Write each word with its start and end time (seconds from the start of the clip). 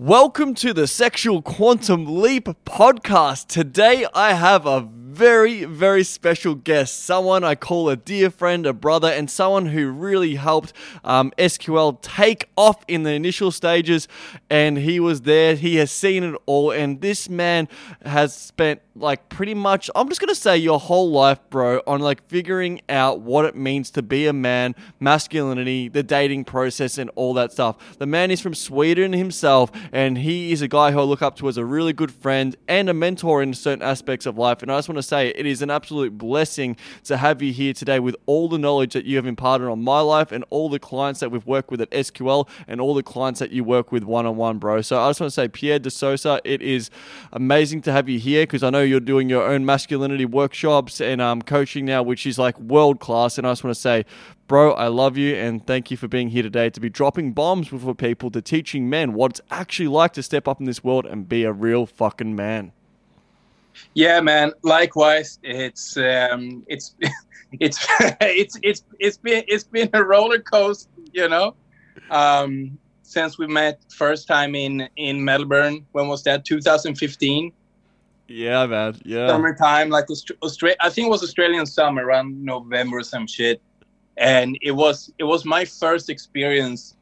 Welcome 0.00 0.54
to 0.54 0.72
the 0.72 0.86
Sexual 0.86 1.42
Quantum 1.42 2.20
Leap 2.22 2.44
podcast. 2.64 3.48
Today 3.48 4.06
I 4.14 4.34
have 4.34 4.64
a 4.64 4.80
very, 4.80 5.64
very 5.64 6.04
special 6.04 6.54
guest, 6.54 7.02
someone 7.02 7.42
I 7.42 7.56
call 7.56 7.88
a 7.88 7.96
dear 7.96 8.30
friend, 8.30 8.64
a 8.64 8.72
brother, 8.72 9.08
and 9.08 9.28
someone 9.28 9.66
who 9.66 9.90
really 9.90 10.36
helped 10.36 10.72
um, 11.02 11.32
SQL 11.36 12.00
take 12.00 12.48
off 12.54 12.84
in 12.86 13.02
the 13.02 13.10
initial 13.10 13.50
stages. 13.50 14.06
And 14.48 14.78
he 14.78 15.00
was 15.00 15.22
there, 15.22 15.56
he 15.56 15.74
has 15.76 15.90
seen 15.90 16.22
it 16.22 16.40
all, 16.46 16.70
and 16.70 17.00
this 17.00 17.28
man 17.28 17.66
has 18.04 18.32
spent 18.36 18.80
like 19.00 19.28
pretty 19.28 19.54
much 19.54 19.90
I'm 19.94 20.08
just 20.08 20.20
gonna 20.20 20.34
say 20.34 20.56
your 20.56 20.78
whole 20.78 21.10
life, 21.10 21.38
bro, 21.50 21.80
on 21.86 22.00
like 22.00 22.26
figuring 22.28 22.80
out 22.88 23.20
what 23.20 23.44
it 23.44 23.56
means 23.56 23.90
to 23.92 24.02
be 24.02 24.26
a 24.26 24.32
man, 24.32 24.74
masculinity, 25.00 25.88
the 25.88 26.02
dating 26.02 26.44
process, 26.44 26.98
and 26.98 27.10
all 27.14 27.34
that 27.34 27.52
stuff. 27.52 27.98
The 27.98 28.06
man 28.06 28.30
is 28.30 28.40
from 28.40 28.54
Sweden 28.54 29.12
himself, 29.12 29.70
and 29.92 30.18
he 30.18 30.52
is 30.52 30.62
a 30.62 30.68
guy 30.68 30.92
who 30.92 31.00
I 31.00 31.02
look 31.04 31.22
up 31.22 31.36
to 31.36 31.48
as 31.48 31.56
a 31.56 31.64
really 31.64 31.92
good 31.92 32.10
friend 32.10 32.56
and 32.66 32.88
a 32.88 32.94
mentor 32.94 33.42
in 33.42 33.54
certain 33.54 33.82
aspects 33.82 34.26
of 34.26 34.36
life. 34.36 34.62
And 34.62 34.70
I 34.70 34.78
just 34.78 34.88
want 34.88 34.98
to 34.98 35.02
say 35.02 35.28
it 35.28 35.46
is 35.46 35.62
an 35.62 35.70
absolute 35.70 36.18
blessing 36.18 36.76
to 37.04 37.16
have 37.16 37.42
you 37.42 37.52
here 37.52 37.72
today 37.72 38.00
with 38.00 38.16
all 38.26 38.48
the 38.48 38.58
knowledge 38.58 38.92
that 38.94 39.04
you 39.04 39.16
have 39.16 39.26
imparted 39.26 39.68
on 39.68 39.82
my 39.82 40.00
life 40.00 40.32
and 40.32 40.44
all 40.50 40.68
the 40.68 40.78
clients 40.78 41.20
that 41.20 41.30
we've 41.30 41.46
worked 41.46 41.70
with 41.70 41.80
at 41.80 41.90
SQL 41.90 42.48
and 42.66 42.80
all 42.80 42.94
the 42.94 43.02
clients 43.02 43.40
that 43.40 43.50
you 43.50 43.64
work 43.64 43.92
with 43.92 44.02
one 44.02 44.26
on 44.26 44.36
one, 44.36 44.58
bro. 44.58 44.82
So 44.82 45.00
I 45.00 45.08
just 45.08 45.20
want 45.20 45.30
to 45.30 45.34
say, 45.34 45.48
Pierre 45.48 45.78
de 45.78 45.90
Sosa, 45.90 46.40
it 46.44 46.62
is 46.62 46.90
amazing 47.32 47.82
to 47.82 47.92
have 47.92 48.08
you 48.08 48.18
here 48.18 48.44
because 48.44 48.62
I 48.62 48.70
know 48.70 48.87
you're 48.88 49.00
doing 49.00 49.28
your 49.28 49.44
own 49.44 49.64
masculinity 49.64 50.24
workshops 50.24 51.00
and 51.00 51.20
um, 51.20 51.42
coaching 51.42 51.84
now, 51.84 52.02
which 52.02 52.26
is 52.26 52.38
like 52.38 52.58
world 52.58 53.00
class. 53.00 53.38
And 53.38 53.46
I 53.46 53.52
just 53.52 53.62
want 53.62 53.74
to 53.74 53.80
say, 53.80 54.04
bro, 54.46 54.72
I 54.72 54.88
love 54.88 55.16
you 55.16 55.34
and 55.34 55.64
thank 55.66 55.90
you 55.90 55.96
for 55.96 56.08
being 56.08 56.30
here 56.30 56.42
today 56.42 56.70
to 56.70 56.80
be 56.80 56.88
dropping 56.88 57.32
bombs 57.32 57.68
for 57.68 57.94
people, 57.94 58.30
to 58.30 58.42
teaching 58.42 58.88
men 58.90 59.12
what 59.12 59.32
it's 59.32 59.40
actually 59.50 59.88
like 59.88 60.14
to 60.14 60.22
step 60.22 60.48
up 60.48 60.58
in 60.58 60.66
this 60.66 60.82
world 60.82 61.06
and 61.06 61.28
be 61.28 61.44
a 61.44 61.52
real 61.52 61.86
fucking 61.86 62.34
man. 62.34 62.72
Yeah, 63.94 64.20
man. 64.20 64.52
Likewise, 64.62 65.38
it's 65.42 65.96
um, 65.96 66.64
it's 66.66 66.94
it's 67.60 67.86
it's 68.20 68.58
it's 68.62 68.84
it's 68.98 69.16
been 69.16 69.44
it's 69.46 69.64
been 69.64 69.90
a 69.92 70.02
roller 70.02 70.40
coaster, 70.40 70.90
you 71.12 71.28
know. 71.28 71.54
Um, 72.10 72.78
since 73.02 73.38
we 73.38 73.46
met 73.46 73.80
first 73.90 74.28
time 74.28 74.54
in 74.54 74.88
in 74.96 75.24
Melbourne, 75.24 75.86
when 75.92 76.08
was 76.08 76.22
that? 76.24 76.44
2015. 76.44 77.52
Yeah, 78.28 78.66
man. 78.66 78.96
Yeah. 79.04 79.28
Summertime, 79.28 79.88
like 79.88 80.06
Australia. 80.42 80.76
I 80.80 80.90
think 80.90 81.06
it 81.06 81.10
was 81.10 81.22
Australian 81.22 81.66
summer 81.66 82.04
around 82.04 82.42
November 82.44 82.98
or 82.98 83.02
some 83.02 83.26
shit. 83.26 83.60
And 84.16 84.58
it 84.62 84.72
was 84.72 85.12
it 85.18 85.24
was 85.24 85.44
my 85.44 85.64
first 85.64 86.10
experience 86.10 86.94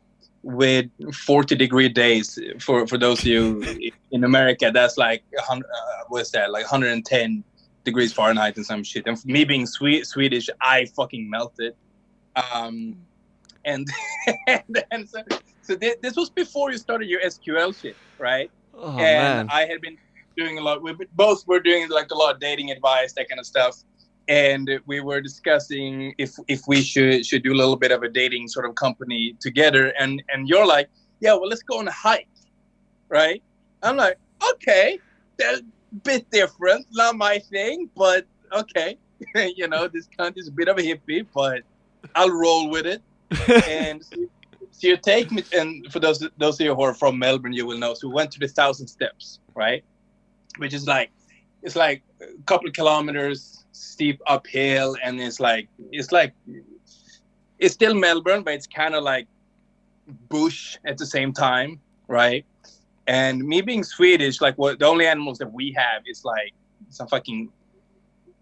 with 0.42 0.86
40 1.12 1.56
degree 1.56 1.88
days. 1.88 2.38
For 2.60 2.86
for 2.86 2.98
those 2.98 3.20
of 3.20 3.26
you 3.26 3.90
in 4.12 4.24
America, 4.24 4.70
that's 4.72 4.96
like 4.96 5.24
uh, 5.50 5.60
what's 6.08 6.30
that? 6.30 6.52
Like 6.52 6.64
110 6.64 7.42
degrees 7.86 8.12
Fahrenheit 8.12 8.56
and 8.56 8.66
some 8.66 8.84
shit. 8.84 9.06
And 9.06 9.24
me 9.24 9.44
being 9.44 9.66
sweet 9.66 10.06
Swedish, 10.06 10.50
I 10.60 10.84
fucking 10.84 11.30
melted. 11.30 11.74
Um, 12.52 12.96
and, 13.64 13.88
and 14.90 15.08
so, 15.08 15.22
so 15.62 15.74
this, 15.74 15.96
this 16.02 16.16
was 16.16 16.28
before 16.28 16.70
you 16.70 16.78
started 16.78 17.08
your 17.08 17.22
SQL 17.22 17.74
shit, 17.80 17.96
right? 18.18 18.50
Oh, 18.74 18.90
and 18.90 19.48
man. 19.48 19.48
I 19.50 19.64
had 19.64 19.80
been 19.80 19.96
doing 20.36 20.58
a 20.58 20.60
lot. 20.60 20.82
We 20.82 20.92
both 21.14 21.46
were 21.46 21.60
doing 21.60 21.88
like 21.88 22.10
a 22.10 22.14
lot 22.14 22.34
of 22.34 22.40
dating 22.40 22.70
advice, 22.70 23.12
that 23.14 23.28
kind 23.28 23.38
of 23.38 23.46
stuff. 23.46 23.82
And 24.28 24.68
we 24.86 25.00
were 25.00 25.20
discussing 25.20 26.14
if 26.18 26.34
if 26.48 26.62
we 26.66 26.82
should 26.82 27.24
should 27.24 27.42
do 27.42 27.52
a 27.52 27.58
little 27.62 27.76
bit 27.76 27.92
of 27.92 28.02
a 28.02 28.08
dating 28.08 28.48
sort 28.48 28.66
of 28.66 28.74
company 28.74 29.36
together. 29.40 29.92
And 29.98 30.22
and 30.32 30.48
you're 30.48 30.66
like, 30.66 30.88
yeah, 31.20 31.32
well, 31.34 31.48
let's 31.48 31.62
go 31.62 31.78
on 31.78 31.88
a 31.88 31.92
hike, 31.92 32.28
right? 33.08 33.42
I'm 33.82 33.96
like, 33.96 34.18
okay, 34.52 34.98
that's 35.38 35.60
a 35.60 35.96
bit 36.02 36.30
different, 36.30 36.86
not 36.92 37.16
my 37.16 37.38
thing, 37.38 37.88
but 37.96 38.26
okay, 38.52 38.98
you 39.56 39.68
know, 39.68 39.88
this 39.88 40.08
country's 40.16 40.48
a 40.48 40.52
bit 40.52 40.68
of 40.68 40.78
a 40.78 40.82
hippie, 40.82 41.26
but 41.34 41.62
I'll 42.14 42.30
roll 42.30 42.68
with 42.68 42.86
it. 42.86 43.02
and 43.68 44.04
so, 44.04 44.16
so 44.70 44.88
you 44.88 44.96
take 44.96 45.30
me, 45.32 45.42
and 45.52 45.90
for 45.92 46.00
those 46.00 46.26
those 46.38 46.60
of 46.60 46.66
you 46.66 46.74
who 46.74 46.82
are 46.82 46.94
from 46.94 47.18
Melbourne, 47.18 47.52
you 47.52 47.66
will 47.66 47.78
know. 47.78 47.94
So 47.94 48.08
we 48.08 48.14
went 48.14 48.30
to 48.32 48.38
the 48.38 48.48
Thousand 48.48 48.86
Steps, 48.88 49.40
right? 49.54 49.82
Which 50.58 50.74
is 50.74 50.86
like 50.86 51.10
it's 51.62 51.76
like 51.76 52.02
a 52.20 52.42
couple 52.44 52.66
of 52.68 52.74
kilometers 52.74 53.64
steep 53.72 54.20
uphill 54.26 54.96
and 55.02 55.20
it's 55.20 55.40
like 55.40 55.68
it's 55.92 56.12
like 56.12 56.32
it's 57.58 57.74
still 57.74 57.94
melbourne 57.94 58.42
but 58.42 58.54
it's 58.54 58.66
kind 58.66 58.94
of 58.94 59.02
like 59.02 59.26
bush 60.28 60.76
at 60.86 60.96
the 60.98 61.06
same 61.06 61.32
time 61.32 61.80
right? 62.08 62.46
And 63.08 63.42
me 63.44 63.60
being 63.62 63.82
swedish 63.84 64.40
like 64.40 64.56
what 64.56 64.78
the 64.78 64.86
only 64.86 65.06
animals 65.06 65.38
that 65.38 65.52
we 65.52 65.72
have 65.76 66.02
is 66.06 66.24
like 66.24 66.52
some 66.88 67.08
fucking 67.08 67.50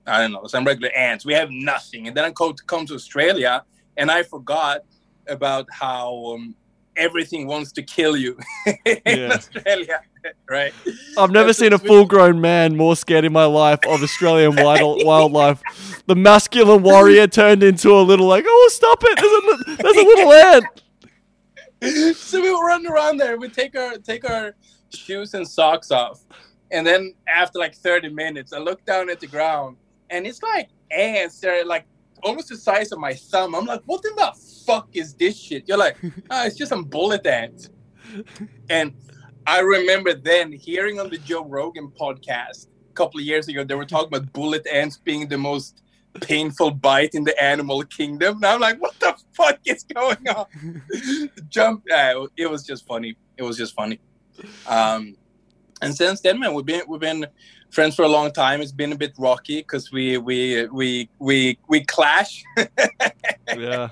i 0.06 0.20
don't 0.20 0.32
know 0.32 0.46
some 0.46 0.64
regular 0.64 0.90
ants. 0.96 1.24
We 1.24 1.32
have 1.34 1.50
nothing. 1.50 2.08
And 2.08 2.16
then 2.16 2.24
i 2.24 2.30
come 2.30 2.52
to, 2.54 2.62
come 2.64 2.84
to 2.86 2.94
australia 2.94 3.64
and 3.96 4.10
i 4.10 4.22
forgot 4.22 4.80
about 5.28 5.66
how 5.70 6.32
um, 6.34 6.54
everything 6.96 7.46
wants 7.46 7.72
to 7.72 7.82
kill 7.82 8.16
you 8.16 8.36
in 8.84 9.00
Yeah. 9.06 9.32
australia 9.32 10.00
right 10.48 10.72
I've 11.18 11.30
never 11.30 11.48
That's 11.48 11.58
seen 11.58 11.72
a 11.72 11.78
full 11.78 12.06
grown 12.06 12.40
man 12.40 12.76
more 12.76 12.96
scared 12.96 13.24
in 13.24 13.32
my 13.32 13.44
life 13.44 13.80
of 13.86 14.02
Australian 14.02 14.56
wild, 14.64 15.04
wildlife. 15.04 15.62
The 16.06 16.16
masculine 16.16 16.82
warrior 16.82 17.26
turned 17.26 17.62
into 17.62 17.92
a 17.92 18.00
little 18.00 18.26
like, 18.26 18.44
oh, 18.46 18.70
stop 18.72 18.98
it. 19.02 19.18
There's 19.18 19.78
a, 19.78 19.82
there's 19.82 19.96
a 19.96 20.04
little 20.04 20.32
ant. 21.92 22.16
so 22.16 22.40
we 22.40 22.50
would 22.52 22.64
run 22.64 22.86
around 22.86 23.18
there. 23.18 23.38
We 23.38 23.48
take 23.48 23.76
our 23.76 23.96
take 23.98 24.28
our 24.28 24.54
shoes 24.92 25.34
and 25.34 25.46
socks 25.46 25.90
off, 25.90 26.20
and 26.70 26.86
then 26.86 27.14
after 27.28 27.58
like 27.58 27.74
thirty 27.74 28.08
minutes, 28.08 28.52
I 28.52 28.58
look 28.58 28.84
down 28.84 29.10
at 29.10 29.20
the 29.20 29.26
ground, 29.26 29.76
and 30.10 30.26
it's 30.26 30.42
like 30.42 30.68
ants. 30.90 31.40
They're 31.40 31.64
like 31.64 31.86
almost 32.22 32.48
the 32.48 32.56
size 32.56 32.92
of 32.92 32.98
my 32.98 33.14
thumb. 33.14 33.54
I'm 33.54 33.66
like, 33.66 33.82
what 33.86 34.04
in 34.04 34.16
the 34.16 34.32
fuck 34.66 34.88
is 34.92 35.14
this 35.14 35.38
shit? 35.38 35.68
You're 35.68 35.78
like, 35.78 35.96
ah, 36.30 36.46
it's 36.46 36.56
just 36.56 36.70
some 36.70 36.84
bullet 36.84 37.26
ants. 37.26 37.70
And 38.68 38.94
I 39.46 39.60
remember 39.60 40.14
then 40.14 40.52
hearing 40.52 41.00
on 41.00 41.10
the 41.10 41.18
Joe 41.18 41.44
Rogan 41.44 41.92
podcast 41.98 42.68
a 42.90 42.94
couple 42.94 43.20
of 43.20 43.26
years 43.26 43.48
ago, 43.48 43.64
they 43.64 43.74
were 43.74 43.84
talking 43.84 44.08
about 44.08 44.32
bullet 44.32 44.66
ants 44.66 44.96
being 44.96 45.28
the 45.28 45.38
most 45.38 45.82
painful 46.20 46.70
bite 46.70 47.14
in 47.14 47.24
the 47.24 47.42
animal 47.42 47.82
kingdom. 47.84 48.36
And 48.36 48.46
I'm 48.46 48.60
like, 48.60 48.80
what 48.80 48.98
the 49.00 49.14
fuck 49.36 49.58
is 49.64 49.84
going 49.84 50.28
on? 50.28 50.46
Jump. 51.48 51.84
Uh, 51.92 52.26
it 52.36 52.50
was 52.50 52.64
just 52.64 52.86
funny. 52.86 53.16
It 53.36 53.42
was 53.42 53.56
just 53.56 53.74
funny. 53.74 54.00
Um, 54.66 55.16
and 55.82 55.94
since 55.94 56.20
then, 56.20 56.38
man, 56.38 56.54
we've 56.54 56.64
been 56.64 56.82
we've 56.88 57.00
been 57.00 57.26
friends 57.70 57.94
for 57.96 58.02
a 58.02 58.08
long 58.08 58.32
time. 58.32 58.60
It's 58.60 58.72
been 58.72 58.92
a 58.92 58.96
bit 58.96 59.12
rocky 59.18 59.58
because 59.58 59.92
we 59.92 60.16
we 60.18 60.66
we 60.66 61.08
we 61.18 61.58
we 61.68 61.84
clash. 61.84 62.42
Yeah. 63.56 63.88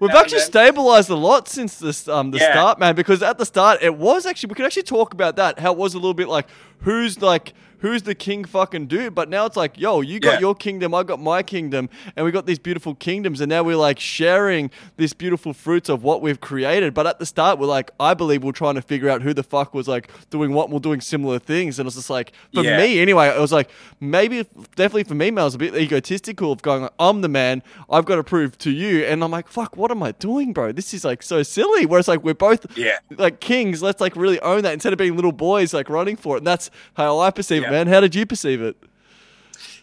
We've 0.00 0.10
actually 0.10 0.40
stabilized 0.40 1.10
a 1.10 1.14
lot 1.14 1.46
since 1.48 1.78
this 1.78 2.08
um 2.08 2.30
the 2.30 2.38
Yeah. 2.38 2.52
start, 2.52 2.78
man. 2.78 2.94
Because 2.94 3.22
at 3.22 3.38
the 3.38 3.44
start, 3.46 3.82
it 3.82 3.94
was 3.94 4.26
actually 4.26 4.48
we 4.48 4.54
could 4.54 4.64
actually 4.66 4.82
talk 4.84 5.12
about 5.14 5.36
that. 5.36 5.58
How 5.58 5.72
it 5.72 5.78
was 5.78 5.94
a 5.94 5.98
little 5.98 6.14
bit 6.14 6.28
like 6.28 6.46
who's 6.80 7.20
like 7.20 7.52
who's 7.80 8.02
the 8.02 8.14
king 8.14 8.44
fucking 8.44 8.86
dude. 8.86 9.14
But 9.14 9.28
now 9.28 9.46
it's 9.46 9.56
like, 9.56 9.78
yo, 9.78 10.00
you 10.00 10.20
got 10.20 10.34
Yeah. 10.34 10.40
your 10.40 10.54
kingdom, 10.54 10.94
I 10.94 11.02
got 11.02 11.20
my 11.20 11.42
kingdom, 11.42 11.88
and 12.16 12.24
we 12.24 12.32
got 12.32 12.46
these 12.46 12.58
beautiful 12.58 12.94
kingdoms, 12.94 13.40
and 13.40 13.48
now 13.50 13.62
we're 13.62 13.76
like 13.76 13.98
sharing 13.98 14.70
this 14.96 15.12
beautiful 15.12 15.52
fruits 15.52 15.88
of 15.88 16.02
what 16.02 16.22
we've 16.22 16.40
created. 16.40 16.94
But 16.94 17.06
at 17.06 17.18
the 17.18 17.26
start, 17.26 17.58
we're 17.58 17.66
like, 17.66 17.90
I 17.98 18.14
believe 18.14 18.42
we're 18.44 18.52
trying 18.52 18.74
to 18.76 18.82
figure 18.82 19.08
out 19.08 19.22
who 19.22 19.34
the 19.34 19.42
fuck 19.42 19.74
was 19.74 19.88
like 19.88 20.10
doing 20.30 20.52
what, 20.52 20.64
and 20.64 20.72
we're 20.74 20.80
doing 20.80 21.00
similar 21.00 21.38
things, 21.38 21.78
and 21.78 21.86
it's 21.86 21.96
just 21.96 22.10
like 22.10 22.32
for 22.54 22.62
Yeah. 22.62 22.78
me 22.78 23.00
anyway, 23.00 23.28
it 23.28 23.38
was 23.40 23.52
like 23.52 23.70
maybe 24.00 24.46
definitely 24.76 25.04
for 25.04 25.14
me, 25.14 25.30
man, 25.30 25.42
I 25.42 25.44
was 25.44 25.54
a 25.54 25.58
bit 25.58 25.74
egotistical 25.74 26.52
of 26.52 26.62
going, 26.62 26.82
like, 26.82 26.92
I'm 26.98 27.20
the 27.20 27.28
man, 27.28 27.62
I've 27.90 28.04
got 28.04 28.16
to 28.16 28.24
prove 28.24 28.56
to 28.58 28.70
you, 28.70 29.04
and 29.04 29.22
I'm 29.24 29.30
like, 29.30 29.48
fuck, 29.48 29.76
what 29.76 29.90
am 29.90 30.02
I 30.02 30.12
doing, 30.12 30.52
bro? 30.52 30.72
This 30.72 30.92
is 30.94 31.04
like 31.04 31.22
so 31.22 31.42
silly. 31.42 31.86
Whereas 31.86 32.08
like 32.08 32.22
we're 32.22 32.34
both 32.34 32.66
yeah. 32.76 32.98
like 33.16 33.40
kings, 33.40 33.82
let's 33.82 34.00
like 34.00 34.16
really 34.16 34.40
own 34.40 34.62
that 34.62 34.72
instead 34.74 34.92
of 34.92 34.98
being 34.98 35.16
little 35.16 35.32
boys 35.32 35.72
like 35.72 35.88
running 35.88 36.16
for 36.16 36.36
it. 36.36 36.38
And 36.38 36.46
that's 36.46 36.70
how 36.94 37.18
I 37.20 37.30
perceive 37.30 37.62
it, 37.64 37.69
Yeah. 37.70 37.78
man. 37.78 37.86
How 37.86 38.00
did 38.00 38.14
you 38.14 38.26
perceive 38.26 38.62
it? 38.62 38.76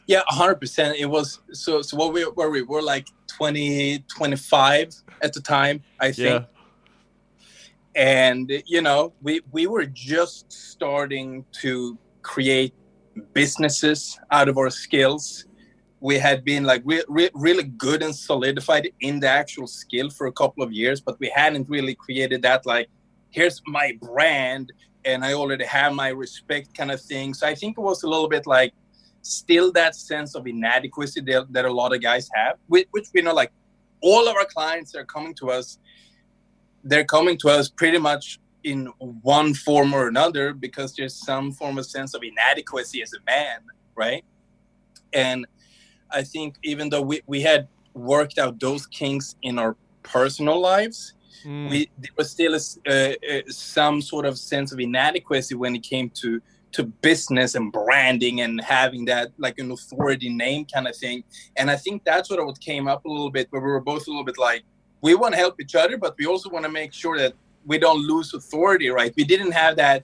Yeah, 0.07 0.21
hundred 0.27 0.55
percent. 0.55 0.97
It 0.97 1.05
was 1.05 1.39
so. 1.51 1.81
So 1.81 1.97
what 1.97 2.13
we 2.13 2.25
were 2.25 2.49
we 2.49 2.61
were 2.61 2.81
like 2.81 3.07
20, 3.37 3.99
25 4.07 4.93
at 5.21 5.33
the 5.33 5.41
time, 5.41 5.83
I 5.99 6.11
think. 6.11 6.45
Yeah. 6.45 6.45
And 7.95 8.51
you 8.65 8.81
know, 8.81 9.13
we 9.21 9.41
we 9.51 9.67
were 9.67 9.85
just 9.85 10.51
starting 10.51 11.43
to 11.61 11.97
create 12.21 12.73
businesses 13.33 14.19
out 14.31 14.47
of 14.47 14.57
our 14.57 14.69
skills. 14.69 15.45
We 15.99 16.19
had 16.19 16.45
been 16.45 16.63
like 16.63 16.83
re- 16.85 17.03
re- 17.07 17.31
really 17.33 17.63
good 17.63 18.03
and 18.03 18.15
solidified 18.15 18.89
in 19.01 19.19
the 19.19 19.29
actual 19.29 19.67
skill 19.67 20.09
for 20.09 20.27
a 20.27 20.31
couple 20.31 20.63
of 20.63 20.71
years, 20.71 21.01
but 21.01 21.19
we 21.19 21.31
hadn't 21.35 21.67
really 21.67 21.95
created 21.95 22.43
that 22.43 22.65
like, 22.65 22.87
here's 23.31 23.61
my 23.65 23.97
brand, 23.99 24.71
and 25.07 25.24
I 25.24 25.33
already 25.33 25.63
have 25.63 25.94
my 25.94 26.09
respect 26.09 26.77
kind 26.77 26.92
of 26.92 27.01
thing. 27.01 27.33
So 27.33 27.48
I 27.48 27.56
think 27.56 27.77
it 27.77 27.81
was 27.81 28.04
a 28.04 28.09
little 28.09 28.27
bit 28.27 28.45
like 28.45 28.74
still 29.21 29.71
that 29.71 29.95
sense 29.95 30.36
of 30.36 30.45
inadequacy 30.45 31.21
that, 31.21 31.51
that 31.54 31.63
a 31.63 31.71
lot 31.71 31.95
of 31.95 32.01
guys 32.01 32.30
have, 32.36 32.57
which, 32.68 32.88
which 32.92 33.07
we 33.13 33.21
know 33.21 33.33
like 33.33 33.51
all 34.01 34.27
of 34.27 34.36
our 34.36 34.45
clients 34.45 34.94
are 34.95 35.06
coming 35.06 35.33
to 35.36 35.50
us, 35.50 35.80
they're 36.83 37.06
coming 37.06 37.38
to 37.38 37.48
us 37.48 37.69
pretty 37.69 37.98
much 37.98 38.39
in 38.65 38.88
one 39.00 39.54
form 39.54 39.94
or 39.94 40.09
another 40.09 40.54
because 40.54 40.94
there's 40.94 41.15
some 41.15 41.54
form 41.54 41.77
of 41.77 41.86
sense 41.86 42.13
of 42.13 42.21
inadequacy 42.21 43.01
as 43.01 43.13
a 43.13 43.19
man, 43.25 43.59
right? 43.95 44.25
And 45.13 45.48
I 46.12 46.24
think 46.24 46.57
even 46.63 46.89
though 46.89 47.01
we, 47.01 47.21
we 47.27 47.42
had 47.42 47.69
worked 47.94 48.38
out 48.38 48.59
those 48.59 48.86
kinks 48.88 49.38
in 49.42 49.57
our 49.57 49.77
personal 50.04 50.59
lives, 50.59 51.13
mm. 51.45 51.69
we 51.69 51.89
there 51.97 52.11
was 52.17 52.31
still 52.31 52.55
a, 52.55 53.15
uh, 53.15 53.41
some 53.47 54.01
sort 54.01 54.25
of 54.25 54.37
sense 54.37 54.71
of 54.71 54.79
inadequacy 54.79 55.55
when 55.55 55.75
it 55.75 55.83
came 55.83 56.09
to 56.11 56.41
to 56.71 56.83
business 56.83 57.55
and 57.55 57.71
branding 57.71 58.41
and 58.41 58.61
having 58.61 59.05
that 59.05 59.31
like 59.37 59.57
an 59.59 59.71
authority 59.71 60.29
name 60.29 60.65
kind 60.65 60.87
of 60.87 60.95
thing. 60.95 61.23
And 61.55 61.71
I 61.71 61.75
think 61.75 62.03
that's 62.03 62.27
sort 62.27 62.39
of 62.39 62.45
what 62.45 62.59
came 62.59 62.87
up 62.87 63.05
a 63.05 63.09
little 63.09 63.31
bit 63.31 63.47
where 63.49 63.61
we 63.61 63.71
were 63.71 63.79
both 63.79 64.05
a 64.07 64.09
little 64.09 64.25
bit 64.25 64.37
like, 64.37 64.63
we 65.01 65.15
want 65.15 65.33
to 65.33 65.39
help 65.39 65.59
each 65.61 65.75
other, 65.75 65.97
but 65.97 66.15
we 66.19 66.25
also 66.25 66.49
want 66.49 66.65
to 66.65 66.71
make 66.71 66.93
sure 66.93 67.17
that 67.17 67.33
we 67.65 67.77
don't 67.77 67.99
lose 68.05 68.33
authority, 68.33 68.89
right? 68.89 69.13
We 69.15 69.23
didn't 69.23 69.51
have 69.51 69.75
that. 69.77 70.03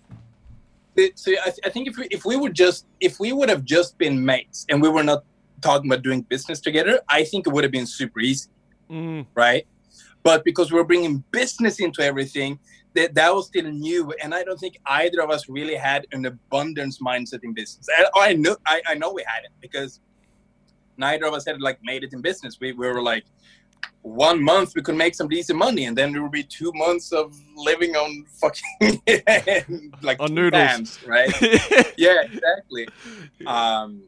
So 1.16 1.32
I, 1.32 1.50
th- 1.50 1.60
I 1.66 1.70
think 1.70 1.88
if 1.88 1.98
we, 1.98 2.08
if 2.12 2.24
we 2.24 2.36
would 2.36 2.54
just 2.54 2.86
if 3.00 3.20
we 3.20 3.34
would 3.34 3.50
have 3.50 3.64
just 3.66 3.98
been 3.98 4.24
mates 4.24 4.66
and 4.70 4.82
we 4.82 4.90
were 4.90 5.04
not 5.04 5.24
talking 5.62 5.92
about 5.92 6.04
doing 6.04 6.22
business 6.22 6.60
together, 6.60 7.00
I 7.10 7.24
think 7.24 7.48
it 7.48 7.54
would 7.54 7.64
have 7.64 7.72
been 7.72 7.88
super 7.88 8.20
easy, 8.20 8.50
mm. 8.90 9.26
right? 9.34 9.66
But 10.24 10.44
because 10.46 10.72
we're 10.72 10.86
bringing 10.86 11.24
business 11.32 11.80
into 11.80 12.02
everything, 12.02 12.60
that 12.96 13.16
that 13.16 13.34
was 13.34 13.48
still 13.48 13.70
new, 13.70 14.12
and 14.22 14.34
I 14.34 14.44
don't 14.44 14.60
think 14.60 14.78
either 14.86 15.22
of 15.22 15.30
us 15.30 15.50
really 15.50 15.76
had 15.76 16.06
an 16.12 16.26
abundance 16.26 17.00
mindset 17.00 17.44
in 17.44 17.54
business. 17.54 17.88
I, 17.98 18.30
I 18.30 18.34
know 18.34 18.56
I, 18.66 18.82
I 18.88 18.94
know 18.96 19.12
we 19.12 19.24
had 19.28 19.44
it 19.44 19.52
because 19.62 20.00
neither 20.98 21.26
of 21.26 21.34
us 21.34 21.46
had 21.46 21.60
like 21.62 21.80
made 21.84 22.04
it 22.04 22.14
in 22.14 22.22
business. 22.22 22.60
We, 22.60 22.72
we 22.74 22.88
were 22.88 23.02
like 23.02 23.26
one 24.04 24.42
month 24.44 24.74
we 24.76 24.82
could 24.82 24.96
make 24.96 25.16
some 25.16 25.28
decent 25.28 25.58
money, 25.58 25.86
and 25.86 25.98
then 25.98 26.12
there 26.12 26.22
would 26.22 26.32
be 26.32 26.44
two 26.44 26.72
months 26.76 27.12
of 27.12 27.36
living 27.56 27.96
on 27.96 28.26
fucking 28.42 29.02
like 30.02 30.20
on 30.20 30.34
noodles, 30.34 31.00
right? 31.06 31.32
yeah, 31.98 32.22
exactly. 32.24 32.88
Um, 33.46 34.04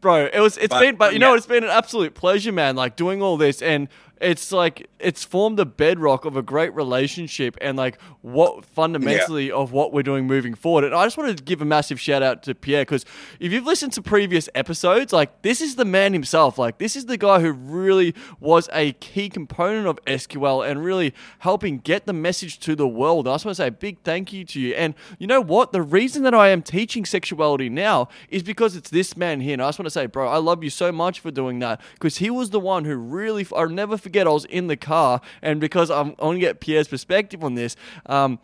Bro, 0.00 0.30
it 0.32 0.40
was 0.40 0.56
it's 0.56 0.68
but, 0.68 0.80
been 0.80 0.96
but 0.96 1.12
you 1.12 1.20
yeah. 1.20 1.26
know 1.26 1.34
it's 1.34 1.46
been 1.46 1.64
an 1.64 1.70
absolute 1.70 2.14
pleasure, 2.14 2.52
man. 2.52 2.74
Like 2.74 2.96
doing 2.96 3.20
all 3.20 3.36
this 3.36 3.60
and 3.60 3.88
it's 4.20 4.52
like 4.52 4.88
it's 4.98 5.24
formed 5.24 5.58
the 5.58 5.64
bedrock 5.64 6.26
of 6.26 6.36
a 6.36 6.42
great 6.42 6.74
relationship 6.74 7.56
and 7.60 7.78
like 7.78 8.00
what 8.20 8.66
fundamentally 8.66 9.48
yeah. 9.48 9.54
of 9.54 9.72
what 9.72 9.92
we're 9.92 10.02
doing 10.02 10.26
moving 10.26 10.54
forward. 10.54 10.84
And 10.84 10.94
I 10.94 11.04
just 11.06 11.16
wanted 11.16 11.38
to 11.38 11.42
give 11.42 11.62
a 11.62 11.64
massive 11.64 11.98
shout 11.98 12.22
out 12.22 12.42
to 12.42 12.54
Pierre 12.54 12.82
because 12.82 13.06
if 13.40 13.50
you've 13.50 13.64
listened 13.64 13.94
to 13.94 14.02
previous 14.02 14.48
episodes, 14.54 15.12
like 15.12 15.40
this 15.40 15.62
is 15.62 15.76
the 15.76 15.86
man 15.86 16.12
himself. 16.12 16.58
Like 16.58 16.78
this 16.78 16.96
is 16.96 17.06
the 17.06 17.16
guy 17.16 17.40
who 17.40 17.52
really 17.52 18.14
was 18.40 18.68
a 18.72 18.92
key 18.92 19.30
component 19.30 19.86
of 19.86 20.04
SQL 20.04 20.68
and 20.68 20.84
really 20.84 21.14
helping 21.38 21.78
get 21.78 22.04
the 22.04 22.12
message 22.12 22.60
to 22.60 22.76
the 22.76 22.86
world. 22.86 23.26
I 23.26 23.34
just 23.34 23.46
want 23.46 23.56
to 23.56 23.62
say 23.62 23.68
a 23.68 23.72
big 23.72 24.02
thank 24.02 24.34
you 24.34 24.44
to 24.44 24.60
you. 24.60 24.74
And 24.74 24.94
you 25.18 25.26
know 25.26 25.40
what? 25.40 25.72
The 25.72 25.82
reason 25.82 26.24
that 26.24 26.34
I 26.34 26.48
am 26.48 26.60
teaching 26.60 27.06
sexuality 27.06 27.70
now 27.70 28.08
is 28.28 28.42
because 28.42 28.76
it's 28.76 28.90
this 28.90 29.16
man 29.16 29.40
here. 29.40 29.54
And 29.54 29.62
I 29.62 29.68
just 29.68 29.78
want 29.78 29.86
to 29.86 29.90
say, 29.90 30.04
bro, 30.04 30.28
I 30.28 30.36
love 30.36 30.62
you 30.62 30.70
so 30.70 30.92
much 30.92 31.20
for 31.20 31.30
doing 31.30 31.58
that 31.60 31.80
because 31.94 32.18
he 32.18 32.28
was 32.28 32.50
the 32.50 32.60
one 32.60 32.84
who 32.84 32.96
really, 32.96 33.46
I'll 33.56 33.68
never 33.68 33.96
forget 33.96 34.09
forget 34.10 34.26
I 34.26 34.30
was 34.30 34.44
in 34.46 34.66
the 34.66 34.76
car, 34.76 35.20
and 35.40 35.60
because 35.60 35.88
I'm, 35.88 36.16
I 36.18 36.24
want 36.24 36.36
to 36.36 36.40
get 36.40 36.58
Pierre's 36.58 36.88
perspective 36.88 37.44
on 37.44 37.54
this. 37.54 37.76
Um, 38.06 38.40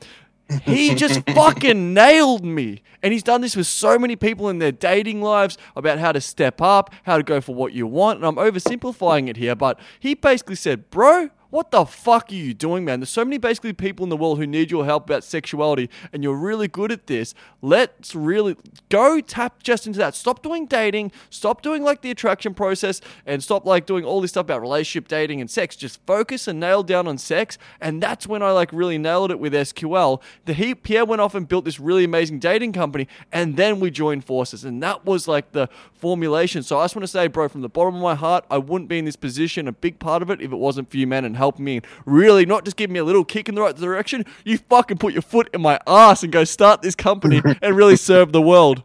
he 0.63 0.95
just 0.95 1.29
fucking 1.35 1.93
nailed 1.93 2.45
me. 2.45 2.83
And 3.03 3.13
he's 3.13 3.25
done 3.25 3.41
this 3.41 3.57
with 3.57 3.67
so 3.67 3.99
many 3.99 4.15
people 4.15 4.49
in 4.49 4.61
their 4.61 4.71
dating 4.71 5.23
lives 5.23 5.59
about 5.75 5.99
how 5.99 6.13
to 6.13 6.21
step 6.21 6.63
up, 6.63 6.95
how 7.03 7.17
to 7.17 7.25
go 7.25 7.41
for 7.41 7.53
what 7.53 7.73
you 7.73 7.85
want. 7.89 8.19
And 8.19 8.27
I'm 8.27 8.37
oversimplifying 8.37 9.29
it 9.29 9.37
here, 9.37 9.57
but 9.57 9.81
he 9.99 10.15
basically 10.15 10.55
said, 10.55 10.89
Bro, 10.91 11.31
what 11.51 11.71
the 11.71 11.85
fuck 11.85 12.31
are 12.31 12.35
you 12.35 12.55
doing, 12.55 12.85
man? 12.85 13.01
There's 13.01 13.11
so 13.11 13.25
many 13.25 13.39
basically 13.39 13.73
people 13.73 14.05
in 14.05 14.11
the 14.11 14.17
world 14.17 14.39
who 14.39 14.47
need 14.47 14.71
your 14.71 14.85
help 14.85 15.05
about 15.05 15.25
sexuality, 15.25 15.89
and 16.13 16.23
you're 16.23 16.37
really 16.37 16.69
good 16.69 16.93
at 16.93 17.07
this. 17.07 17.35
Let's 17.63 18.15
really 18.15 18.57
go 18.89 19.21
tap 19.21 19.63
just 19.63 19.87
into 19.87 19.99
that. 19.99 20.15
Stop 20.15 20.43
doing 20.43 20.67
dating, 20.67 21.13
stop 21.31 21.63
doing 21.63 21.83
like 21.83 22.03
the 22.03 22.11
attraction 22.11 22.55
process, 22.55 23.01
and 23.25 23.43
stop 23.43 23.65
like 23.65 23.87
doing 23.87 24.05
all 24.05 24.21
this 24.21 24.33
stuff 24.33 24.47
about 24.47 24.61
relationship, 24.61 25.09
dating, 25.09 25.41
and 25.41 25.51
sex. 25.51 25.77
Just 25.77 26.05
focus 26.07 26.49
and 26.49 26.61
nail 26.61 26.83
down 26.83 27.07
on 27.07 27.19
sex. 27.19 27.59
And 27.81 28.03
that's 28.03 28.27
when 28.27 28.43
I 28.43 28.51
like 28.51 28.73
really 28.73 28.99
nailed 28.99 29.31
it 29.31 29.39
with 29.39 29.53
SQL. 29.53 30.21
The 30.45 30.53
he 30.53 30.75
Pierre 30.75 31.05
went 31.05 31.21
off 31.21 31.35
and 31.35 31.47
built 31.47 31.65
this 31.65 31.79
really 31.79 32.05
amazing 32.05 32.39
dating 32.39 32.73
company, 32.73 33.09
and 33.33 33.57
then 33.57 33.81
we 33.81 33.91
joined 33.91 34.25
forces, 34.25 34.65
and 34.65 34.83
that 34.83 35.05
was 35.05 35.29
like 35.29 35.53
the 35.53 35.69
formulation. 35.95 36.63
So 36.63 36.79
I 36.79 36.85
just 36.85 36.97
want 36.97 37.05
to 37.05 37.09
say, 37.09 37.27
bro, 37.29 37.49
from 37.49 37.63
the 37.63 37.69
bottom 37.69 37.97
of 37.97 38.03
my 38.03 38.15
heart, 38.15 38.45
I 38.51 38.59
wouldn't 38.59 38.89
be 38.89 38.99
in 38.99 39.05
this 39.05 39.17
position. 39.17 39.69
A 39.69 39.73
big 39.73 39.99
part 39.99 40.23
of 40.23 40.31
it 40.31 40.41
if 40.41 40.53
it 40.53 40.57
wasn't 40.57 40.91
for 40.91 40.97
you, 40.97 41.07
man, 41.07 41.25
and 41.25 41.36
help 41.37 41.59
me 41.59 41.77
and 41.77 41.87
really 42.05 42.47
not 42.47 42.65
just 42.65 42.77
give 42.77 42.91
me 42.91 42.99
a 42.99 43.05
little 43.05 43.25
kick 43.25 43.49
in 43.49 43.55
the 43.55 43.61
right 43.61 43.77
direction. 43.77 44.25
You 44.45 44.59
fucking 44.59 44.99
put 44.99 45.13
your 45.13 45.23
foot 45.23 45.49
in 45.53 45.61
my 45.61 45.79
ass 45.87 46.23
and 46.23 46.33
go 46.33 46.45
start 46.45 46.83
this 46.83 46.95
company 46.95 47.43
and 47.63 47.77
really 47.77 47.97
serve 47.97 48.33
the 48.33 48.43
world. 48.43 48.83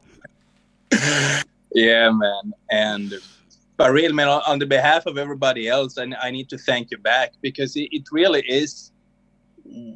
Yeah, 1.73 2.11
man. 2.11 2.53
And 2.69 3.13
but 3.77 3.93
real 3.93 4.13
man, 4.13 4.27
on 4.27 4.59
the 4.59 4.65
behalf 4.67 5.07
of 5.07 5.17
everybody 5.17 5.67
else, 5.67 5.97
and 5.97 6.15
I 6.21 6.29
need 6.29 6.49
to 6.49 6.57
thank 6.59 6.91
you 6.91 6.99
back 6.99 7.33
because 7.41 7.75
it, 7.75 7.89
it 7.91 8.03
really 8.11 8.41
is 8.41 8.91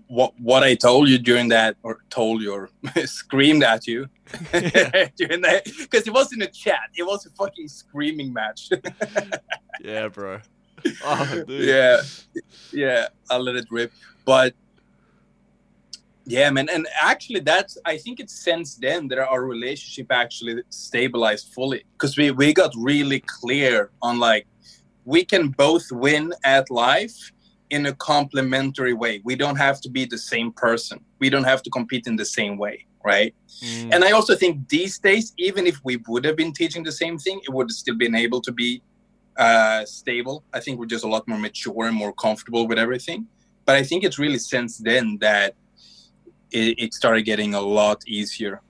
what 0.07 0.33
what 0.39 0.63
I 0.63 0.73
told 0.73 1.07
you 1.09 1.19
during 1.19 1.49
that, 1.49 1.75
or 1.83 1.99
told 2.09 2.41
you, 2.41 2.51
or 2.51 2.69
screamed 3.05 3.63
at 3.63 3.85
you 3.85 4.09
during 4.51 5.41
that, 5.41 5.65
because 5.77 6.07
it 6.07 6.13
wasn't 6.13 6.41
a 6.41 6.47
chat; 6.47 6.89
it 6.97 7.03
was 7.03 7.25
a 7.25 7.29
fucking 7.31 7.67
screaming 7.67 8.33
match. 8.33 8.69
yeah, 9.83 10.07
bro. 10.07 10.39
oh, 11.03 11.43
yeah, 11.47 12.01
yeah, 12.71 13.07
I'll 13.29 13.41
let 13.41 13.55
it 13.55 13.67
rip. 13.69 13.91
But 14.25 14.53
yeah, 16.25 16.49
man, 16.49 16.69
and 16.73 16.87
actually, 16.99 17.41
that's 17.41 17.77
I 17.85 17.97
think 17.97 18.19
it's 18.19 18.33
since 18.33 18.75
then 18.75 19.07
that 19.09 19.19
our 19.19 19.43
relationship 19.43 20.11
actually 20.11 20.63
stabilized 20.69 21.53
fully 21.53 21.85
because 21.93 22.17
we 22.17 22.31
we 22.31 22.53
got 22.53 22.73
really 22.75 23.21
clear 23.21 23.91
on 24.01 24.19
like 24.19 24.47
we 25.05 25.23
can 25.23 25.49
both 25.49 25.91
win 25.91 26.33
at 26.43 26.69
life 26.71 27.31
in 27.69 27.85
a 27.85 27.93
complementary 27.93 28.93
way. 28.93 29.21
We 29.23 29.35
don't 29.35 29.55
have 29.55 29.81
to 29.81 29.89
be 29.89 30.05
the 30.05 30.17
same 30.17 30.51
person. 30.51 30.99
We 31.19 31.29
don't 31.29 31.43
have 31.43 31.61
to 31.63 31.69
compete 31.69 32.07
in 32.07 32.15
the 32.15 32.25
same 32.25 32.57
way, 32.57 32.85
right? 33.03 33.33
Mm. 33.63 33.93
And 33.93 34.03
I 34.03 34.11
also 34.11 34.35
think 34.35 34.67
these 34.69 34.97
days, 34.99 35.33
even 35.37 35.67
if 35.67 35.79
we 35.83 35.97
would 36.07 36.25
have 36.25 36.35
been 36.35 36.53
teaching 36.53 36.83
the 36.83 36.91
same 36.91 37.17
thing, 37.17 37.41
it 37.43 37.51
would 37.51 37.65
have 37.65 37.75
still 37.75 37.95
been 37.95 38.15
able 38.15 38.41
to 38.41 38.51
be 38.51 38.81
uh, 39.37 39.85
stable. 39.85 40.43
I 40.53 40.59
think 40.59 40.79
we're 40.79 40.85
just 40.85 41.03
a 41.03 41.07
lot 41.07 41.27
more 41.27 41.37
mature 41.37 41.85
and 41.85 41.95
more 41.95 42.13
comfortable 42.13 42.67
with 42.67 42.79
everything. 42.79 43.27
But 43.65 43.75
I 43.75 43.83
think 43.83 44.03
it's 44.03 44.19
really 44.19 44.37
since 44.37 44.77
then 44.77 45.17
that 45.21 45.55
it, 46.51 46.75
it 46.77 46.93
started 46.93 47.23
getting 47.23 47.53
a 47.53 47.61
lot 47.61 48.01
easier. 48.07 48.61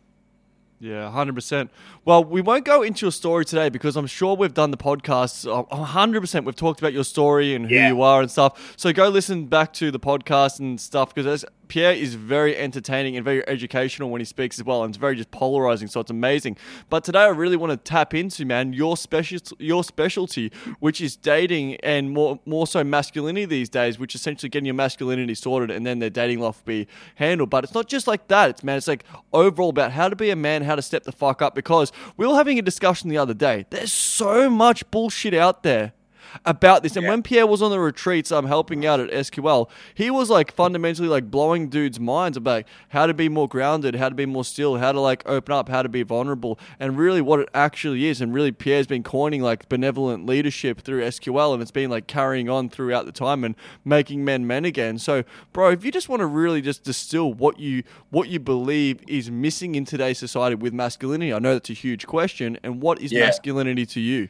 Yeah, 0.80 1.12
100%. 1.14 1.70
Well, 2.04 2.24
we 2.24 2.42
won't 2.42 2.66
go 2.66 2.84
into 2.84 3.06
your 3.06 3.12
story 3.12 3.46
today 3.46 3.70
because 3.70 3.96
I'm 3.96 4.08
sure 4.08 4.36
we've 4.36 4.54
done 4.54 4.72
the 4.72 4.78
podcast. 4.78 5.46
100% 5.46 6.36
uh, 6.38 6.42
we've 6.44 6.56
talked 6.56 6.80
about 6.80 6.94
your 6.94 7.06
story 7.06 7.56
and 7.56 7.68
who 7.68 7.74
yeah. 7.74 7.88
you 7.88 8.02
are 8.02 8.22
and 8.22 8.30
stuff. 8.30 8.76
So 8.78 8.92
go 8.92 9.08
listen 9.08 9.46
back 9.46 9.72
to 9.74 9.90
the 9.90 10.00
podcast 10.00 10.60
and 10.60 10.80
stuff 10.80 11.16
because 11.16 11.46
Pierre 11.68 11.94
is 11.94 12.16
very 12.16 12.56
entertaining 12.56 13.16
and 13.16 13.26
very 13.26 13.48
educational 13.48 14.10
when 14.10 14.22
he 14.22 14.26
speaks 14.26 14.60
as 14.60 14.66
well, 14.66 14.84
and 14.84 14.92
it's 14.92 14.98
very 14.98 15.16
just 15.16 15.32
polarizing. 15.32 15.88
So 15.88 16.00
it's 16.00 16.12
amazing. 16.12 16.58
But 16.90 17.04
today, 17.04 17.20
I 17.20 17.28
really 17.28 17.58
want 17.58 17.72
to 17.72 17.78
tap 17.78 18.14
into 18.14 18.46
man 18.46 18.74
your 18.74 18.98
special 18.98 19.40
your 19.60 19.84
specialty, 19.84 20.52
which 20.80 21.02
is 21.02 21.16
dating 21.16 21.76
and 21.78 22.12
more 22.12 22.40
more 22.46 22.68
so 22.68 22.84
masculinity 22.84 23.46
these 23.46 23.70
days, 23.70 24.00
which 24.00 24.16
essentially 24.16 24.50
getting 24.50 24.66
your 24.66 24.76
masculinity 24.76 25.36
sorted, 25.36 25.72
and 25.72 25.86
then 25.86 26.00
their 26.00 26.10
dating 26.10 26.40
life 26.40 26.62
will 26.66 26.74
be 26.74 26.88
handled. 27.16 27.50
But 27.50 27.64
it's 27.64 27.74
not 27.74 27.88
just 27.88 28.08
like 28.08 28.28
that. 28.28 28.50
It's 28.52 28.64
man, 28.64 28.78
it's 28.78 28.88
like 28.88 29.04
overall 29.34 29.70
about 29.70 29.92
how 29.92 30.10
to 30.10 30.16
be 30.16 30.30
a 30.30 30.36
man, 30.36 30.64
how 30.64 30.76
to 30.76 30.82
step 30.82 31.04
the 31.04 31.12
fuck 31.12 31.42
up. 31.42 31.56
Because 31.56 31.92
we 32.18 32.28
were 32.28 32.36
having 32.36 32.60
a 32.60 32.62
discussion 32.62 33.10
the 33.10 33.18
other 33.18 33.34
day. 33.34 33.66
There's 33.70 33.94
so 33.94 34.50
much 34.50 34.90
bullshit 34.92 35.34
out 35.34 35.64
there 35.64 35.94
about 36.46 36.84
this. 36.84 36.96
And 36.96 37.04
yeah. 37.04 37.12
when 37.12 37.24
Pierre 37.24 37.48
was 37.48 37.62
on 37.62 37.72
the 37.72 37.80
retreats, 37.80 38.32
I'm 38.32 38.40
um, 38.40 38.46
helping 38.48 38.86
out 38.86 39.00
at 39.00 39.10
SQL, 39.12 39.70
he 39.94 40.10
was 40.10 40.30
like 40.30 40.52
fundamentally 40.52 41.08
like 41.08 41.32
blowing 41.32 41.70
dudes' 41.70 42.00
minds 42.00 42.38
about 42.38 42.66
how 42.90 43.06
to 43.08 43.14
be 43.14 43.30
more 43.30 43.48
grounded, 43.48 43.96
how 43.96 44.10
to 44.10 44.16
be 44.16 44.26
more 44.26 44.44
still, 44.44 44.78
how 44.78 44.92
to 44.92 45.00
like 45.00 45.24
open 45.26 45.54
up, 45.54 45.70
how 45.70 45.82
to 45.82 45.90
be 45.90 46.04
vulnerable, 46.04 46.60
and 46.80 46.98
really 46.98 47.22
what 47.22 47.40
it 47.40 47.50
actually 47.54 48.08
is. 48.08 48.22
And 48.22 48.34
really, 48.34 48.52
Pierre's 48.52 48.88
been 48.88 49.04
coining 49.04 49.42
like 49.42 49.70
benevolent 49.70 50.26
leadership 50.26 50.82
through 50.82 51.02
SQL, 51.04 51.54
and 51.54 51.62
it's 51.62 51.72
been 51.72 51.90
like 51.90 52.08
carrying 52.08 52.50
on 52.50 52.70
throughout 52.70 53.06
the 53.06 53.12
time 53.12 53.44
and 53.44 53.56
making 53.84 54.26
men 54.26 54.48
men 54.48 54.66
again. 54.66 54.98
So, 54.98 55.24
bro, 55.54 55.70
if 55.70 55.86
you 55.86 55.92
just 55.92 56.10
want 56.10 56.22
to 56.22 56.26
really 56.26 56.62
just 56.62 56.84
distill 56.84 57.34
what 57.34 57.60
you 57.60 57.84
what 58.10 58.30
you 58.30 58.40
believe 58.40 59.02
is 59.08 59.30
missing 59.32 59.76
in 59.76 59.86
today's 59.86 60.18
society 60.18 60.56
with 60.56 60.74
masculinity, 60.74 61.34
I 61.34 61.40
know 61.40 61.54
that's 61.54 61.70
a 61.70 61.74
huge 61.74 62.08
question. 62.08 62.58
And 62.64 62.82
what 62.82 63.00
is 63.02 63.12
yeah. 63.12 63.26
masculinity 63.26 63.86
to 63.88 64.00
you? 64.00 64.30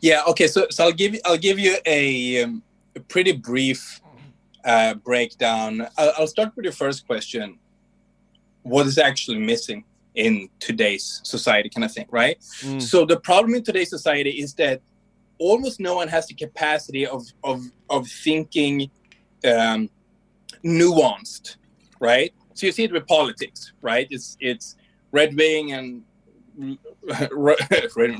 Yeah. 0.00 0.22
Okay. 0.28 0.46
So, 0.46 0.66
so 0.70 0.84
I'll 0.84 0.92
give 0.92 1.14
you, 1.14 1.20
I'll 1.24 1.38
give 1.38 1.58
you 1.58 1.76
a, 1.86 2.42
um, 2.42 2.62
a 2.96 3.00
pretty 3.00 3.32
brief 3.32 4.00
uh, 4.64 4.94
breakdown. 4.94 5.86
I'll, 5.96 6.12
I'll 6.18 6.26
start 6.26 6.54
with 6.56 6.64
your 6.64 6.72
first 6.72 7.06
question. 7.06 7.58
What 8.62 8.86
is 8.86 8.98
actually 8.98 9.38
missing 9.38 9.84
in 10.14 10.48
today's 10.58 11.20
society, 11.24 11.68
kind 11.68 11.84
of 11.84 11.92
thing, 11.92 12.06
right? 12.10 12.38
Mm. 12.60 12.82
So 12.82 13.06
the 13.06 13.18
problem 13.20 13.54
in 13.54 13.62
today's 13.62 13.90
society 13.90 14.30
is 14.30 14.54
that 14.54 14.82
almost 15.38 15.80
no 15.80 15.94
one 15.94 16.08
has 16.08 16.26
the 16.26 16.34
capacity 16.34 17.06
of 17.06 17.24
of 17.42 17.62
of 17.88 18.06
thinking 18.06 18.90
um, 19.44 19.88
nuanced 20.62 21.56
right? 22.00 22.32
So 22.54 22.66
you 22.66 22.72
see 22.72 22.84
it 22.84 22.92
with 22.92 23.06
politics, 23.06 23.72
right? 23.80 24.08
It's 24.10 24.36
it's 24.40 24.76
red 25.12 25.36
wing 25.36 25.72
and 25.72 26.02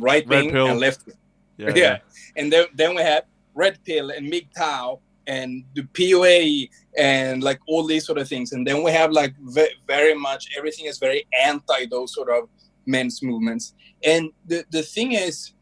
right 0.01 0.27
wing 0.29 0.55
and 0.55 0.79
left 0.79 1.07
wing. 1.07 1.17
Yeah, 1.61 1.73
yeah. 1.75 1.99
And 2.37 2.53
then 2.53 2.67
then 2.75 2.95
we 2.95 3.03
have 3.03 3.25
red 3.55 3.79
pill 3.85 4.11
and 4.11 4.33
MGTOW 4.33 5.01
and 5.27 5.65
the 5.75 5.83
PUA 5.83 6.69
and 6.97 7.43
like 7.43 7.61
all 7.69 7.87
these 7.87 8.05
sort 8.05 8.19
of 8.19 8.29
things. 8.29 8.53
And 8.53 8.67
then 8.67 8.83
we 8.83 8.91
have 8.91 9.13
like 9.13 9.35
ve- 9.41 9.75
very 9.87 10.15
much 10.15 10.49
everything 10.57 10.87
is 10.87 10.99
very 10.99 11.27
anti 11.43 11.87
those 11.91 12.15
sort 12.15 12.31
of 12.31 12.49
men's 12.87 13.23
movements. 13.23 13.75
And 14.05 14.31
the, 14.47 14.65
the 14.71 14.83
thing 14.83 15.13
is, 15.13 15.53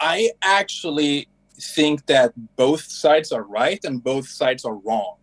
I 0.00 0.30
actually 0.42 1.28
think 1.76 2.06
that 2.06 2.32
both 2.56 2.82
sides 2.82 3.32
are 3.32 3.42
right 3.42 3.82
and 3.84 4.02
both 4.02 4.28
sides 4.28 4.64
are 4.64 4.74
wrong, 4.74 5.16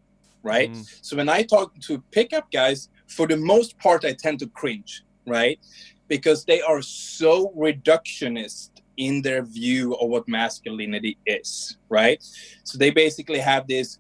right? 0.43 0.71
Mm. 0.71 1.00
So 1.01 1.17
when 1.17 1.29
I 1.29 1.43
talk 1.43 1.77
to 1.81 2.01
pickup 2.12 2.51
guys, 2.51 2.89
for 3.07 3.27
the 3.27 3.38
most 3.38 3.77
part, 3.79 4.05
I 4.05 4.13
tend 4.13 4.39
to 4.39 4.47
cringe, 4.47 5.03
right? 5.25 5.59
Because 6.07 6.45
they 6.45 6.62
are 6.62 6.81
so 6.81 7.53
reductionist 7.57 8.76
in 8.98 9.22
their 9.22 9.44
view 9.44 9.94
of 9.96 10.10
what 10.10 10.27
masculinity 10.27 11.18
is, 11.25 11.77
right? 11.89 12.24
So 12.63 12.77
they 12.77 12.89
basically 12.89 13.39
have 13.39 13.68
this 13.68 14.00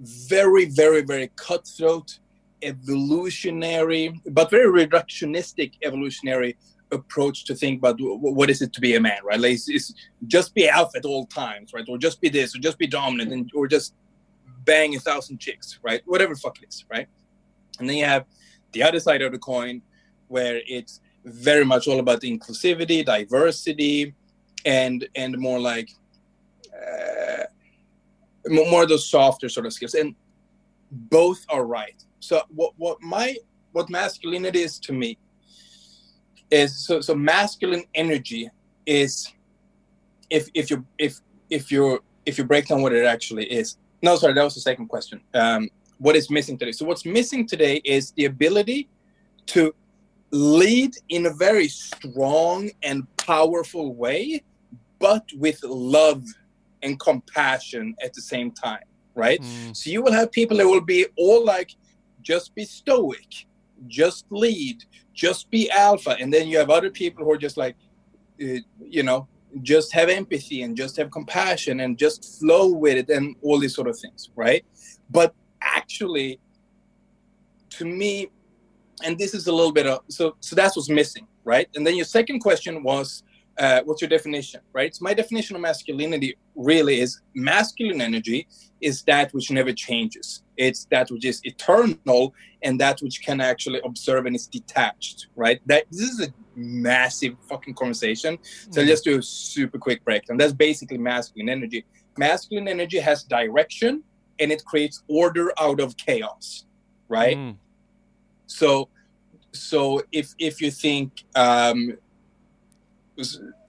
very, 0.00 0.66
very, 0.66 1.02
very 1.02 1.30
cutthroat, 1.36 2.18
evolutionary, 2.62 4.20
but 4.26 4.50
very 4.50 4.86
reductionistic 4.86 5.72
evolutionary 5.82 6.56
approach 6.92 7.44
to 7.44 7.54
think 7.54 7.80
about 7.80 7.96
what 8.00 8.48
is 8.48 8.62
it 8.62 8.72
to 8.72 8.80
be 8.80 8.94
a 8.94 9.00
man, 9.00 9.18
right? 9.24 9.40
Like 9.40 9.54
it's, 9.54 9.68
it's 9.68 9.94
just 10.26 10.54
be 10.54 10.68
alpha 10.68 10.98
at 10.98 11.04
all 11.04 11.26
times, 11.26 11.72
right? 11.72 11.84
Or 11.88 11.98
just 11.98 12.20
be 12.20 12.28
this, 12.28 12.54
or 12.54 12.60
just 12.60 12.78
be 12.78 12.86
dominant, 12.86 13.32
and 13.32 13.50
or 13.54 13.66
just 13.66 13.94
bang 14.64 14.94
a 14.94 15.00
thousand 15.00 15.38
chicks, 15.38 15.78
right? 15.82 16.02
Whatever 16.06 16.34
fuck 16.36 16.62
it 16.62 16.68
is, 16.68 16.84
right? 16.90 17.08
And 17.78 17.88
then 17.88 17.96
you 17.96 18.04
have 18.04 18.24
the 18.72 18.82
other 18.82 19.00
side 19.00 19.22
of 19.22 19.32
the 19.32 19.38
coin, 19.38 19.82
where 20.28 20.60
it's 20.66 21.00
very 21.24 21.64
much 21.64 21.88
all 21.88 21.98
about 21.98 22.20
inclusivity, 22.20 23.04
diversity, 23.04 24.14
and 24.66 25.08
and 25.14 25.38
more 25.38 25.58
like 25.58 25.88
uh, 26.74 27.44
more 28.48 28.82
of 28.82 28.88
those 28.88 29.08
softer 29.08 29.48
sort 29.48 29.64
of 29.64 29.72
skills. 29.72 29.94
And 29.94 30.14
both 30.90 31.44
are 31.48 31.64
right. 31.64 32.02
So 32.20 32.42
what 32.54 32.72
what 32.76 33.00
my 33.00 33.36
what 33.72 33.88
masculinity 33.88 34.62
is 34.62 34.78
to 34.80 34.92
me 34.92 35.16
is 36.50 36.76
so 36.86 37.00
so 37.00 37.14
masculine 37.14 37.84
energy 37.94 38.50
is 38.84 39.32
if 40.28 40.48
if 40.54 40.70
you 40.70 40.84
if 40.98 41.20
if 41.48 41.70
you 41.70 42.02
if 42.26 42.36
you 42.38 42.44
break 42.44 42.66
down 42.66 42.82
what 42.82 42.92
it 42.92 43.04
actually 43.04 43.44
is. 43.50 43.78
No 44.02 44.16
sorry 44.16 44.34
that 44.34 44.44
was 44.44 44.54
the 44.54 44.60
second 44.60 44.88
question. 44.88 45.20
Um, 45.32 45.70
what 45.98 46.16
is 46.16 46.28
missing 46.28 46.58
today? 46.58 46.72
So 46.72 46.84
what's 46.84 47.06
missing 47.06 47.46
today 47.46 47.80
is 47.84 48.10
the 48.12 48.26
ability 48.26 48.88
to 49.46 49.74
lead 50.30 50.96
in 51.08 51.26
a 51.26 51.30
very 51.30 51.68
strong 51.68 52.70
and 52.82 53.06
powerful 53.16 53.94
way 53.94 54.42
but 54.98 55.24
with 55.34 55.62
love 55.64 56.24
and 56.82 56.98
compassion 56.98 57.94
at 58.02 58.14
the 58.14 58.20
same 58.20 58.50
time, 58.50 58.84
right? 59.14 59.40
Mm. 59.40 59.76
So 59.76 59.90
you 59.90 60.02
will 60.02 60.12
have 60.12 60.30
people 60.32 60.56
that 60.58 60.66
will 60.66 60.80
be 60.80 61.06
all 61.16 61.44
like, 61.44 61.74
just 62.22 62.54
be 62.54 62.64
stoic, 62.64 63.46
just 63.86 64.26
lead, 64.30 64.84
just 65.14 65.50
be 65.50 65.70
alpha. 65.70 66.16
And 66.20 66.32
then 66.32 66.48
you 66.48 66.58
have 66.58 66.70
other 66.70 66.90
people 66.90 67.24
who 67.24 67.32
are 67.32 67.38
just 67.38 67.56
like, 67.56 67.76
uh, 68.42 68.60
you 68.80 69.02
know, 69.02 69.28
just 69.62 69.92
have 69.94 70.08
empathy 70.08 70.62
and 70.62 70.76
just 70.76 70.96
have 70.96 71.10
compassion 71.10 71.80
and 71.80 71.98
just 71.98 72.38
flow 72.38 72.68
with 72.68 72.96
it 72.96 73.08
and 73.08 73.36
all 73.42 73.58
these 73.58 73.74
sort 73.74 73.88
of 73.88 73.98
things, 73.98 74.30
right? 74.36 74.64
But 75.10 75.34
actually, 75.62 76.40
to 77.70 77.84
me, 77.84 78.28
and 79.04 79.18
this 79.18 79.34
is 79.34 79.46
a 79.46 79.52
little 79.52 79.72
bit 79.72 79.86
of 79.86 80.00
so 80.08 80.36
so 80.40 80.56
that's 80.56 80.76
what's 80.76 80.88
missing, 80.88 81.26
right? 81.44 81.68
And 81.74 81.86
then 81.86 81.96
your 81.96 82.04
second 82.04 82.40
question 82.40 82.82
was 82.82 83.22
uh, 83.58 83.82
what's 83.84 84.02
your 84.02 84.08
definition, 84.08 84.60
right? 84.72 84.94
So 84.94 85.02
my 85.02 85.14
definition 85.14 85.56
of 85.56 85.62
masculinity 85.62 86.36
really 86.54 87.00
is 87.00 87.20
masculine 87.34 88.00
energy 88.00 88.46
is 88.80 89.02
that 89.04 89.32
which 89.32 89.50
never 89.50 89.72
changes. 89.72 90.42
It's 90.56 90.86
that 90.86 91.10
which 91.10 91.24
is 91.24 91.40
eternal 91.44 92.34
and 92.62 92.80
that 92.80 93.00
which 93.00 93.22
can 93.22 93.40
actually 93.40 93.80
observe 93.84 94.26
and 94.26 94.36
is 94.36 94.46
detached, 94.46 95.28
right? 95.36 95.60
That 95.66 95.84
this 95.90 96.10
is 96.10 96.28
a 96.28 96.32
massive 96.54 97.36
fucking 97.48 97.74
conversation. 97.74 98.38
So 98.70 98.82
mm. 98.82 98.88
let's 98.88 99.00
do 99.00 99.18
a 99.18 99.22
super 99.22 99.78
quick 99.78 100.04
breakdown. 100.04 100.36
That's 100.36 100.52
basically 100.52 100.98
masculine 100.98 101.48
energy. 101.48 101.84
Masculine 102.18 102.68
energy 102.68 102.98
has 102.98 103.24
direction 103.24 104.02
and 104.38 104.52
it 104.52 104.64
creates 104.64 105.02
order 105.08 105.52
out 105.58 105.80
of 105.80 105.96
chaos, 105.96 106.66
right? 107.08 107.36
Mm. 107.36 107.56
So 108.46 108.88
so 109.52 110.02
if 110.12 110.34
if 110.38 110.60
you 110.60 110.70
think 110.70 111.24
um 111.34 111.96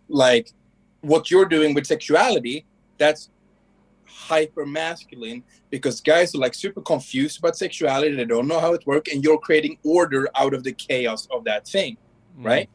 like 0.07 0.51
what 1.01 1.29
you're 1.29 1.45
doing 1.45 1.73
with 1.73 1.85
sexuality 1.85 2.65
that's 2.97 3.29
hyper 4.05 4.65
masculine 4.65 5.43
because 5.69 6.01
guys 6.01 6.33
are 6.33 6.39
like 6.39 6.53
super 6.53 6.81
confused 6.81 7.39
about 7.39 7.55
sexuality. 7.55 8.15
They 8.15 8.25
don't 8.25 8.47
know 8.47 8.59
how 8.59 8.73
it 8.73 8.85
works 8.87 9.11
and 9.13 9.23
you're 9.23 9.37
creating 9.37 9.77
order 9.83 10.27
out 10.35 10.53
of 10.53 10.63
the 10.63 10.71
chaos 10.71 11.27
of 11.31 11.43
that 11.45 11.67
thing 11.67 11.97
mm. 12.39 12.45
right? 12.45 12.69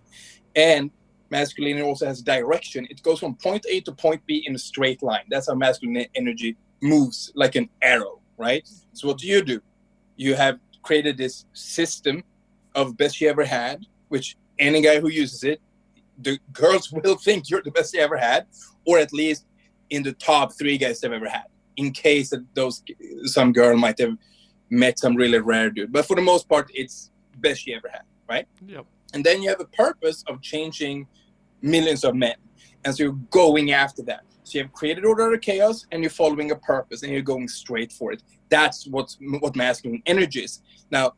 And 0.55 0.91
masculinity 1.31 1.83
also 1.83 2.07
has 2.07 2.23
direction. 2.23 2.87
It 2.91 3.03
goes 3.03 3.19
from 3.19 3.35
point 3.35 3.67
a 3.69 3.81
to 3.81 3.93
point 3.93 4.25
b 4.27 4.45
in 4.47 4.55
a 4.55 4.59
straight 4.59 5.03
line. 5.03 5.25
That's 5.31 5.49
how 5.49 5.55
masculine 5.55 6.07
energy 6.15 6.57
moves 6.81 7.33
like 7.35 7.55
an 7.55 7.69
arrow 7.81 8.21
right? 8.39 8.69
So 8.93 9.09
what 9.09 9.19
do 9.19 9.27
you 9.27 9.43
do? 9.43 9.61
You 10.17 10.35
have 10.35 10.59
created 10.83 11.17
this 11.17 11.47
system 11.53 12.25
of 12.75 12.97
best 12.97 13.21
you 13.21 13.29
ever 13.29 13.45
had 13.45 13.87
which 14.09 14.37
any 14.59 14.81
guy 14.83 15.01
who 15.01 15.09
uses 15.09 15.45
it 15.45 15.61
the 16.19 16.39
girls 16.53 16.93
will 17.05 17.17
think 17.17 17.51
you're 17.51 17.63
the 17.63 17.71
best 17.71 17.93
they 17.93 18.01
ever 18.01 18.17
had, 18.17 18.47
or 18.87 18.99
at 18.99 19.13
least 19.13 19.47
in 19.91 20.03
the 20.03 20.13
top 20.13 20.53
three 20.53 20.79
guys 20.79 21.01
they've 21.01 21.13
ever 21.13 21.29
had. 21.29 21.45
In 21.77 21.91
case 21.91 22.31
that 22.31 22.45
those 22.55 22.83
some 23.25 23.53
girl 23.53 23.77
might 23.79 23.99
have 23.99 24.17
met 24.69 24.99
some 24.99 25.17
really 25.17 25.39
rare 25.39 25.71
dude, 25.71 25.93
but 25.93 26.05
for 26.07 26.17
the 26.17 26.23
most 26.23 26.49
part, 26.49 26.71
it's 26.75 27.11
best 27.39 27.63
she 27.63 27.75
ever 27.75 27.89
had, 27.89 28.03
right? 28.29 28.47
Yep. 28.67 28.85
And 29.15 29.25
then 29.25 29.43
you 29.43 29.49
have 29.49 29.61
a 29.61 29.67
purpose 29.67 30.23
of 30.29 30.43
changing 30.43 31.07
millions 31.63 32.05
of 32.05 32.15
men, 32.15 32.35
and 32.85 32.95
so 32.95 33.05
you're 33.05 33.19
going 33.31 33.73
after 33.73 34.03
that. 34.03 34.25
So 34.45 34.59
you 34.59 34.65
have 34.65 34.73
created 34.73 35.05
order 35.05 35.33
of 35.33 35.41
chaos, 35.41 35.87
and 35.93 36.03
you're 36.03 36.11
following 36.11 36.51
a 36.51 36.57
purpose, 36.57 37.03
and 37.03 37.13
you're 37.13 37.23
going 37.23 37.49
straight 37.49 37.93
for 37.93 38.13
it. 38.13 38.23
That's 38.51 38.87
what 38.87 39.17
what 39.41 39.57
masculine 39.57 40.03
energy 40.05 40.41
is. 40.41 40.61
Now, 40.91 41.15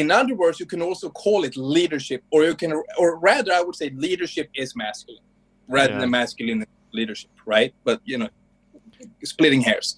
in 0.00 0.10
other 0.10 0.34
words, 0.34 0.60
you 0.60 0.66
can 0.66 0.82
also 0.82 1.10
call 1.10 1.44
it 1.44 1.56
leadership, 1.56 2.22
or 2.30 2.44
you 2.44 2.54
can, 2.54 2.72
or 2.98 3.18
rather, 3.18 3.52
I 3.52 3.60
would 3.60 3.76
say 3.76 3.90
leadership 3.90 4.50
is 4.54 4.76
masculine 4.76 5.22
rather 5.68 5.92
yeah. 5.92 6.00
than 6.00 6.10
masculine 6.10 6.64
leadership, 6.92 7.30
right? 7.46 7.74
But 7.84 8.00
you 8.04 8.18
know, 8.18 8.28
splitting 9.24 9.60
hairs. 9.60 9.96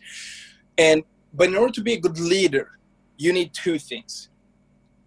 And 0.79 1.03
but 1.33 1.49
in 1.49 1.57
order 1.57 1.73
to 1.73 1.83
be 1.83 1.95
a 1.95 2.01
good 2.01 2.19
leader, 2.19 2.79
you 3.17 3.33
need 3.33 3.53
two 3.55 3.79
things. 3.79 4.31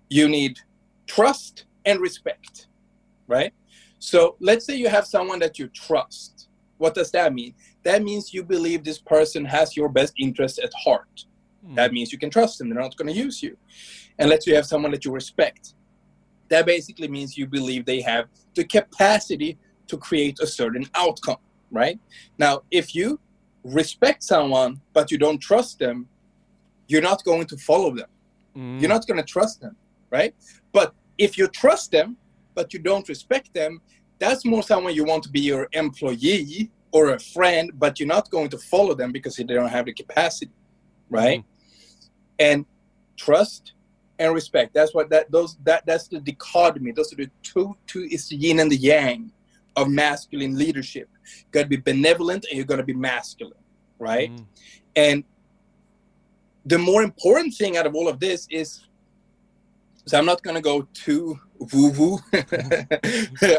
You 0.10 0.28
need 0.28 0.60
trust 1.08 1.66
and 1.86 2.00
respect, 2.00 2.68
right? 3.28 3.54
So 4.00 4.36
let's 4.40 4.66
say 4.66 4.76
you 4.76 4.90
have 4.90 5.06
someone 5.06 5.40
that 5.40 5.60
you 5.60 5.68
trust. 5.68 6.50
What 6.78 6.96
does 6.96 7.12
that 7.12 7.34
mean? 7.34 7.54
That 7.84 8.04
means 8.04 8.34
you 8.34 8.44
believe 8.44 8.84
this 8.84 9.00
person 9.00 9.46
has 9.46 9.78
your 9.78 9.90
best 9.90 10.14
interest 10.18 10.60
at 10.60 10.72
heart. 10.74 11.26
Mm. 11.66 11.76
That 11.76 11.94
means 11.94 12.12
you 12.12 12.18
can 12.18 12.30
trust 12.30 12.58
them. 12.58 12.70
They're 12.70 12.82
not 12.82 12.98
going 12.98 13.14
to 13.14 13.18
use 13.18 13.42
you 13.42 13.58
and 14.20 14.30
let's 14.30 14.46
say 14.46 14.52
you 14.52 14.56
have 14.56 14.66
someone 14.66 14.92
that 14.92 15.06
you 15.06 15.12
respect. 15.12 15.74
That 16.50 16.66
basically 16.66 17.08
means 17.08 17.38
you 17.38 17.48
believe 17.48 17.86
they 17.86 18.02
have 18.02 18.28
the 18.56 18.64
capacity 18.64 19.58
to 19.88 19.98
create 19.98 20.40
a 20.40 20.48
certain 20.48 20.86
outcome, 20.96 21.38
right? 21.72 22.00
Now, 22.38 22.62
if 22.72 22.96
you 22.96 23.20
respect 23.64 24.24
someone 24.24 24.82
but 24.94 25.12
you 25.12 25.18
don't 25.18 25.40
trust 25.40 25.80
them, 25.80 26.08
you're 26.88 27.02
not 27.02 27.24
going 27.24 27.46
to 27.48 27.58
follow 27.58 27.96
them. 27.96 28.10
Mm. 28.56 28.80
You're 28.80 28.90
not 28.90 29.08
going 29.08 29.18
to 29.18 29.24
trust 29.24 29.62
them, 29.62 29.76
right? 30.12 30.36
But 30.72 30.94
if 31.18 31.38
you 31.38 31.48
trust 31.48 31.92
them 31.92 32.18
but 32.56 32.72
you 32.72 32.80
don't 32.80 33.08
respect 33.10 33.54
them, 33.54 33.82
that's 34.20 34.46
more 34.46 34.62
someone 34.62 34.94
you 34.94 35.06
want 35.06 35.24
to 35.24 35.30
be 35.30 35.42
your 35.42 35.68
employee 35.74 36.70
or 36.92 37.14
a 37.14 37.20
friend, 37.20 37.72
but 37.74 38.00
you're 38.00 38.08
not 38.08 38.30
going 38.30 38.50
to 38.50 38.58
follow 38.58 38.94
them 38.94 39.12
because 39.12 39.36
they 39.36 39.44
don't 39.44 39.70
have 39.70 39.88
the 39.88 39.94
capacity, 39.94 40.52
right? 41.10 41.40
Mm. 41.40 41.46
And 42.40 42.66
trust 43.18 43.74
and 44.20 44.34
respect. 44.34 44.74
That's 44.74 44.94
what 44.94 45.10
that 45.10 45.32
those 45.32 45.58
that 45.64 45.86
that's 45.86 46.08
the 46.08 46.20
dichotomy. 46.20 46.92
Those 46.92 47.14
are 47.14 47.18
the 47.18 47.30
two 47.42 47.76
two 47.88 48.08
is 48.12 48.30
the 48.30 48.36
yin 48.36 48.60
and 48.60 48.72
the 48.72 48.78
yang 48.78 49.32
of 49.76 49.90
masculine 49.90 50.58
leadership. 50.58 51.10
You 51.38 51.46
gotta 51.52 51.68
be 51.68 51.78
benevolent 51.78 52.46
and 52.50 52.58
you're 52.58 52.66
gonna 52.66 52.84
be 52.84 52.94
masculine, 52.94 53.64
right? 54.00 54.32
Mm. 54.32 54.46
And 54.96 55.24
the 56.66 56.78
more 56.78 57.04
important 57.04 57.56
thing 57.56 57.78
out 57.78 57.86
of 57.86 57.96
all 57.96 58.08
of 58.08 58.20
this 58.20 58.48
is 58.50 58.86
so 60.06 60.18
I'm 60.18 60.26
not 60.26 60.44
gonna 60.44 60.62
go 60.62 60.88
too 60.94 61.40
woo 61.60 61.90
woo 61.92 62.14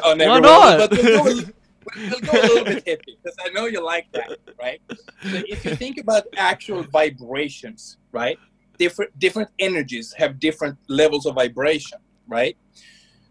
on 0.04 0.20
everyone, 0.20 0.42
not? 0.42 0.78
but 0.78 0.92
we'll 0.92 1.25
go, 1.25 1.25
we'll 1.96 2.20
go 2.20 2.32
a 2.32 2.42
little 2.42 2.64
bit 2.64 2.84
hippie 2.84 3.16
because 3.23 3.37
I 3.44 3.49
know 3.50 3.66
you 3.66 3.84
like 3.84 4.11
that, 4.12 4.38
right? 4.61 4.80
So 4.88 5.42
if 5.49 5.64
you 5.64 5.75
think 5.75 5.99
about 5.99 6.25
actual 6.37 6.82
vibrations, 6.82 7.99
right? 8.12 8.38
Different 8.78 9.18
different 9.18 9.50
energies 9.58 10.14
have 10.16 10.38
different 10.38 10.78
levels 10.88 11.26
of 11.26 11.34
vibration, 11.34 11.98
right? 12.26 12.56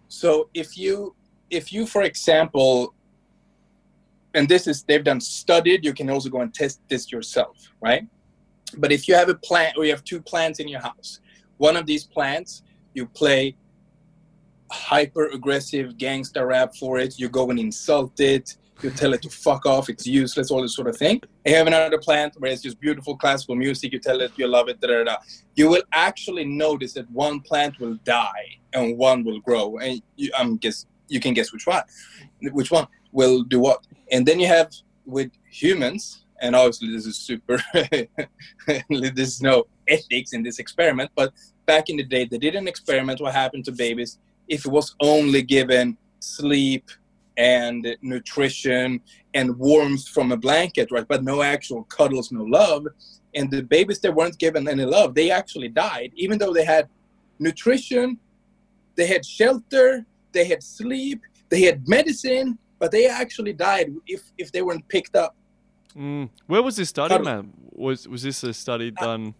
So 0.07 0.49
if 0.53 0.77
you 0.77 1.15
if 1.49 1.71
you, 1.71 1.85
for 1.85 2.03
example, 2.03 2.93
and 4.33 4.47
this 4.49 4.67
is 4.67 4.83
they've 4.83 5.03
done 5.03 5.21
studied, 5.21 5.85
you 5.85 5.93
can 5.93 6.09
also 6.09 6.29
go 6.29 6.41
and 6.41 6.53
test 6.53 6.81
this 6.89 7.11
yourself, 7.11 7.57
right? 7.81 8.07
But 8.77 8.91
if 8.91 9.07
you 9.07 9.15
have 9.15 9.29
a 9.29 9.35
plant 9.35 9.77
or 9.77 9.85
you 9.85 9.91
have 9.91 10.03
two 10.03 10.21
plants 10.21 10.59
in 10.59 10.67
your 10.67 10.81
house, 10.81 11.19
one 11.57 11.77
of 11.77 11.85
these 11.85 12.03
plants 12.03 12.63
you 12.93 13.05
play 13.05 13.55
hyper 14.71 15.27
aggressive 15.27 15.97
gangster 15.97 16.47
rap 16.47 16.75
for 16.75 16.97
it, 16.97 17.19
you 17.19 17.29
go 17.29 17.49
and 17.49 17.59
insult 17.59 18.19
it, 18.19 18.57
you 18.83 18.89
tell 18.91 19.13
it 19.13 19.21
to 19.21 19.29
fuck 19.29 19.65
off, 19.65 19.89
it's 19.89 20.05
useless, 20.05 20.51
all 20.51 20.61
this 20.61 20.75
sort 20.75 20.87
of 20.87 20.97
thing. 20.97 21.21
You 21.45 21.55
have 21.55 21.67
another 21.67 21.97
plant 21.97 22.35
where 22.37 22.51
it's 22.51 22.61
just 22.61 22.79
beautiful 22.79 23.15
classical 23.15 23.55
music, 23.55 23.93
you 23.93 23.99
tell 23.99 24.21
it 24.21 24.31
you 24.35 24.47
love 24.47 24.69
it, 24.69 24.79
da 24.81 24.87
da 24.87 25.03
da. 25.03 25.17
You 25.55 25.69
will 25.69 25.83
actually 25.91 26.45
notice 26.45 26.93
that 26.93 27.09
one 27.11 27.39
plant 27.41 27.79
will 27.79 27.95
die 28.03 28.57
and 28.73 28.97
one 28.97 29.23
will 29.23 29.39
grow, 29.39 29.77
and 29.77 30.01
you, 30.15 30.31
I'm 30.37 30.57
guess 30.57 30.85
you 31.07 31.19
can 31.19 31.33
guess 31.33 31.53
which 31.53 31.67
one, 31.67 31.83
which 32.41 32.71
one 32.71 32.87
will 33.11 33.43
do 33.43 33.59
what. 33.59 33.85
And 34.11 34.25
then 34.25 34.39
you 34.39 34.47
have 34.47 34.71
with 35.05 35.31
humans, 35.49 36.25
and 36.41 36.55
obviously 36.55 36.91
this 36.91 37.05
is 37.05 37.17
super, 37.17 37.61
there's 38.89 39.41
no 39.41 39.65
ethics 39.87 40.33
in 40.33 40.43
this 40.43 40.59
experiment, 40.59 41.11
but 41.15 41.33
back 41.65 41.89
in 41.89 41.97
the 41.97 42.03
day 42.03 42.25
they 42.25 42.37
did 42.37 42.55
an 42.55 42.67
experiment. 42.67 43.21
What 43.21 43.33
happened 43.33 43.65
to 43.65 43.71
babies 43.71 44.19
if 44.47 44.65
it 44.65 44.71
was 44.71 44.95
only 44.99 45.41
given 45.41 45.97
sleep? 46.19 46.89
And 47.37 47.95
nutrition 48.01 49.01
and 49.33 49.57
warmth 49.57 50.07
from 50.07 50.31
a 50.31 50.37
blanket, 50.37 50.91
right? 50.91 51.07
But 51.07 51.23
no 51.23 51.41
actual 51.41 51.83
cuddles, 51.85 52.31
no 52.31 52.43
love. 52.43 52.87
And 53.35 53.49
the 53.49 53.63
babies 53.63 53.99
that 54.01 54.13
weren't 54.13 54.37
given 54.37 54.67
any 54.67 54.85
love, 54.85 55.15
they 55.15 55.31
actually 55.31 55.69
died, 55.69 56.11
even 56.15 56.37
though 56.37 56.53
they 56.53 56.65
had 56.65 56.87
nutrition, 57.39 58.19
they 58.95 59.07
had 59.07 59.25
shelter, 59.25 60.05
they 60.31 60.45
had 60.45 60.61
sleep, 60.61 61.21
they 61.49 61.61
had 61.61 61.87
medicine, 61.87 62.57
but 62.79 62.91
they 62.91 63.07
actually 63.07 63.53
died 63.53 63.93
if 64.07 64.21
if 64.37 64.51
they 64.51 64.61
weren't 64.61 64.87
picked 64.87 65.15
up. 65.15 65.35
Mm. 65.95 66.29
Where 66.47 66.61
was 66.61 66.75
this 66.75 66.89
study, 66.89 67.17
man? 67.19 67.53
Was 67.71 68.07
was 68.07 68.23
this 68.23 68.43
a 68.43 68.53
study 68.53 68.91
done? 68.91 69.33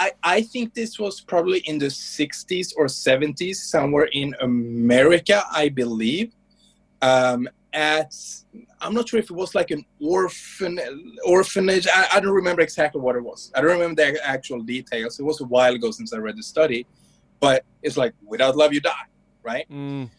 I, 0.00 0.12
I 0.22 0.42
think 0.42 0.74
this 0.74 0.98
was 0.98 1.20
probably 1.20 1.58
in 1.60 1.78
the 1.78 1.86
60s 1.86 2.72
or 2.76 2.86
70s, 2.86 3.56
somewhere 3.56 4.08
in 4.12 4.32
America, 4.40 5.42
I 5.50 5.70
believe 5.70 6.32
um, 7.02 7.48
at 7.72 8.14
I'm 8.80 8.94
not 8.94 9.08
sure 9.08 9.18
if 9.18 9.30
it 9.30 9.34
was 9.34 9.54
like 9.54 9.70
an 9.70 9.84
orphan 10.00 10.78
orphanage. 11.24 11.86
I, 11.88 12.06
I, 12.14 12.20
don't 12.20 12.34
remember 12.34 12.62
exactly 12.62 13.00
what 13.00 13.16
it 13.16 13.22
was. 13.22 13.52
I 13.54 13.60
don't 13.60 13.72
remember 13.72 14.02
the 14.02 14.26
actual 14.26 14.60
details. 14.60 15.18
It 15.18 15.24
was 15.24 15.40
a 15.40 15.44
while 15.44 15.74
ago 15.74 15.90
since 15.90 16.12
I 16.12 16.18
read 16.18 16.36
the 16.36 16.42
study, 16.42 16.86
but 17.40 17.64
it's 17.82 17.96
like 17.96 18.14
without 18.24 18.56
love 18.56 18.72
you 18.72 18.80
die, 18.80 19.06
right? 19.42 19.68
Mm. 19.70 20.10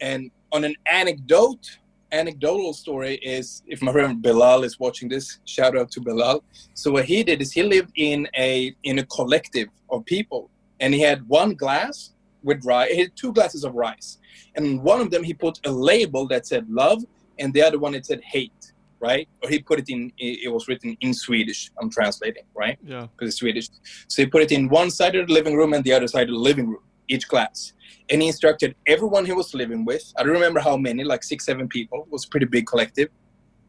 And 0.00 0.30
on 0.52 0.64
an 0.64 0.74
anecdote, 0.86 1.78
anecdotal 2.12 2.72
story 2.72 3.16
is 3.16 3.62
if 3.66 3.82
my 3.82 3.92
friend 3.92 4.22
Bilal 4.22 4.64
is 4.64 4.78
watching 4.78 5.08
this, 5.08 5.40
shout 5.44 5.76
out 5.76 5.90
to 5.92 6.00
Bilal. 6.00 6.42
So 6.74 6.92
what 6.92 7.04
he 7.04 7.22
did 7.22 7.42
is 7.42 7.52
he 7.52 7.62
lived 7.62 7.92
in 7.96 8.28
a 8.36 8.74
in 8.84 8.98
a 9.00 9.06
collective 9.06 9.68
of 9.90 10.04
people, 10.06 10.50
and 10.80 10.94
he 10.94 11.00
had 11.00 11.28
one 11.28 11.54
glass 11.54 12.12
with 12.42 12.64
rice. 12.64 12.90
He 12.90 13.00
had 13.00 13.16
two 13.16 13.32
glasses 13.32 13.64
of 13.64 13.74
rice 13.74 14.18
and 14.56 14.82
one 14.82 15.00
of 15.00 15.10
them 15.10 15.22
he 15.22 15.34
put 15.34 15.58
a 15.64 15.70
label 15.70 16.26
that 16.28 16.46
said 16.46 16.68
love 16.68 17.02
and 17.38 17.52
the 17.54 17.62
other 17.62 17.78
one 17.78 17.94
it 17.94 18.06
said 18.06 18.20
hate 18.22 18.72
right? 19.02 19.28
Or 19.42 19.50
he 19.50 19.58
put 19.58 19.80
it 19.80 19.90
in 19.90 20.12
it 20.16 20.50
was 20.50 20.68
written 20.68 20.96
in 21.00 21.12
swedish. 21.12 21.70
I'm 21.80 21.90
translating 21.90 22.44
right? 22.54 22.78
Yeah. 22.84 23.08
Because 23.12 23.30
it's 23.30 23.38
swedish. 23.38 23.68
So 24.06 24.22
he 24.22 24.26
put 24.26 24.42
it 24.42 24.52
in 24.52 24.68
one 24.68 24.90
side 24.90 25.16
of 25.16 25.26
the 25.26 25.34
living 25.34 25.56
room 25.56 25.74
and 25.74 25.84
the 25.84 25.92
other 25.92 26.06
side 26.06 26.28
of 26.28 26.34
the 26.34 26.44
living 26.50 26.68
room 26.68 26.84
each 27.08 27.26
class. 27.28 27.72
And 28.08 28.22
he 28.22 28.28
instructed 28.28 28.74
everyone 28.86 29.26
he 29.26 29.32
was 29.32 29.52
living 29.54 29.84
with. 29.84 30.04
I 30.16 30.22
don't 30.22 30.32
remember 30.32 30.60
how 30.60 30.76
many 30.76 31.02
like 31.02 31.24
six 31.24 31.44
seven 31.44 31.68
people. 31.68 32.04
It 32.06 32.12
was 32.12 32.24
a 32.24 32.28
pretty 32.28 32.46
big 32.46 32.66
collective. 32.66 33.08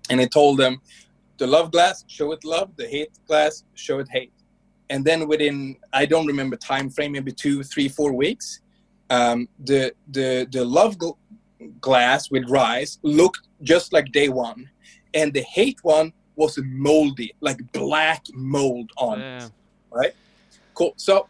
And 0.10 0.20
he 0.22 0.28
told 0.28 0.60
them 0.60 0.82
the 1.40 1.48
love 1.48 1.72
glass 1.72 2.06
show 2.08 2.32
it 2.32 2.46
love. 2.46 2.70
The 2.78 2.88
hate 2.88 3.12
glass 3.28 3.64
show 3.74 4.00
it 4.00 4.08
hate. 4.12 4.32
And 4.92 5.04
then 5.04 5.28
within 5.28 5.78
i 5.92 6.06
don't 6.06 6.28
remember 6.28 6.56
time 6.58 6.88
frame 6.92 7.14
maybe 7.14 7.32
two 7.32 7.64
three 7.64 7.90
four 7.90 8.12
weeks 8.14 8.60
um, 9.14 9.48
the 9.60 9.94
the 10.10 10.48
the 10.52 10.64
love 10.66 10.98
gl- 10.98 11.18
glass 11.80 12.32
with 12.32 12.50
rice 12.50 13.00
looked 13.04 13.48
just 13.62 13.94
like 13.94 14.12
day 14.12 14.30
one, 14.30 14.70
and 15.14 15.34
the 15.34 15.42
hate 15.42 15.80
one 15.84 16.14
was 16.36 16.60
moldy, 16.64 17.34
like 17.42 17.60
black 17.72 18.26
mold 18.34 18.90
on 18.98 19.20
yeah. 19.20 19.46
it. 19.46 19.52
Right? 19.92 20.14
Cool. 20.74 20.94
So 20.98 21.28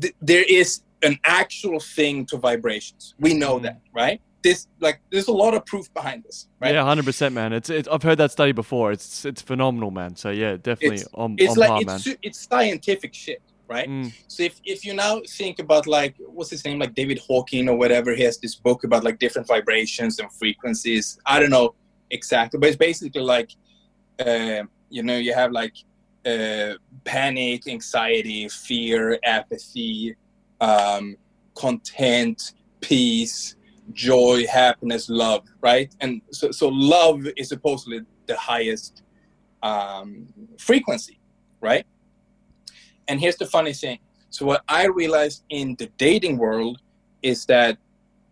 th- 0.00 0.14
there 0.20 0.44
is 0.48 0.82
an 1.02 1.18
actual 1.24 1.78
thing 1.78 2.26
to 2.26 2.36
vibrations. 2.36 3.14
We 3.20 3.34
know 3.34 3.58
mm. 3.58 3.62
that, 3.62 3.80
right? 3.92 4.20
This 4.42 4.66
like 4.80 5.00
there's 5.10 5.28
a 5.28 5.32
lot 5.32 5.54
of 5.54 5.64
proof 5.64 5.92
behind 5.94 6.24
this, 6.24 6.48
right? 6.60 6.74
Yeah, 6.74 6.84
hundred 6.84 7.06
percent, 7.06 7.34
man. 7.34 7.52
It's, 7.52 7.70
it's 7.70 7.88
I've 7.88 8.02
heard 8.02 8.18
that 8.18 8.32
study 8.32 8.52
before. 8.52 8.92
It's 8.92 9.24
it's 9.24 9.40
phenomenal, 9.40 9.90
man. 9.90 10.16
So 10.16 10.30
yeah, 10.30 10.56
definitely 10.56 10.96
it's, 10.96 11.08
on, 11.14 11.36
it's 11.38 11.52
on 11.52 11.56
like 11.56 11.68
par, 11.86 11.96
it's, 11.96 12.06
man. 12.06 12.16
it's 12.22 12.40
scientific 12.46 13.14
shit 13.14 13.40
right? 13.68 13.88
Mm. 13.88 14.12
So 14.28 14.42
if, 14.42 14.60
if 14.64 14.84
you 14.84 14.94
now 14.94 15.20
think 15.28 15.58
about 15.58 15.86
like 15.86 16.14
what's 16.18 16.50
his 16.50 16.64
name, 16.64 16.78
like 16.78 16.94
David 16.94 17.18
Hawking 17.18 17.68
or 17.68 17.76
whatever, 17.76 18.14
he 18.14 18.22
has 18.22 18.38
this 18.38 18.54
book 18.54 18.84
about 18.84 19.04
like 19.04 19.18
different 19.18 19.48
vibrations 19.48 20.18
and 20.18 20.32
frequencies. 20.32 21.18
I 21.26 21.40
don't 21.40 21.50
know 21.50 21.74
exactly, 22.10 22.58
but 22.60 22.68
it's 22.68 22.76
basically 22.76 23.22
like 23.22 23.50
uh, 24.18 24.62
you 24.90 25.02
know 25.02 25.16
you 25.16 25.34
have 25.34 25.50
like 25.52 25.74
uh, 26.26 26.74
panic, 27.04 27.66
anxiety, 27.66 28.48
fear, 28.48 29.18
apathy, 29.24 30.16
um, 30.60 31.16
content, 31.54 32.52
peace, 32.80 33.56
joy, 33.92 34.46
happiness, 34.46 35.08
love, 35.08 35.44
right? 35.60 35.94
And 36.00 36.22
so 36.30 36.50
so 36.50 36.68
love 36.68 37.26
is 37.36 37.48
supposedly 37.48 38.00
the 38.26 38.36
highest 38.36 39.02
um, 39.62 40.26
frequency, 40.58 41.18
right? 41.60 41.86
And 43.08 43.20
here's 43.20 43.36
the 43.36 43.46
funny 43.46 43.72
thing. 43.72 43.98
So 44.30 44.44
what 44.44 44.62
I 44.68 44.86
realized 44.86 45.44
in 45.50 45.76
the 45.78 45.86
dating 45.96 46.38
world 46.38 46.80
is 47.22 47.46
that 47.46 47.78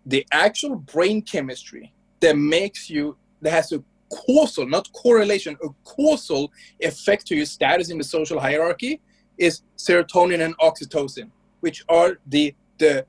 the 0.07 0.27
actual 0.33 0.77
brain 0.77 1.23
chemistry 1.23 1.93
that 2.21 2.37
makes 2.37 2.91
you 2.91 3.17
that 3.41 3.51
has 3.51 3.73
a 3.73 3.83
causal, 4.11 4.67
not 4.67 4.93
correlation, 4.93 5.57
a 5.63 5.69
causal 5.85 6.53
effect 6.81 7.27
to 7.27 7.37
your 7.37 7.47
status 7.47 7.91
in 7.91 7.99
the 7.99 8.05
social 8.05 8.39
hierarchy 8.39 9.01
is 9.39 9.63
serotonin 9.77 10.45
and 10.45 10.57
oxytocin, 10.59 11.31
which 11.61 11.85
are 11.89 12.19
the 12.27 12.55
the 12.79 13.07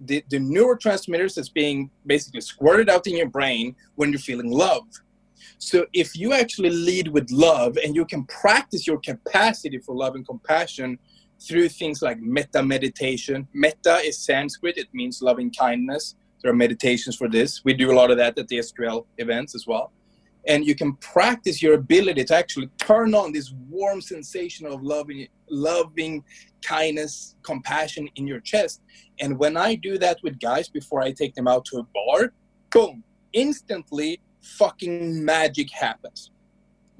the, 0.00 0.22
the 0.28 0.38
neurotransmitters 0.38 1.34
that's 1.34 1.48
being 1.48 1.90
basically 2.04 2.42
squirted 2.42 2.90
out 2.90 3.06
in 3.06 3.16
your 3.16 3.28
brain 3.28 3.74
when 3.94 4.10
you're 4.10 4.18
feeling 4.18 4.50
love. 4.50 4.84
So 5.58 5.86
if 5.92 6.16
you 6.16 6.32
actually 6.32 6.70
lead 6.70 7.08
with 7.08 7.30
love 7.30 7.76
and 7.82 7.94
you 7.94 8.04
can 8.04 8.24
practice 8.24 8.86
your 8.86 8.98
capacity 8.98 9.78
for 9.78 9.94
love 9.94 10.14
and 10.14 10.26
compassion 10.26 10.98
through 11.40 11.68
things 11.68 12.02
like 12.02 12.18
metta 12.20 12.62
meditation. 12.62 13.46
Metta 13.52 13.96
is 14.04 14.18
Sanskrit, 14.18 14.78
it 14.78 14.88
means 14.92 15.20
loving 15.22 15.50
kindness. 15.50 16.14
There 16.42 16.50
are 16.50 16.56
meditations 16.56 17.16
for 17.16 17.28
this. 17.28 17.64
We 17.64 17.74
do 17.74 17.90
a 17.90 17.94
lot 17.94 18.10
of 18.10 18.16
that 18.18 18.38
at 18.38 18.48
the 18.48 18.58
SQL 18.58 19.06
events 19.18 19.54
as 19.54 19.66
well. 19.66 19.92
And 20.48 20.64
you 20.64 20.76
can 20.76 20.94
practice 20.96 21.60
your 21.60 21.74
ability 21.74 22.24
to 22.24 22.36
actually 22.36 22.68
turn 22.78 23.14
on 23.14 23.32
this 23.32 23.52
warm 23.68 24.00
sensation 24.00 24.66
of 24.66 24.82
loving, 24.82 25.26
loving 25.50 26.22
kindness, 26.62 27.34
compassion 27.42 28.08
in 28.14 28.28
your 28.28 28.40
chest. 28.40 28.80
And 29.18 29.38
when 29.38 29.56
I 29.56 29.74
do 29.74 29.98
that 29.98 30.18
with 30.22 30.38
guys 30.38 30.68
before 30.68 31.02
I 31.02 31.10
take 31.10 31.34
them 31.34 31.48
out 31.48 31.64
to 31.66 31.78
a 31.78 31.82
bar, 31.82 32.32
boom, 32.70 33.02
instantly 33.32 34.20
fucking 34.46 35.24
magic 35.24 35.70
happens. 35.70 36.30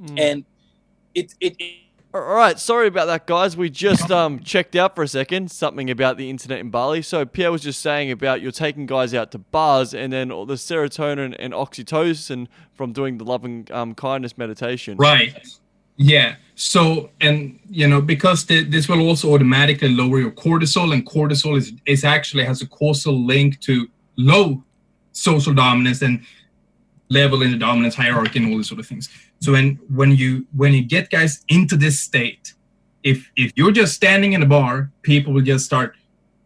Mm. 0.01 0.21
And 0.21 0.45
it, 1.15 1.35
it, 1.41 1.57
it 1.59 1.87
all 2.17 2.23
right, 2.23 2.59
sorry 2.59 2.87
about 2.87 3.07
that, 3.09 3.27
guys. 3.27 3.59
We 3.59 3.69
just 3.69 4.11
um, 4.11 4.41
checked 4.41 4.75
out 4.75 4.95
for 4.95 5.03
a 5.03 5.09
second 5.09 5.51
something 5.51 5.91
about 5.91 6.17
the 6.17 6.31
internet 6.31 6.61
in 6.61 6.71
Bali. 6.71 7.03
So 7.03 7.27
Pierre 7.27 7.53
was 7.53 7.63
just 7.63 7.83
saying 7.83 8.11
about 8.11 8.41
you're 8.41 8.53
taking 8.53 8.87
guys 8.87 9.13
out 9.13 9.33
to 9.33 9.39
bars, 9.39 9.93
and 9.93 10.13
then 10.13 10.31
all 10.31 10.47
the 10.47 10.55
serotonin 10.55 11.37
and 11.39 11.53
oxytocin 11.53 12.47
from 12.73 12.93
doing 12.93 13.19
the 13.19 13.25
loving 13.25 13.69
um, 13.71 13.95
kindness 13.95 14.39
meditation. 14.39 14.97
Right. 14.97 15.47
Yeah. 15.97 16.37
So, 16.55 17.11
and 17.21 17.59
you 17.69 17.87
know, 17.87 18.01
because 18.01 18.47
the, 18.47 18.65
this 18.65 18.89
will 18.89 19.01
also 19.01 19.35
automatically 19.35 19.91
lower 19.91 20.19
your 20.19 20.31
cortisol, 20.31 20.95
and 20.95 21.05
cortisol 21.05 21.59
is 21.59 21.75
is 21.85 22.03
actually 22.03 22.45
has 22.45 22.63
a 22.63 22.67
causal 22.67 23.27
link 23.27 23.61
to 23.61 23.89
low 24.17 24.63
social 25.13 25.53
dominance 25.53 26.01
and 26.01 26.25
level 27.09 27.43
in 27.43 27.53
the 27.53 27.59
dominance 27.59 27.95
hierarchy 27.95 28.39
and 28.39 28.51
all 28.51 28.57
these 28.57 28.69
sort 28.69 28.81
of 28.81 28.87
things. 28.87 29.09
So 29.41 29.53
when 29.53 29.79
when 29.95 30.13
you 30.13 30.47
when 30.57 30.73
you 30.73 30.83
get 30.83 31.11
guys 31.11 31.45
into 31.49 31.77
this 31.77 32.01
state, 32.01 32.55
if 33.03 33.31
if 33.37 33.53
you're 33.57 33.73
just 33.73 33.95
standing 33.95 34.33
in 34.33 34.43
a 34.43 34.47
bar, 34.47 34.91
people 35.03 35.33
will 35.33 35.43
just 35.43 35.65
start 35.65 35.95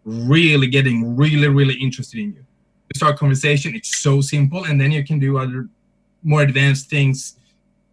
really 0.04 0.66
getting 0.66 1.16
really 1.16 1.48
really 1.48 1.74
interested 1.74 2.20
in 2.20 2.32
you. 2.32 2.44
You 2.92 2.96
start 2.96 3.18
conversation. 3.18 3.74
It's 3.74 3.96
so 3.96 4.20
simple, 4.20 4.64
and 4.64 4.80
then 4.80 4.90
you 4.90 5.04
can 5.04 5.18
do 5.18 5.38
other 5.38 5.68
more 6.22 6.42
advanced 6.42 6.90
things 6.90 7.36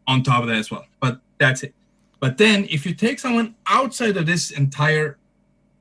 on 0.07 0.23
top 0.23 0.41
of 0.41 0.47
that 0.49 0.57
as 0.57 0.71
well. 0.71 0.85
But 0.99 1.19
that's 1.37 1.63
it. 1.63 1.73
But 2.19 2.37
then 2.37 2.65
if 2.69 2.85
you 2.85 2.93
take 2.93 3.19
someone 3.19 3.55
outside 3.67 4.17
of 4.17 4.25
this 4.25 4.51
entire 4.51 5.17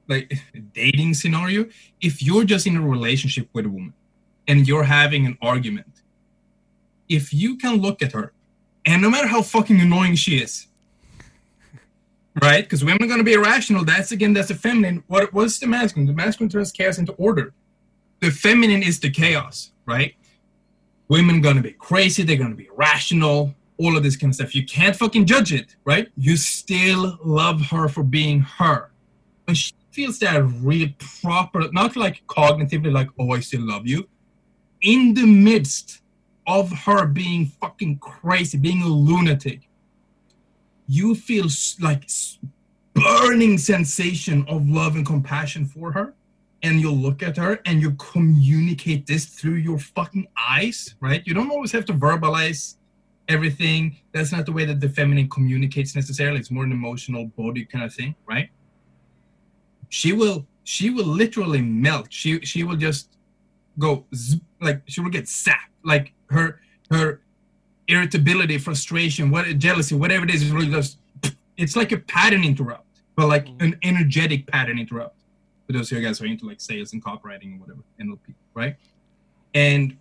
like 0.09 0.39
dating 0.73 1.15
scenario, 1.15 1.67
if 2.01 2.23
you're 2.23 2.45
just 2.45 2.67
in 2.67 2.77
a 2.77 2.81
relationship 2.81 3.49
with 3.53 3.67
a 3.67 3.69
woman 3.69 3.93
and 4.47 4.69
you're 4.69 4.85
having 4.85 5.27
an 5.27 5.37
argument, 5.43 5.96
if 7.09 7.33
you 7.33 7.57
can 7.57 7.77
look 7.77 8.03
at 8.03 8.13
her, 8.13 8.33
and 8.85 9.03
no 9.03 9.11
matter 9.11 9.27
how 9.27 9.43
fucking 9.43 9.81
annoying 9.81 10.15
she 10.15 10.39
is, 10.39 10.69
right? 12.43 12.65
Because 12.65 12.85
women 12.85 13.03
are 13.05 13.09
gonna 13.09 13.25
be 13.25 13.35
irrational. 13.35 13.85
That's 13.85 14.13
again, 14.13 14.33
that's 14.33 14.49
the 14.49 14.55
feminine. 14.55 15.03
What 15.09 15.33
what's 15.33 15.59
the 15.59 15.67
masculine? 15.67 16.07
The 16.07 16.13
masculine 16.13 16.51
turns 16.51 16.73
chaos 16.73 16.99
into 16.99 17.13
order. 17.13 17.53
The 18.21 18.31
feminine 18.31 18.83
is 18.83 19.01
the 19.01 19.11
chaos, 19.11 19.73
right? 19.87 20.15
Women 21.09 21.41
gonna 21.41 21.63
be 21.63 21.73
crazy. 21.73 22.23
They're 22.23 22.37
gonna 22.37 22.55
be 22.55 22.69
irrational. 22.69 23.55
All 23.79 23.97
of 23.97 24.03
this 24.03 24.17
kind 24.17 24.31
of 24.31 24.37
stuff. 24.37 24.55
You 24.55 24.65
can't 24.65 24.97
fucking 24.97 25.27
judge 25.27 25.53
it, 25.53 25.77
right? 25.85 26.09
You 26.17 26.37
still 26.37 27.19
love 27.23 27.61
her 27.67 27.89
for 27.89 28.03
being 28.03 28.41
her. 28.41 28.91
When 29.45 29.55
she 29.55 29.73
feels 29.91 30.19
that 30.21 30.43
real 30.63 30.89
proper, 31.23 31.71
not 31.73 31.95
like 31.95 32.27
cognitively, 32.27 32.93
like 32.93 33.09
oh, 33.19 33.33
I 33.33 33.41
still 33.41 33.67
love 33.67 33.87
you. 33.87 34.09
In 34.83 35.15
the 35.15 35.27
midst 35.27 36.01
of 36.47 36.71
her 36.71 37.07
being 37.07 37.47
fucking 37.47 37.99
crazy, 37.99 38.59
being 38.59 38.83
a 38.83 38.89
lunatic, 38.89 39.69
you 40.87 41.15
feel 41.15 41.47
like 41.81 42.09
burning 42.95 43.59
sensation 43.59 44.45
of 44.49 44.69
love 44.69 44.97
and 44.97 45.05
compassion 45.05 45.67
for 45.67 45.93
her 45.93 46.15
and 46.63 46.81
you 46.81 46.91
look 46.91 47.23
at 47.23 47.37
her 47.37 47.61
and 47.67 47.83
you 47.83 47.93
communicate 47.93 49.07
this 49.07 49.27
through 49.27 49.55
your 49.55 49.79
fucking 49.79 50.27
eyes 50.39 50.95
right? 51.01 51.23
You 51.27 51.35
don't 51.35 51.51
always 51.51 51.73
have 51.73 51.85
to 51.87 51.93
verbalize 51.93 52.77
everything. 53.29 53.97
That's 54.13 54.33
not 54.33 54.47
the 54.47 54.53
way 54.53 54.65
that 54.65 54.81
the 54.81 54.89
feminine 54.89 55.29
communicates 55.29 55.95
necessarily. 55.95 56.39
It's 56.39 56.51
more 56.51 56.65
an 56.65 56.73
emotional 56.73 57.27
body 57.37 57.65
kind 57.65 57.85
of 57.85 57.93
thing 57.93 58.15
right? 58.27 58.49
She 59.89 60.13
will 60.13 60.47
she 60.65 60.91
will 60.91 61.07
literally 61.07 61.61
melt. 61.61 62.07
She 62.11 62.41
she 62.41 62.65
will 62.65 62.77
just 62.77 63.11
go 63.79 64.07
like 64.61 64.83
she 64.87 65.01
will 65.01 65.11
get 65.11 65.29
sapped. 65.29 65.71
Like 65.85 66.15
her 66.31 66.61
her 66.91 67.21
irritability, 67.89 68.59
frustration, 68.59 69.31
what 69.31 69.47
jealousy, 69.59 69.95
whatever 69.95 70.25
it 70.25 70.35
is, 70.35 70.43
is 70.43 70.51
really 70.51 70.71
just 70.71 70.99
it's 71.57 71.77
like 71.77 71.93
a 71.93 71.99
pattern 71.99 72.45
interrupt, 72.45 72.87
but 73.15 73.29
like 73.29 73.47
mm. 73.47 73.63
an 73.63 73.79
energetic 73.83 74.47
pattern 74.47 74.79
interrupt. 74.79 75.17
For 75.67 75.73
those 75.73 75.91
of 75.91 75.99
you 75.99 76.05
guys 76.05 76.19
who 76.19 76.27
are 76.27 76.29
into 76.29 76.47
like 76.47 76.61
sales 76.61 76.93
and 76.93 77.05
copywriting 77.05 77.57
or 77.57 77.61
whatever, 77.61 77.81
NLP, 78.01 78.35
right? 78.55 78.77
And 79.55 79.97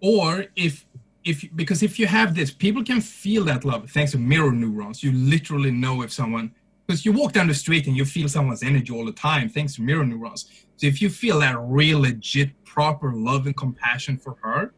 or 0.00 0.46
if 0.56 0.84
if 1.24 1.44
because 1.54 1.82
if 1.82 1.98
you 1.98 2.06
have 2.06 2.34
this, 2.34 2.50
people 2.50 2.82
can 2.82 3.00
feel 3.00 3.44
that 3.44 3.64
love 3.64 3.90
thanks 3.90 4.12
to 4.12 4.18
mirror 4.18 4.52
neurons. 4.52 5.02
You 5.02 5.12
literally 5.12 5.70
know 5.70 6.02
if 6.02 6.12
someone 6.12 6.52
because 6.86 7.04
you 7.04 7.12
walk 7.12 7.32
down 7.32 7.48
the 7.48 7.54
street 7.54 7.86
and 7.86 7.96
you 7.96 8.04
feel 8.04 8.28
someone's 8.28 8.62
energy 8.62 8.92
all 8.92 9.04
the 9.04 9.12
time 9.12 9.48
thanks 9.48 9.74
to 9.74 9.82
mirror 9.82 10.04
neurons. 10.04 10.50
So 10.76 10.86
if 10.86 11.00
you 11.02 11.08
feel 11.08 11.40
that 11.40 11.56
real 11.58 12.00
legit 12.00 12.50
proper 12.64 13.12
love 13.12 13.46
and 13.46 13.56
compassion 13.56 14.18
for 14.18 14.36
her, 14.42 14.72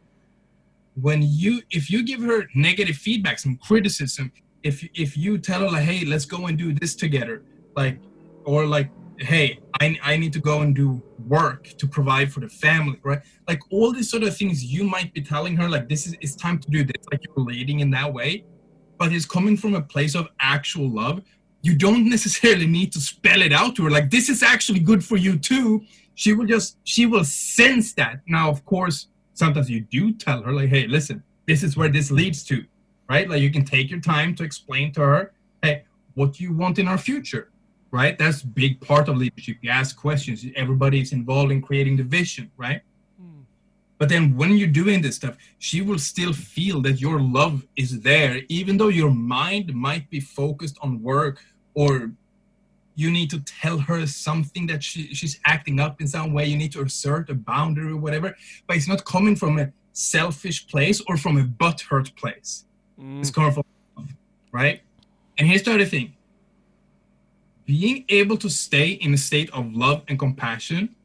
when 1.01 1.23
you 1.23 1.63
if 1.71 1.91
you 1.91 2.05
give 2.05 2.21
her 2.21 2.47
negative 2.55 2.97
feedback 2.97 3.39
some 3.39 3.57
criticism 3.57 4.33
if 4.63 4.87
if 4.95 5.17
you 5.17 5.39
tell 5.39 5.61
her 5.61 5.71
like 5.71 5.85
hey 5.85 6.05
let's 6.05 6.25
go 6.25 6.47
and 6.47 6.59
do 6.59 6.73
this 6.73 6.95
together 6.95 7.43
like 7.77 7.99
or 8.45 8.67
like 8.67 8.91
hey 9.19 9.59
I, 9.81 9.99
I 10.03 10.17
need 10.17 10.33
to 10.33 10.41
go 10.41 10.61
and 10.63 10.75
do 10.75 11.03
work 11.27 11.69
to 11.79 11.87
provide 11.87 12.33
for 12.33 12.41
the 12.41 12.49
family 12.49 12.99
right? 13.03 13.21
Like 13.47 13.61
all 13.71 13.93
these 13.93 14.11
sort 14.11 14.23
of 14.23 14.37
things 14.37 14.65
you 14.65 14.85
might 14.85 15.13
be 15.13 15.21
telling 15.21 15.57
her 15.57 15.69
like 15.69 15.89
this 15.89 16.07
is 16.07 16.17
it's 16.21 16.35
time 16.35 16.59
to 16.59 16.71
do 16.71 16.85
this 16.85 17.05
like 17.11 17.21
you're 17.25 17.45
leading 17.45 17.81
in 17.81 17.91
that 17.91 18.13
way 18.13 18.45
but 18.99 19.13
it's 19.13 19.25
coming 19.25 19.57
from 19.57 19.75
a 19.75 19.81
place 19.81 20.17
of 20.17 20.29
actual 20.41 20.91
love. 20.91 21.23
You 21.63 21.77
don't 21.77 22.09
necessarily 22.17 22.67
need 22.67 22.93
to 22.93 23.01
spell 23.01 23.43
it 23.43 23.53
out 23.53 23.77
to 23.77 23.85
her 23.85 23.91
like 23.91 24.11
this 24.11 24.29
is 24.29 24.43
actually 24.43 24.81
good 24.81 25.05
for 25.05 25.17
you 25.17 25.39
too. 25.39 25.85
She 26.15 26.33
will 26.33 26.47
just 26.47 26.79
she 26.85 27.07
will 27.07 27.25
sense 27.25 27.93
that. 27.95 28.21
Now 28.27 28.51
of 28.51 28.65
course 28.65 29.09
sometimes 29.38 29.70
you 29.70 29.81
do 29.81 30.12
tell 30.12 30.42
her 30.42 30.53
like 30.53 30.68
hey 30.68 30.87
listen 30.87 31.22
this 31.46 31.62
is 31.62 31.77
where 31.77 31.88
this 31.88 32.11
leads 32.11 32.44
to 32.44 32.64
right? 33.09 33.29
Like 33.29 33.40
you 33.40 33.51
can 33.51 33.64
take 33.64 33.90
your 33.90 34.01
time 34.01 34.35
to 34.37 34.42
explain 34.44 34.92
to 34.92 35.01
her 35.01 35.33
hey 35.62 35.85
what 36.14 36.33
do 36.35 36.42
you 36.44 36.53
want 36.53 36.79
in 36.79 36.88
our 36.88 36.98
future? 36.98 37.51
Right? 37.90 38.18
That's 38.18 38.42
big 38.42 38.81
part 38.81 39.09
of 39.09 39.16
leadership. 39.16 39.57
You 39.62 39.70
ask 39.70 39.96
questions. 39.96 40.44
Everybody's 40.57 41.12
involved 41.12 41.53
in 41.53 41.62
creating 41.62 41.96
the 41.96 42.03
vision 42.03 42.51
right? 42.57 42.83
Hmm. 43.18 43.42
but 43.98 44.09
then 44.09 44.37
when 44.37 44.57
you're 44.57 44.77
doing 44.83 45.01
this 45.03 45.16
stuff 45.16 45.37
she 45.59 45.81
will 45.81 45.98
still 45.98 46.33
feel 46.33 46.83
that 46.83 47.01
your 47.01 47.20
love 47.20 47.66
is 47.77 48.01
there 48.01 48.40
even 48.48 48.77
though 48.77 48.88
your 48.88 49.11
mind 49.11 49.74
might 49.74 50.09
be 50.11 50.20
focused 50.20 50.77
on 50.83 51.03
work 51.03 51.37
or 51.74 52.11
you 52.99 53.13
need 53.13 53.31
to 53.31 53.39
tell 53.39 53.79
her 53.79 54.05
something 54.09 54.67
that 54.67 54.83
she, 54.83 55.15
she's 55.15 55.39
acting 55.47 55.79
up 55.79 56.01
in 56.01 56.09
some 56.09 56.33
way. 56.33 56.45
You 56.47 56.57
need 56.57 56.73
to 56.73 56.83
assert 56.83 57.31
a 57.31 57.35
boundary 57.35 57.93
or 57.93 57.97
whatever. 57.97 58.37
But 58.67 58.77
it's 58.77 58.89
not 58.89 59.05
coming 59.05 59.37
from 59.37 59.57
a 59.61 59.73
selfish 59.93 60.67
place 60.67 61.01
or 61.07 61.17
from 61.17 61.39
a 61.39 61.45
butthurt 61.45 62.17
place. 62.17 62.65
Mm. 63.01 63.21
it's 63.21 63.31
coming 63.31 63.53
from 63.53 63.63
right? 64.51 64.83
And 65.39 65.47
here's 65.47 65.63
the 65.63 65.75
other 65.75 65.85
thing. 65.85 66.17
Being 67.67 68.05
able 68.09 68.37
to 68.39 68.51
stay 68.51 68.89
in 68.89 69.15
a 69.15 69.17
state 69.17 69.49
of 69.51 69.73
love 69.73 70.03
and 70.09 70.19
compassion 70.19 70.97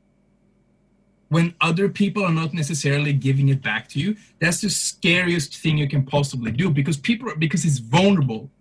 when 1.30 1.54
other 1.62 1.90
people 1.90 2.26
are 2.26 2.34
not 2.34 2.56
necessarily 2.56 3.14
giving 3.14 3.50
it 3.50 3.62
back 3.62 3.88
to 3.90 4.00
you 4.00 4.16
that's 4.40 4.62
the 4.62 4.70
scariest 4.70 5.58
thing 5.58 5.80
you 5.80 5.88
can 5.88 6.06
possibly 6.06 6.52
do 6.52 6.70
because 6.70 6.96
people 6.96 7.28
because 7.40 7.66
it's 7.66 7.80
vulnerable 7.80 8.52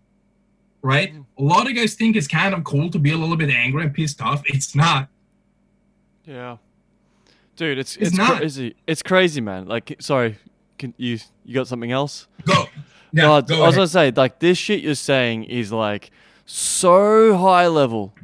right? 0.82 1.14
Mm. 1.14 1.24
A 1.38 1.42
lot 1.42 1.68
of 1.68 1.74
guys 1.74 1.94
think 1.94 2.16
it's 2.16 2.28
kind 2.28 2.54
of 2.54 2.64
cool 2.64 2.90
to 2.90 2.98
be 2.98 3.12
a 3.12 3.16
little 3.16 3.36
bit 3.36 3.50
angry 3.50 3.84
and 3.84 3.94
pissed 3.94 4.20
off. 4.20 4.42
It's 4.46 4.74
not. 4.74 5.08
Yeah, 6.26 6.58
dude, 7.56 7.78
it's 7.78 7.96
it's, 7.96 8.08
it's 8.08 8.18
not. 8.18 8.38
crazy. 8.38 8.76
It's 8.86 9.02
crazy, 9.02 9.40
man. 9.40 9.66
Like, 9.66 9.96
sorry, 10.00 10.38
can 10.78 10.94
you 10.96 11.18
you 11.44 11.54
got 11.54 11.66
something 11.66 11.90
else? 11.90 12.26
Go. 12.44 12.66
Yeah, 13.12 13.26
no, 13.26 13.42
go 13.42 13.62
I 13.62 13.66
was 13.66 13.76
gonna 13.76 13.88
say 13.88 14.10
like 14.10 14.38
this 14.38 14.58
shit 14.58 14.80
you're 14.82 14.94
saying 14.94 15.44
is 15.44 15.70
like 15.72 16.10
so 16.46 17.36
high 17.36 17.66
level 17.66 18.14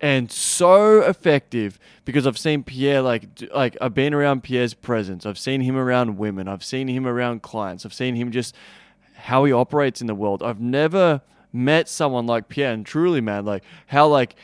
and 0.00 0.32
so 0.32 1.00
effective 1.02 1.78
because 2.04 2.26
I've 2.26 2.38
seen 2.38 2.64
Pierre 2.64 3.02
like 3.02 3.28
like 3.54 3.76
I've 3.80 3.94
been 3.94 4.14
around 4.14 4.42
Pierre's 4.42 4.74
presence. 4.74 5.26
I've 5.26 5.38
seen 5.38 5.60
him 5.60 5.76
around 5.76 6.18
women. 6.18 6.48
I've 6.48 6.64
seen 6.64 6.88
him 6.88 7.06
around 7.06 7.42
clients. 7.42 7.84
I've 7.84 7.94
seen 7.94 8.14
him 8.14 8.32
just 8.32 8.54
how 9.14 9.44
he 9.44 9.52
operates 9.52 10.00
in 10.00 10.06
the 10.06 10.14
world. 10.14 10.42
I've 10.42 10.60
never 10.60 11.22
met 11.52 11.88
someone 11.88 12.26
like 12.26 12.48
Pierre 12.48 12.72
and 12.72 12.84
truly, 12.86 13.20
man, 13.20 13.44
like 13.44 13.64
how 13.86 14.08
like 14.08 14.34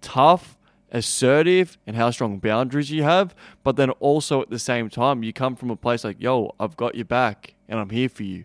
tough, 0.00 0.56
assertive, 0.90 1.78
and 1.86 1.96
how 1.96 2.10
strong 2.10 2.38
boundaries 2.38 2.90
you 2.90 3.02
have, 3.02 3.34
but 3.62 3.76
then 3.76 3.90
also 3.90 4.42
at 4.42 4.50
the 4.50 4.58
same 4.58 4.88
time 4.88 5.22
you 5.22 5.32
come 5.32 5.56
from 5.56 5.70
a 5.70 5.76
place 5.76 6.04
like, 6.04 6.20
yo, 6.20 6.54
I've 6.60 6.76
got 6.76 6.94
your 6.94 7.04
back 7.04 7.54
and 7.68 7.80
I'm 7.80 7.90
here 7.90 8.08
for 8.08 8.22
you. 8.22 8.44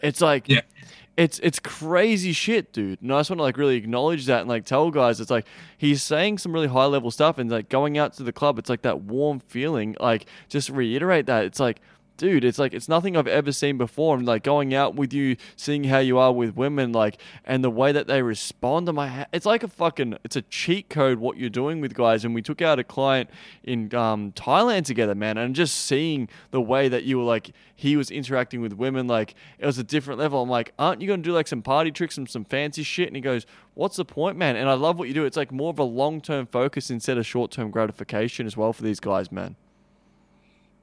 It's 0.00 0.20
like 0.20 0.48
yeah. 0.48 0.60
It's 1.18 1.40
it's 1.40 1.58
crazy 1.58 2.32
shit, 2.32 2.72
dude. 2.72 3.02
And 3.02 3.12
I 3.12 3.18
just 3.18 3.28
want 3.28 3.40
to 3.40 3.42
like 3.42 3.56
really 3.56 3.74
acknowledge 3.74 4.26
that 4.26 4.42
and 4.42 4.48
like 4.48 4.64
tell 4.64 4.88
guys 4.92 5.20
it's 5.20 5.32
like 5.32 5.46
he's 5.76 6.00
saying 6.00 6.38
some 6.38 6.52
really 6.52 6.68
high 6.68 6.84
level 6.84 7.10
stuff 7.10 7.38
and 7.38 7.50
like 7.50 7.68
going 7.68 7.98
out 7.98 8.12
to 8.14 8.22
the 8.22 8.32
club, 8.32 8.56
it's 8.56 8.70
like 8.70 8.82
that 8.82 9.00
warm 9.00 9.40
feeling. 9.40 9.96
Like 9.98 10.26
just 10.48 10.70
reiterate 10.70 11.26
that. 11.26 11.44
It's 11.44 11.58
like 11.58 11.80
dude, 12.18 12.44
it's 12.44 12.58
like 12.58 12.74
it's 12.74 12.88
nothing 12.88 13.16
I've 13.16 13.26
ever 13.26 13.52
seen 13.52 13.78
before. 13.78 14.16
And 14.16 14.26
like 14.26 14.42
going 14.42 14.74
out 14.74 14.94
with 14.94 15.14
you, 15.14 15.36
seeing 15.56 15.84
how 15.84 16.00
you 16.00 16.18
are 16.18 16.32
with 16.32 16.54
women, 16.54 16.92
like 16.92 17.18
and 17.44 17.64
the 17.64 17.70
way 17.70 17.92
that 17.92 18.06
they 18.06 18.20
respond 18.20 18.86
to 18.86 18.92
my, 18.92 19.08
ha- 19.08 19.26
it's 19.32 19.46
like 19.46 19.62
a 19.62 19.68
fucking, 19.68 20.18
it's 20.24 20.36
a 20.36 20.42
cheat 20.42 20.90
code 20.90 21.18
what 21.18 21.38
you're 21.38 21.48
doing 21.48 21.80
with 21.80 21.94
guys. 21.94 22.24
And 22.24 22.34
we 22.34 22.42
took 22.42 22.60
out 22.60 22.78
a 22.78 22.84
client 22.84 23.30
in 23.62 23.94
um, 23.94 24.32
Thailand 24.32 24.84
together, 24.84 25.14
man, 25.14 25.38
and 25.38 25.54
just 25.54 25.74
seeing 25.86 26.28
the 26.50 26.60
way 26.60 26.88
that 26.88 27.04
you 27.04 27.18
were 27.18 27.24
like 27.24 27.52
he 27.74 27.96
was 27.96 28.10
interacting 28.10 28.60
with 28.60 28.72
women, 28.72 29.06
like 29.06 29.34
it 29.58 29.64
was 29.64 29.78
a 29.78 29.84
different 29.84 30.18
level. 30.18 30.42
I'm 30.42 30.50
like, 30.50 30.74
aren't 30.78 31.00
you 31.00 31.08
gonna 31.08 31.22
do 31.22 31.32
like 31.32 31.46
some 31.46 31.62
party 31.62 31.92
tricks 31.92 32.18
and 32.18 32.28
some 32.28 32.44
fancy 32.44 32.82
shit? 32.82 33.06
And 33.06 33.16
he 33.16 33.22
goes, 33.22 33.46
what's 33.74 33.96
the 33.96 34.04
point, 34.04 34.36
man? 34.36 34.56
And 34.56 34.68
I 34.68 34.74
love 34.74 34.98
what 34.98 35.06
you 35.06 35.14
do. 35.14 35.24
It's 35.24 35.36
like 35.36 35.52
more 35.52 35.70
of 35.70 35.78
a 35.78 35.84
long 35.84 36.20
term 36.20 36.46
focus 36.46 36.90
instead 36.90 37.16
of 37.16 37.24
short 37.24 37.52
term 37.52 37.70
gratification 37.70 38.46
as 38.46 38.56
well 38.56 38.72
for 38.72 38.82
these 38.82 38.98
guys, 38.98 39.30
man. 39.30 39.54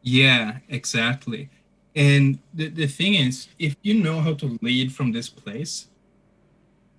Yeah, 0.06 0.60
exactly. 0.70 1.50
And 1.96 2.38
the, 2.54 2.70
the 2.70 2.86
thing 2.86 3.16
is, 3.16 3.48
if 3.58 3.76
you 3.82 3.96
know 3.96 4.22
how 4.22 4.36
to 4.36 4.58
lead 4.62 4.94
from 4.94 5.12
this 5.12 5.30
place, 5.30 5.88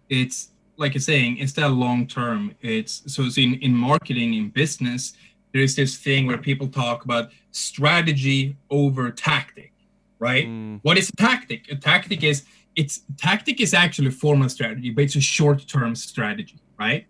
it's 0.09 0.51
like 0.77 0.95
you're 0.95 1.01
saying, 1.01 1.39
it's 1.39 1.53
that 1.53 1.71
long 1.71 2.09
term. 2.09 2.55
It's 2.61 3.03
so 3.07 3.23
it's 3.23 3.39
in, 3.39 3.55
in 3.61 3.73
marketing, 3.73 4.35
in 4.35 4.49
business, 4.49 5.15
there 5.53 5.63
is 5.63 5.77
this 5.77 5.97
thing 5.97 6.27
where 6.27 6.37
people 6.37 6.67
talk 6.67 7.05
about 7.05 7.31
strategy 7.53 8.57
over 8.71 9.11
tactic, 9.11 9.73
right? 10.19 10.47
Mm. 10.47 10.81
What 10.83 10.99
is 10.99 11.09
a 11.09 11.17
tactic? 11.17 11.71
A 11.71 11.77
tactic 11.77 12.25
is 12.25 12.45
it's 12.75 13.03
tactic 13.17 13.61
is 13.61 13.73
actually 13.73 14.09
a 14.09 14.13
formal 14.13 14.49
strategy, 14.49 14.91
but 14.91 15.05
it's 15.05 15.17
a 15.17 15.21
short-term 15.21 15.95
strategy, 15.95 16.59
right? 16.79 17.07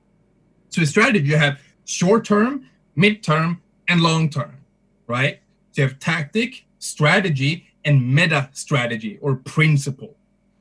So 0.69 0.83
a 0.83 0.87
strategy 0.87 1.27
you 1.27 1.39
have 1.39 1.59
short-term, 1.87 2.69
mid-term, 2.97 3.63
and 3.89 4.03
long-term, 4.03 4.59
right? 5.07 5.41
So 5.77 5.83
you 5.83 5.89
have 5.89 5.99
tactic, 5.99 6.65
strategy, 6.79 7.67
and 7.85 8.15
meta 8.15 8.49
strategy 8.55 9.19
or 9.21 9.37
principle, 9.37 10.17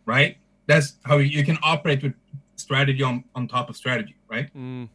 right? 0.06 0.38
That's 0.67 0.97
how 1.06 1.19
you 1.19 1.41
can 1.45 1.58
operate 1.63 2.04
with 2.04 2.15
strategy 2.58 3.01
on, 3.01 3.23
on 3.34 3.47
top 3.47 3.69
of 3.69 3.78
strategy, 3.78 4.17
right? 4.28 4.54
Mm. 4.54 4.89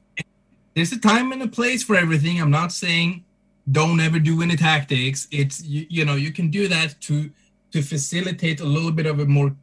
There's 0.75 0.93
a 0.93 0.99
time 0.99 1.33
and 1.33 1.43
a 1.43 1.49
place 1.49 1.83
for 1.83 1.97
everything. 1.97 2.39
I'm 2.39 2.51
not 2.51 2.71
saying 2.71 3.25
don't 3.73 3.99
ever 3.99 4.19
do 4.19 4.43
any 4.43 4.57
tactics. 4.57 5.27
It's 5.31 5.63
you, 5.65 5.87
you 5.89 6.05
know 6.05 6.17
you 6.17 6.33
can 6.33 6.51
do 6.51 6.69
that 6.69 7.01
to 7.01 7.31
to 7.73 7.81
facilitate 7.81 8.61
a 8.61 8.65
little 8.65 8.93
bit 8.93 9.07
of 9.07 9.21
a 9.21 9.25
more 9.25 9.57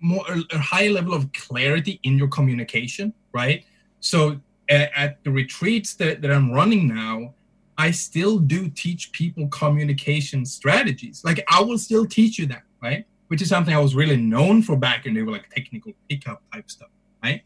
more 0.00 0.24
a 0.50 0.58
high 0.58 0.88
level 0.88 1.14
of 1.14 1.32
clarity 1.34 2.00
in 2.02 2.18
your 2.18 2.28
communication, 2.28 3.14
right? 3.32 3.64
So 4.00 4.40
at, 4.68 4.90
at 4.96 5.22
the 5.22 5.30
retreats 5.30 5.94
that, 5.94 6.20
that 6.22 6.32
I'm 6.32 6.50
running 6.50 6.88
now, 6.88 7.34
I 7.80 7.90
still 7.92 8.38
do 8.38 8.68
teach 8.68 9.10
people 9.10 9.48
communication 9.48 10.44
strategies. 10.44 11.24
Like 11.24 11.42
I 11.48 11.62
will 11.62 11.78
still 11.78 12.04
teach 12.04 12.38
you 12.38 12.44
that, 12.48 12.64
right? 12.82 13.06
Which 13.28 13.40
is 13.40 13.48
something 13.48 13.74
I 13.74 13.78
was 13.78 13.94
really 13.94 14.18
known 14.18 14.60
for 14.60 14.76
back 14.76 15.06
in 15.06 15.14
the 15.14 15.22
were 15.22 15.32
like 15.32 15.48
technical 15.48 15.92
pickup 16.06 16.42
type 16.52 16.70
stuff, 16.70 16.90
right? 17.22 17.42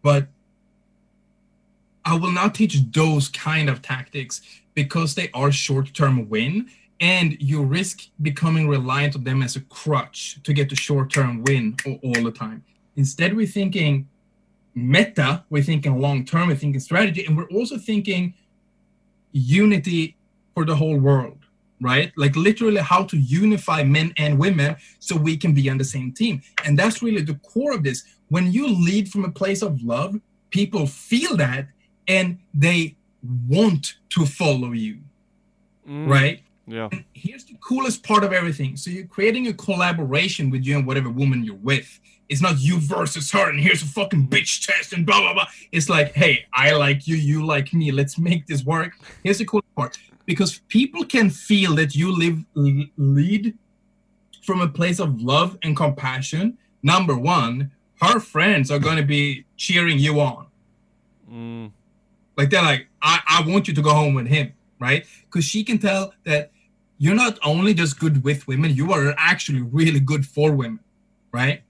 But 0.00 0.28
I 2.06 2.14
will 2.14 2.30
not 2.30 2.54
teach 2.54 2.90
those 2.90 3.28
kind 3.28 3.68
of 3.68 3.82
tactics 3.82 4.40
because 4.72 5.14
they 5.14 5.28
are 5.34 5.52
short-term 5.52 6.30
win 6.30 6.70
and 7.00 7.36
you 7.38 7.62
risk 7.62 8.08
becoming 8.22 8.68
reliant 8.68 9.14
on 9.14 9.24
them 9.24 9.42
as 9.42 9.56
a 9.56 9.60
crutch 9.60 10.42
to 10.44 10.54
get 10.54 10.70
the 10.70 10.76
short-term 10.76 11.42
win 11.42 11.76
all 11.84 12.22
the 12.24 12.32
time. 12.32 12.64
Instead, 12.96 13.36
we're 13.36 13.46
thinking 13.46 14.08
meta, 14.74 15.44
we're 15.50 15.62
thinking 15.62 16.00
long-term, 16.00 16.48
we're 16.48 16.56
thinking 16.56 16.80
strategy, 16.80 17.26
and 17.26 17.36
we're 17.36 17.50
also 17.50 17.76
thinking 17.76 18.32
unity 19.36 20.16
for 20.54 20.64
the 20.64 20.74
whole 20.74 20.98
world, 20.98 21.38
right? 21.80 22.12
Like 22.16 22.34
literally 22.36 22.80
how 22.80 23.04
to 23.04 23.16
unify 23.18 23.82
men 23.84 24.12
and 24.16 24.38
women 24.38 24.76
so 24.98 25.16
we 25.16 25.36
can 25.36 25.52
be 25.54 25.68
on 25.68 25.78
the 25.78 25.84
same 25.84 26.12
team. 26.12 26.42
And 26.64 26.78
that's 26.78 27.02
really 27.02 27.22
the 27.22 27.34
core 27.34 27.74
of 27.74 27.82
this. 27.82 28.04
When 28.28 28.50
you 28.50 28.66
lead 28.68 29.10
from 29.10 29.24
a 29.24 29.30
place 29.30 29.62
of 29.62 29.82
love, 29.82 30.18
people 30.50 30.86
feel 30.86 31.36
that 31.36 31.68
and 32.08 32.38
they 32.54 32.96
want 33.48 33.94
to 34.10 34.24
follow 34.24 34.72
you, 34.72 34.98
Mm. 35.88 36.08
right? 36.08 36.40
Yeah. 36.66 36.88
And 36.90 37.04
here's 37.12 37.44
the 37.44 37.54
coolest 37.60 38.02
part 38.02 38.24
of 38.24 38.32
everything. 38.32 38.76
So 38.76 38.90
you're 38.90 39.06
creating 39.06 39.46
a 39.46 39.52
collaboration 39.52 40.50
with 40.50 40.64
you 40.64 40.76
and 40.78 40.86
whatever 40.86 41.10
woman 41.10 41.44
you're 41.44 41.54
with. 41.56 42.00
It's 42.28 42.42
not 42.42 42.58
you 42.58 42.80
versus 42.80 43.30
her, 43.30 43.48
and 43.48 43.60
here's 43.60 43.82
a 43.82 43.86
fucking 43.86 44.28
bitch 44.28 44.66
test 44.66 44.92
and 44.92 45.06
blah 45.06 45.20
blah 45.20 45.34
blah. 45.34 45.46
It's 45.70 45.88
like, 45.88 46.12
hey, 46.12 46.46
I 46.52 46.72
like 46.72 47.06
you, 47.06 47.16
you 47.16 47.46
like 47.46 47.72
me. 47.72 47.92
Let's 47.92 48.18
make 48.18 48.46
this 48.46 48.64
work. 48.64 48.92
Here's 49.22 49.38
the 49.38 49.44
cool 49.44 49.62
part, 49.76 49.98
because 50.24 50.60
people 50.68 51.04
can 51.04 51.30
feel 51.30 51.74
that 51.76 51.94
you 51.94 52.10
live 52.10 52.44
lead 52.54 53.56
from 54.42 54.60
a 54.60 54.68
place 54.68 54.98
of 55.00 55.20
love 55.20 55.56
and 55.62 55.76
compassion. 55.76 56.58
Number 56.82 57.16
one, 57.16 57.70
her 58.00 58.20
friends 58.20 58.70
are 58.70 58.78
going 58.78 58.96
to 58.96 59.02
be 59.02 59.44
cheering 59.56 59.98
you 59.98 60.20
on. 60.20 60.46
Mm. 61.30 61.72
Like 62.36 62.50
they're 62.50 62.62
like, 62.62 62.88
I, 63.02 63.20
I 63.26 63.48
want 63.48 63.66
you 63.66 63.74
to 63.74 63.82
go 63.82 63.90
home 63.90 64.14
with 64.14 64.26
him, 64.26 64.52
right? 64.78 65.06
Because 65.24 65.44
she 65.44 65.64
can 65.64 65.78
tell 65.78 66.12
that 66.24 66.50
you're 66.98 67.14
not 67.14 67.38
only 67.44 67.74
just 67.74 67.98
good 67.98 68.22
with 68.22 68.46
women, 68.46 68.74
you 68.74 68.92
are 68.92 69.14
actually 69.16 69.62
really 69.62 70.00
good 70.00 70.26
for 70.26 70.52
women, 70.52 70.80
right? 71.32 71.62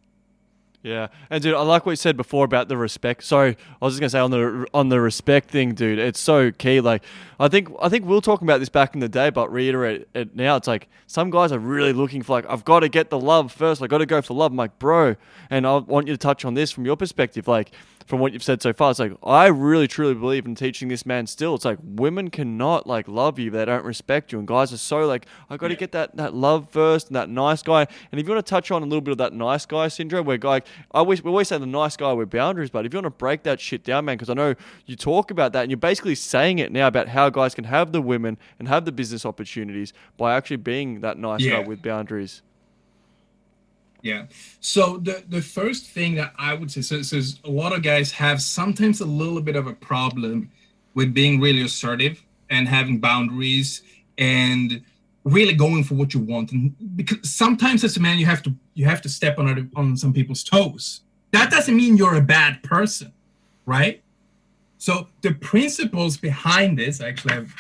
Yeah, 0.87 1.09
and 1.31 1.43
dude, 1.43 1.55
I 1.55 1.63
like 1.63 1.85
what 1.85 1.91
you 1.91 1.97
said 1.97 2.17
before 2.17 2.45
about 2.45 2.69
the 2.69 2.77
respect. 2.77 3.25
Sorry, 3.25 3.57
I 3.83 3.85
was 3.85 3.95
just 3.95 4.01
gonna 4.01 4.11
say 4.11 4.21
on 4.21 4.31
the 4.31 4.69
on 4.73 4.89
the 4.89 5.01
respect 5.01 5.51
thing, 5.51 5.75
dude. 5.75 5.99
It's 5.99 6.21
so 6.21 6.53
key. 6.53 6.81
Like, 6.81 7.03
I 7.41 7.49
think 7.49 7.71
I 7.83 7.89
think 7.89 8.05
we 8.05 8.15
were 8.15 8.21
talking 8.21 8.47
about 8.47 8.61
this 8.61 8.69
back 8.69 8.95
in 8.95 9.01
the 9.01 9.09
day, 9.09 9.31
but 9.31 9.51
reiterate 9.51 10.07
it 10.15 10.37
now. 10.37 10.55
It's 10.55 10.69
like 10.69 10.89
some 11.09 11.31
guys 11.31 11.51
are 11.51 11.59
really 11.59 11.93
looking 11.93 12.23
for 12.23 12.35
like 12.35 12.47
I've 12.49 12.65
got 12.65 12.81
to 12.81 12.89
get 12.89 13.11
the 13.11 13.19
love 13.19 13.51
first. 13.51 13.83
I 13.83 13.89
got 13.89 13.99
to 13.99 14.07
go 14.07 14.23
for 14.23 14.35
love. 14.35 14.53
I'm 14.53 14.57
like, 14.57 14.79
bro, 14.79 15.17
and 15.51 15.67
I 15.67 15.79
want 15.79 16.07
you 16.07 16.15
to 16.15 16.19
touch 16.19 16.45
on 16.45 16.55
this 16.55 16.71
from 16.71 16.87
your 16.87 16.97
perspective, 16.97 17.49
like 17.49 17.73
from 18.07 18.21
what 18.21 18.33
you've 18.33 18.43
said 18.43 18.63
so 18.63 18.73
far. 18.73 18.91
It's 18.91 19.01
like 19.01 19.13
I 19.23 19.47
really 19.47 19.89
truly 19.89 20.15
believe 20.15 20.47
in 20.47 20.55
teaching 20.55 20.89
this 20.89 21.05
man 21.05 21.27
still. 21.27 21.55
It's 21.57 21.65
like 21.65 21.79
women 21.83 22.31
cannot 22.31 22.87
like 22.87 23.09
love 23.09 23.39
you 23.39 23.51
they 23.51 23.65
don't 23.65 23.85
respect 23.85 24.33
you, 24.33 24.39
and 24.39 24.47
guys 24.47 24.73
are 24.73 24.77
so 24.79 25.07
like 25.07 25.27
I 25.51 25.57
got 25.57 25.69
to 25.69 25.77
get 25.77 25.93
that 25.93 26.17
that 26.17 26.35
love 26.35 26.69
first 26.71 27.09
and 27.09 27.17
that 27.17 27.29
nice 27.29 27.63
guy. 27.63 27.81
And 28.13 28.21
if 28.21 28.27
you 28.27 28.33
want 28.33 28.47
to 28.47 28.49
touch 28.51 28.71
on 28.71 28.83
a 28.83 28.87
little 28.87 29.01
bit 29.01 29.13
of 29.13 29.19
that 29.19 29.33
nice 29.33 29.67
guy 29.67 29.89
syndrome, 29.89 30.25
where 30.25 30.37
guy 30.39 30.57
I 30.57 30.63
always 31.01 31.23
we 31.23 31.31
always 31.31 31.49
say 31.49 31.59
the 31.59 31.67
nice 31.67 31.97
guy 31.97 32.13
with 32.13 32.31
boundaries, 32.31 32.71
but 32.71 32.87
if 32.87 32.95
you 32.95 32.99
want 32.99 33.07
to 33.07 33.11
break 33.11 33.43
that 33.43 33.61
shit 33.61 33.85
down, 33.85 34.05
man, 34.05 34.17
because 34.17 34.31
I 34.31 34.35
know 34.35 34.55
you 34.87 34.97
talk 34.97 35.31
about 35.31 35.53
that 35.55 35.63
and 35.63 35.71
you're 35.71 35.77
basically 35.77 36.15
saying 36.15 36.59
it 36.61 36.71
now 36.73 36.87
about 36.87 37.09
how 37.09 37.29
guys 37.31 37.55
can 37.55 37.65
have 37.65 37.93
the 37.93 38.01
women 38.01 38.39
and 38.59 38.69
have 38.69 38.85
the 38.85 38.93
business 38.93 39.27
opportunities 39.27 39.93
by 40.17 40.37
actually 40.37 40.57
being 40.59 41.01
that 41.01 41.19
nice 41.19 41.41
Yeah. 41.43 41.63
guy 41.63 41.67
with 41.69 41.83
boundaries. 41.83 42.43
Yeah. 44.07 44.27
So 44.61 44.99
the 44.99 45.25
the 45.29 45.43
first 45.43 45.87
thing 45.89 46.15
that 46.15 46.33
I 46.39 46.55
would 46.55 46.71
say, 46.71 46.81
so, 46.81 47.03
so 47.03 47.17
is 47.17 47.41
a 47.45 47.51
lot 47.51 47.73
of 47.73 47.83
guys 47.83 48.13
have 48.13 48.41
sometimes 48.41 49.01
a 49.01 49.05
little 49.05 49.41
bit 49.41 49.57
of 49.57 49.67
a 49.67 49.73
problem 49.73 50.49
with 50.95 51.13
being 51.13 51.41
really 51.41 51.63
assertive 51.63 52.23
and 52.49 52.69
having 52.69 53.01
boundaries 53.01 53.83
and 54.17 54.81
really 55.25 55.55
going 55.55 55.83
for 55.83 55.95
what 55.95 56.15
you 56.15 56.21
want. 56.21 56.53
And 56.53 56.73
because 56.95 57.29
sometimes 57.29 57.83
as 57.83 57.97
a 57.97 58.01
man, 58.01 58.17
you 58.19 58.27
have 58.27 58.45
to 58.45 58.55
you 58.75 58.85
have 58.85 59.03
to 59.03 59.09
step 59.09 59.41
on 59.41 59.71
on 59.75 59.97
some 59.97 60.13
people's 60.13 60.45
toes. 60.45 61.01
That 61.33 61.51
doesn't 61.51 61.77
mean 61.77 61.97
you're 61.97 62.15
a 62.15 62.29
bad 62.39 62.63
person, 62.63 63.13
right? 63.67 64.03
So 64.79 65.09
the 65.23 65.35
principles 65.35 66.17
behind 66.17 66.79
this, 66.79 67.01
I 67.01 67.09
actually 67.09 67.35
have 67.35 67.51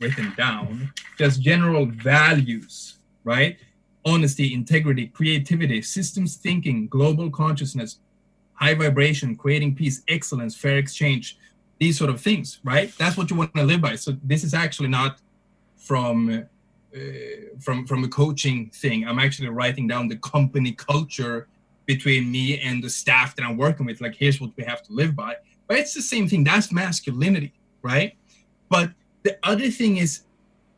written 0.00 0.32
down, 0.38 0.90
just 1.18 1.42
general 1.42 1.84
values, 1.84 2.96
right? 3.24 3.58
Honesty, 4.06 4.54
integrity, 4.54 5.08
creativity, 5.08 5.82
systems 5.82 6.36
thinking, 6.36 6.86
global 6.86 7.28
consciousness, 7.28 7.98
high 8.54 8.72
vibration, 8.72 9.36
creating 9.36 9.74
peace, 9.74 10.02
excellence, 10.08 10.56
fair 10.56 10.78
exchange, 10.78 11.36
these 11.78 11.98
sort 11.98 12.08
of 12.08 12.20
things, 12.20 12.60
right? 12.64 12.90
That's 12.96 13.16
what 13.16 13.28
you 13.30 13.36
want 13.36 13.54
to 13.54 13.64
live 13.64 13.82
by. 13.82 13.96
So 13.96 14.16
this 14.22 14.44
is 14.44 14.54
actually 14.54 14.88
not 14.88 15.18
from 15.76 16.46
uh, 16.94 16.98
from 17.60 17.86
from 17.86 18.04
a 18.04 18.08
coaching 18.08 18.70
thing. 18.70 19.06
I'm 19.06 19.18
actually 19.18 19.48
writing 19.48 19.86
down 19.86 20.08
the 20.08 20.16
company 20.16 20.72
culture 20.72 21.48
between 21.84 22.30
me 22.30 22.58
and 22.60 22.82
the 22.82 22.88
staff 22.88 23.36
that 23.36 23.44
I'm 23.44 23.56
working 23.56 23.86
with. 23.86 24.00
Like, 24.00 24.14
here's 24.14 24.40
what 24.40 24.50
we 24.56 24.64
have 24.64 24.82
to 24.84 24.92
live 24.92 25.14
by. 25.14 25.36
But 25.66 25.78
it's 25.78 25.94
the 25.94 26.02
same 26.02 26.28
thing. 26.28 26.44
That's 26.44 26.72
masculinity, 26.72 27.52
right? 27.82 28.16
But 28.68 28.90
the 29.22 29.36
other 29.42 29.70
thing 29.70 29.98
is 29.98 30.22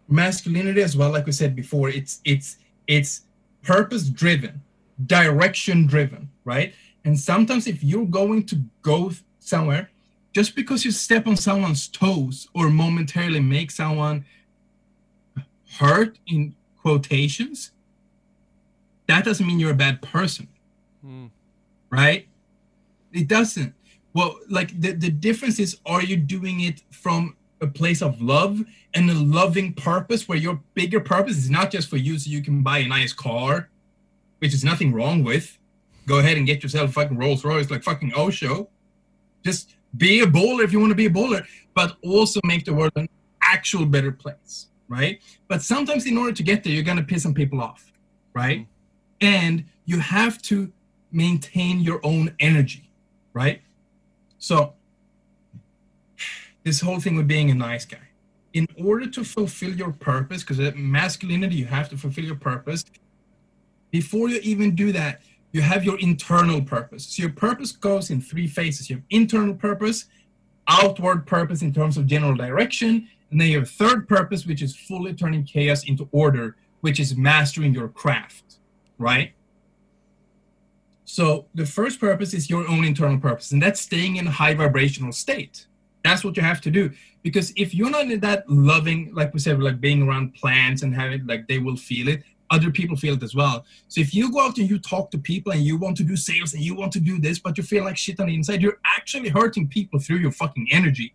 masculinity 0.08 0.82
as 0.82 0.96
well. 0.96 1.10
Like 1.10 1.26
we 1.26 1.32
said 1.32 1.54
before, 1.54 1.88
it's 1.90 2.20
it's 2.24 2.56
it's 2.88 3.22
purpose 3.62 4.08
driven 4.08 4.60
direction 5.06 5.86
driven 5.86 6.28
right? 6.44 6.74
And 7.04 7.18
sometimes 7.18 7.66
if 7.66 7.84
you're 7.84 8.06
going 8.06 8.44
to 8.46 8.56
go 8.82 9.12
somewhere 9.38 9.90
just 10.32 10.56
because 10.56 10.84
you 10.84 10.90
step 10.90 11.26
on 11.26 11.36
someone's 11.36 11.86
toes 11.88 12.48
or 12.54 12.68
momentarily 12.70 13.40
make 13.40 13.70
someone 13.70 14.24
hurt 15.78 16.18
in 16.26 16.54
quotations 16.82 17.70
that 19.06 19.24
doesn't 19.24 19.46
mean 19.46 19.60
you're 19.60 19.70
a 19.70 19.74
bad 19.74 20.02
person 20.02 20.48
Mm. 21.06 21.30
right? 21.90 22.26
It 23.12 23.28
doesn't. 23.28 23.72
Well 24.14 24.36
like 24.50 24.80
the, 24.80 24.92
the 24.92 25.10
difference 25.10 25.60
is 25.60 25.78
are 25.86 26.02
you 26.02 26.16
doing 26.16 26.60
it 26.60 26.82
from 26.90 27.36
a 27.60 27.66
place 27.66 28.02
of 28.02 28.20
love 28.20 28.62
and 28.94 29.10
a 29.10 29.14
loving 29.14 29.72
purpose 29.74 30.28
where 30.28 30.38
your 30.38 30.60
bigger 30.74 31.00
purpose 31.00 31.36
is 31.36 31.50
not 31.50 31.70
just 31.70 31.88
for 31.88 31.96
you 31.96 32.18
so 32.18 32.30
you 32.30 32.42
can 32.42 32.62
buy 32.62 32.78
a 32.78 32.88
nice 32.88 33.12
car 33.12 33.68
which 34.38 34.54
is 34.54 34.62
nothing 34.62 34.92
wrong 34.92 35.24
with. 35.24 35.58
Go 36.06 36.20
ahead 36.20 36.36
and 36.36 36.46
get 36.46 36.62
yourself 36.62 36.90
a 36.90 36.92
fucking 36.92 37.18
rolls 37.18 37.44
royce 37.44 37.70
like 37.70 37.82
fucking 37.82 38.12
osho. 38.14 38.68
Just 39.44 39.74
be 39.96 40.20
a 40.20 40.26
bowler 40.26 40.62
if 40.62 40.72
you 40.72 40.78
want 40.78 40.90
to 40.90 40.96
be 40.96 41.06
a 41.06 41.10
bowler 41.10 41.46
but 41.74 41.96
also 42.02 42.40
make 42.44 42.64
the 42.64 42.74
world 42.74 42.92
an 42.96 43.08
actual 43.42 43.86
better 43.86 44.12
place 44.12 44.66
right? 44.88 45.20
But 45.48 45.62
sometimes 45.62 46.06
in 46.06 46.16
order 46.16 46.32
to 46.32 46.42
get 46.42 46.64
there 46.64 46.72
you're 46.72 46.82
going 46.82 46.98
to 46.98 47.02
piss 47.02 47.22
some 47.22 47.34
people 47.34 47.60
off 47.60 47.92
right? 48.34 48.66
And 49.20 49.64
you 49.84 49.98
have 49.98 50.40
to 50.42 50.70
maintain 51.10 51.80
your 51.80 52.00
own 52.04 52.34
energy 52.40 52.90
right? 53.32 53.62
So 54.38 54.74
this 56.68 56.80
whole 56.80 57.00
thing 57.00 57.16
with 57.16 57.26
being 57.26 57.50
a 57.50 57.54
nice 57.54 57.84
guy. 57.84 58.06
In 58.52 58.66
order 58.84 59.06
to 59.08 59.24
fulfill 59.24 59.74
your 59.74 59.92
purpose 59.92 60.42
because 60.42 60.60
uh, 60.60 60.72
masculinity 60.76 61.56
you 61.56 61.66
have 61.66 61.88
to 61.88 61.96
fulfill 61.96 62.24
your 62.24 62.36
purpose. 62.36 62.84
Before 63.90 64.28
you 64.28 64.38
even 64.42 64.74
do 64.74 64.92
that 64.92 65.22
you 65.52 65.62
have 65.62 65.82
your 65.84 65.98
internal 65.98 66.60
purpose. 66.60 67.06
So 67.06 67.22
your 67.22 67.32
purpose 67.32 67.72
goes 67.72 68.10
in 68.10 68.20
three 68.20 68.46
phases. 68.46 68.90
You 68.90 68.96
have 68.96 69.04
internal 69.10 69.54
purpose 69.54 70.06
outward 70.68 71.26
purpose 71.26 71.62
in 71.62 71.72
terms 71.72 71.96
of 71.96 72.06
general 72.06 72.34
direction 72.34 73.08
and 73.30 73.40
then 73.40 73.48
your 73.48 73.64
third 73.64 74.06
purpose 74.06 74.44
which 74.46 74.62
is 74.62 74.76
fully 74.76 75.14
turning 75.14 75.42
chaos 75.42 75.84
into 75.84 76.06
order 76.12 76.56
which 76.82 77.00
is 77.00 77.16
mastering 77.16 77.72
your 77.72 77.88
craft 77.88 78.56
right? 78.98 79.32
So 81.06 81.46
the 81.54 81.64
first 81.64 81.98
purpose 81.98 82.34
is 82.34 82.50
your 82.50 82.68
own 82.68 82.84
internal 82.84 83.18
purpose 83.18 83.52
and 83.52 83.62
that's 83.62 83.80
staying 83.80 84.16
in 84.16 84.26
a 84.26 84.30
high 84.30 84.52
vibrational 84.52 85.12
state 85.12 85.67
that's 86.04 86.24
what 86.24 86.36
you 86.36 86.42
have 86.42 86.60
to 86.60 86.70
do 86.70 86.90
because 87.22 87.52
if 87.56 87.74
you're 87.74 87.90
not 87.90 88.10
in 88.10 88.20
that 88.20 88.48
loving 88.48 89.12
like 89.14 89.32
we 89.34 89.40
said 89.40 89.60
like 89.60 89.80
being 89.80 90.02
around 90.02 90.34
plants 90.34 90.82
and 90.82 90.94
having 90.94 91.26
like 91.26 91.46
they 91.48 91.58
will 91.58 91.76
feel 91.76 92.08
it 92.08 92.22
other 92.50 92.70
people 92.70 92.96
feel 92.96 93.14
it 93.14 93.22
as 93.22 93.34
well. 93.34 93.64
So 93.88 94.00
if 94.00 94.14
you 94.14 94.32
go 94.32 94.40
out 94.40 94.58
and 94.58 94.68
you 94.68 94.78
talk 94.78 95.10
to 95.10 95.18
people 95.18 95.52
and 95.52 95.62
you 95.62 95.76
want 95.76 95.96
to 95.98 96.04
do 96.04 96.16
sales 96.16 96.54
and 96.54 96.62
you 96.62 96.74
want 96.74 96.92
to 96.92 97.00
do 97.00 97.18
this, 97.20 97.38
but 97.38 97.56
you 97.58 97.64
feel 97.64 97.84
like 97.84 97.96
shit 97.96 98.20
on 98.20 98.26
the 98.26 98.34
inside, 98.34 98.62
you're 98.62 98.80
actually 98.84 99.28
hurting 99.28 99.68
people 99.68 100.00
through 100.00 100.18
your 100.18 100.32
fucking 100.32 100.68
energy. 100.70 101.14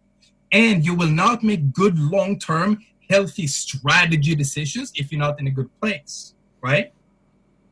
And 0.52 0.86
you 0.86 0.94
will 0.94 1.10
not 1.10 1.44
make 1.44 1.74
good 1.74 1.98
long 1.98 2.38
term, 2.38 2.84
healthy 3.10 3.48
strategy 3.48 4.36
decisions 4.36 4.92
if 4.96 5.12
you're 5.12 5.20
not 5.20 5.40
in 5.40 5.48
a 5.48 5.52
good 5.52 5.70
place, 5.82 6.36
right? 6.62 6.94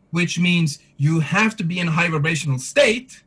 Which 0.10 0.40
means 0.40 0.80
you 0.98 1.20
have 1.20 1.56
to 1.58 1.64
be 1.64 1.80
in 1.80 1.88
a 1.88 1.92
high 1.92 2.10
vibrational 2.10 2.58
state, 2.58 3.24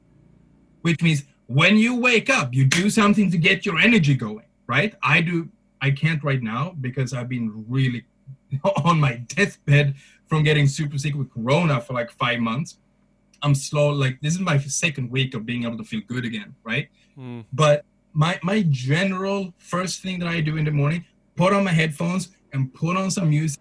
which 0.82 1.02
means 1.02 1.24
when 1.46 1.76
you 1.76 1.96
wake 1.96 2.30
up, 2.30 2.54
you 2.54 2.64
do 2.64 2.90
something 2.90 3.30
to 3.30 3.38
get 3.38 3.66
your 3.66 3.78
energy 3.78 4.14
going, 4.14 4.46
right? 4.66 4.94
I 5.02 5.20
do, 5.20 5.48
I 5.80 5.90
can't 5.90 6.22
right 6.24 6.42
now 6.42 6.74
because 6.80 7.12
I've 7.12 7.28
been 7.28 7.64
really 7.68 8.04
on 8.84 9.00
my 9.00 9.16
deathbed 9.28 9.94
from 10.26 10.42
getting 10.42 10.66
super 10.66 10.98
sick 10.98 11.14
with 11.14 11.32
corona 11.32 11.80
for 11.80 11.92
like 11.92 12.10
five 12.10 12.40
months. 12.40 12.78
I'm 13.42 13.54
slow, 13.54 13.90
like 13.90 14.20
this 14.22 14.34
is 14.34 14.40
my 14.40 14.58
second 14.58 15.10
week 15.10 15.34
of 15.34 15.44
being 15.44 15.64
able 15.64 15.76
to 15.76 15.84
feel 15.84 16.00
good 16.06 16.24
again, 16.24 16.54
right? 16.64 16.88
Mm. 17.18 17.44
But 17.52 17.84
my 18.14 18.38
my 18.42 18.64
general 18.70 19.52
first 19.58 20.00
thing 20.00 20.18
that 20.20 20.28
I 20.28 20.40
do 20.40 20.56
in 20.56 20.64
the 20.64 20.70
morning, 20.70 21.04
put 21.36 21.52
on 21.52 21.64
my 21.64 21.72
headphones 21.72 22.30
and 22.54 22.72
put 22.72 22.96
on 22.96 23.10
some 23.10 23.28
music 23.28 23.60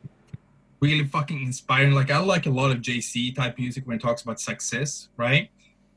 really 0.80 1.06
fucking 1.06 1.41
inspiring. 1.41 1.93
Like 1.93 2.12
I 2.12 2.19
like 2.19 2.46
a 2.46 2.50
lot 2.50 2.72
of 2.72 2.78
JC 2.78 3.34
type 3.36 3.58
music 3.58 3.88
when 3.88 3.98
it 3.98 4.02
talks 4.02 4.22
about 4.22 4.39
success, 4.39 5.10
right? 5.17 5.50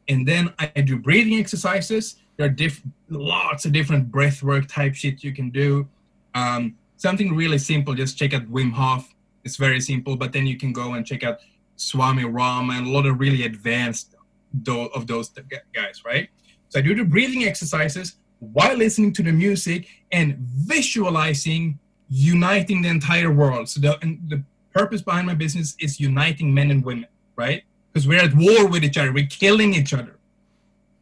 And 0.08 0.26
then 0.26 0.52
I 0.58 0.66
do 0.80 0.98
breathing 0.98 1.38
exercises. 1.38 2.16
There 2.36 2.46
are 2.46 2.50
diff- 2.50 2.82
lots 3.08 3.64
of 3.64 3.72
different 3.72 4.10
breath 4.10 4.42
work 4.42 4.66
type 4.68 4.94
shit 4.94 5.24
you 5.24 5.32
can 5.32 5.50
do. 5.50 5.88
Um, 6.34 6.76
something 6.96 7.34
really 7.34 7.58
simple, 7.58 7.94
just 7.94 8.18
check 8.18 8.34
out 8.34 8.50
Wim 8.50 8.72
Hof. 8.72 9.12
It's 9.44 9.56
very 9.56 9.80
simple, 9.80 10.16
but 10.16 10.32
then 10.32 10.46
you 10.46 10.56
can 10.56 10.72
go 10.72 10.94
and 10.94 11.06
check 11.06 11.24
out 11.24 11.38
Swami 11.76 12.24
Rama 12.24 12.74
and 12.74 12.86
a 12.86 12.90
lot 12.90 13.06
of 13.06 13.20
really 13.20 13.44
advanced 13.44 14.14
do- 14.62 14.90
of 14.94 15.06
those 15.06 15.30
guys, 15.74 16.04
right? 16.04 16.28
So 16.68 16.78
I 16.78 16.82
do 16.82 16.94
the 16.94 17.04
breathing 17.04 17.44
exercises 17.44 18.16
while 18.40 18.76
listening 18.76 19.12
to 19.14 19.22
the 19.22 19.32
music 19.32 19.88
and 20.12 20.36
visualizing 20.38 21.78
uniting 22.08 22.82
the 22.82 22.88
entire 22.88 23.32
world. 23.32 23.68
So 23.68 23.80
the, 23.80 23.98
the 24.28 24.42
purpose 24.72 25.02
behind 25.02 25.26
my 25.26 25.34
business 25.34 25.74
is 25.80 25.98
uniting 26.00 26.52
men 26.52 26.70
and 26.70 26.84
women, 26.84 27.06
right? 27.36 27.62
Because 27.96 28.08
we're 28.08 28.20
at 28.20 28.34
war 28.34 28.66
with 28.66 28.84
each 28.84 28.98
other, 28.98 29.10
we're 29.10 29.24
killing 29.24 29.72
each 29.72 29.94
other, 29.94 30.18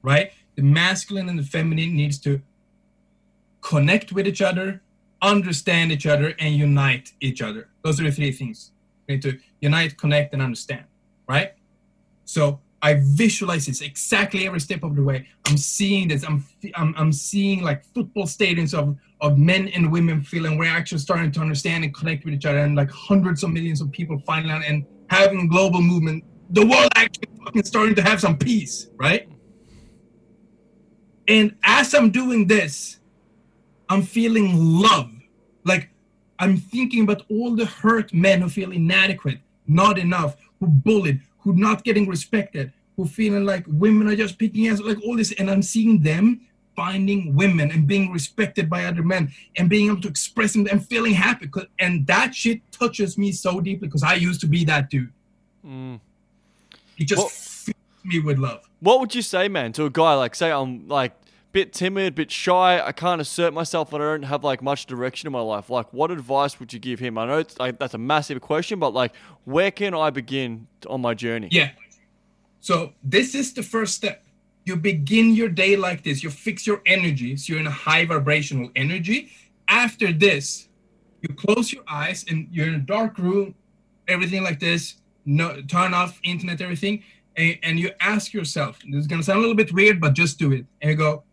right? 0.02 0.30
The 0.54 0.62
masculine 0.62 1.28
and 1.28 1.36
the 1.36 1.42
feminine 1.42 1.96
needs 1.96 2.20
to 2.20 2.40
connect 3.62 4.12
with 4.12 4.28
each 4.28 4.40
other, 4.40 4.80
understand 5.20 5.90
each 5.90 6.06
other, 6.06 6.36
and 6.38 6.54
unite 6.54 7.10
each 7.20 7.42
other. 7.42 7.70
Those 7.82 7.98
are 7.98 8.04
the 8.04 8.12
three 8.12 8.30
things. 8.30 8.70
We 9.08 9.16
need 9.16 9.22
to 9.22 9.40
unite, 9.60 9.98
connect, 9.98 10.34
and 10.34 10.40
understand, 10.40 10.84
right? 11.28 11.54
So 12.26 12.60
I 12.80 13.00
visualize 13.02 13.66
this 13.66 13.80
exactly 13.80 14.46
every 14.46 14.60
step 14.60 14.84
of 14.84 14.94
the 14.94 15.02
way. 15.02 15.26
I'm 15.46 15.56
seeing 15.56 16.06
this. 16.06 16.22
I'm 16.22 16.46
I'm, 16.76 16.94
I'm 16.96 17.12
seeing 17.12 17.64
like 17.64 17.84
football 17.86 18.26
stadiums 18.26 18.72
of 18.72 18.96
of 19.20 19.36
men 19.36 19.66
and 19.74 19.90
women 19.90 20.22
feeling 20.22 20.58
we're 20.58 20.70
actually 20.70 20.98
starting 20.98 21.32
to 21.32 21.40
understand 21.40 21.82
and 21.82 21.92
connect 21.92 22.24
with 22.24 22.34
each 22.34 22.46
other, 22.46 22.58
and 22.58 22.76
like 22.76 22.90
hundreds 22.92 23.42
of 23.42 23.50
millions 23.50 23.80
of 23.80 23.90
people 23.90 24.22
out 24.28 24.62
and 24.64 24.86
having 25.10 25.48
global 25.48 25.82
movement. 25.82 26.22
The 26.54 26.64
world 26.64 26.92
actually 26.94 27.28
fucking 27.44 27.64
starting 27.64 27.96
to 27.96 28.02
have 28.02 28.20
some 28.20 28.38
peace, 28.38 28.86
right? 28.96 29.28
And 31.26 31.56
as 31.64 31.92
I'm 31.94 32.10
doing 32.10 32.46
this, 32.46 33.00
I'm 33.88 34.02
feeling 34.02 34.54
love. 34.54 35.10
Like 35.64 35.90
I'm 36.38 36.56
thinking 36.56 37.02
about 37.02 37.22
all 37.28 37.56
the 37.56 37.66
hurt 37.66 38.14
men 38.14 38.40
who 38.40 38.48
feel 38.48 38.70
inadequate, 38.70 39.40
not 39.66 39.98
enough, 39.98 40.36
who 40.60 40.68
bullied, 40.68 41.22
who 41.38 41.54
not 41.54 41.82
getting 41.82 42.08
respected, 42.08 42.72
who 42.96 43.04
feeling 43.04 43.44
like 43.44 43.64
women 43.66 44.06
are 44.06 44.14
just 44.14 44.38
picking 44.38 44.70
us, 44.70 44.80
like 44.80 45.02
all 45.02 45.16
this, 45.16 45.32
and 45.32 45.50
I'm 45.50 45.62
seeing 45.62 46.02
them 46.02 46.40
finding 46.76 47.34
women 47.34 47.72
and 47.72 47.88
being 47.88 48.12
respected 48.12 48.70
by 48.70 48.84
other 48.84 49.02
men 49.02 49.32
and 49.56 49.68
being 49.68 49.88
able 49.88 50.00
to 50.02 50.08
express 50.08 50.52
them 50.52 50.68
and 50.70 50.86
feeling 50.86 51.14
happy. 51.14 51.50
And 51.80 52.06
that 52.06 52.32
shit 52.32 52.60
touches 52.70 53.18
me 53.18 53.32
so 53.32 53.60
deeply 53.60 53.88
because 53.88 54.04
I 54.04 54.14
used 54.14 54.40
to 54.42 54.46
be 54.46 54.64
that 54.66 54.88
dude. 54.88 55.12
Mm. 55.66 55.98
He 56.96 57.04
just 57.04 57.30
fills 57.30 57.76
me 58.04 58.20
with 58.20 58.38
love. 58.38 58.62
What 58.80 59.00
would 59.00 59.14
you 59.14 59.22
say, 59.22 59.48
man, 59.48 59.72
to 59.72 59.84
a 59.84 59.90
guy 59.90 60.14
like, 60.14 60.34
say, 60.34 60.50
I'm 60.50 60.88
like 60.88 61.12
bit 61.52 61.72
timid, 61.72 62.14
bit 62.14 62.30
shy. 62.30 62.84
I 62.84 62.92
can't 62.92 63.20
assert 63.20 63.54
myself, 63.54 63.92
and 63.92 64.02
I 64.02 64.06
don't 64.06 64.22
have 64.24 64.42
like 64.42 64.60
much 64.62 64.86
direction 64.86 65.26
in 65.26 65.32
my 65.32 65.40
life. 65.40 65.70
Like, 65.70 65.92
what 65.92 66.10
advice 66.10 66.58
would 66.58 66.72
you 66.72 66.78
give 66.78 66.98
him? 66.98 67.16
I 67.16 67.26
know 67.26 67.38
it's, 67.38 67.58
like, 67.58 67.78
that's 67.78 67.94
a 67.94 67.98
massive 67.98 68.40
question, 68.40 68.78
but 68.78 68.92
like, 68.92 69.14
where 69.44 69.70
can 69.70 69.94
I 69.94 70.10
begin 70.10 70.66
on 70.88 71.00
my 71.00 71.14
journey? 71.14 71.48
Yeah. 71.50 71.70
So 72.60 72.92
this 73.02 73.34
is 73.34 73.52
the 73.52 73.62
first 73.62 73.94
step. 73.94 74.24
You 74.64 74.76
begin 74.76 75.34
your 75.34 75.50
day 75.50 75.76
like 75.76 76.02
this. 76.02 76.22
You 76.22 76.30
fix 76.30 76.66
your 76.66 76.80
energy, 76.86 77.36
so 77.36 77.52
you're 77.52 77.60
in 77.60 77.66
a 77.66 77.70
high 77.70 78.06
vibrational 78.06 78.70
energy. 78.74 79.30
After 79.68 80.12
this, 80.12 80.68
you 81.20 81.34
close 81.34 81.72
your 81.72 81.84
eyes 81.88 82.24
and 82.28 82.48
you're 82.50 82.68
in 82.68 82.74
a 82.74 82.78
dark 82.78 83.18
room, 83.18 83.54
everything 84.08 84.42
like 84.42 84.58
this. 84.58 84.96
No, 85.26 85.60
turn 85.62 85.94
off 85.94 86.20
internet, 86.22 86.60
everything, 86.60 87.02
and, 87.36 87.58
and 87.62 87.80
you 87.80 87.90
ask 88.00 88.32
yourself. 88.32 88.78
This 88.88 89.00
is 89.00 89.06
gonna 89.06 89.22
sound 89.22 89.38
a 89.38 89.40
little 89.40 89.56
bit 89.56 89.72
weird, 89.72 90.00
but 90.00 90.12
just 90.14 90.38
do 90.38 90.52
it. 90.52 90.66
And 90.80 90.90
you 90.90 90.96
go, 90.96 91.24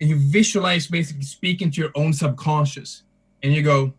and 0.00 0.10
you 0.10 0.16
visualize 0.16 0.86
basically 0.86 1.22
speaking 1.22 1.70
to 1.70 1.80
your 1.80 1.90
own 1.94 2.12
subconscious 2.12 3.02
and 3.42 3.52
you 3.52 3.62
go 3.62 3.92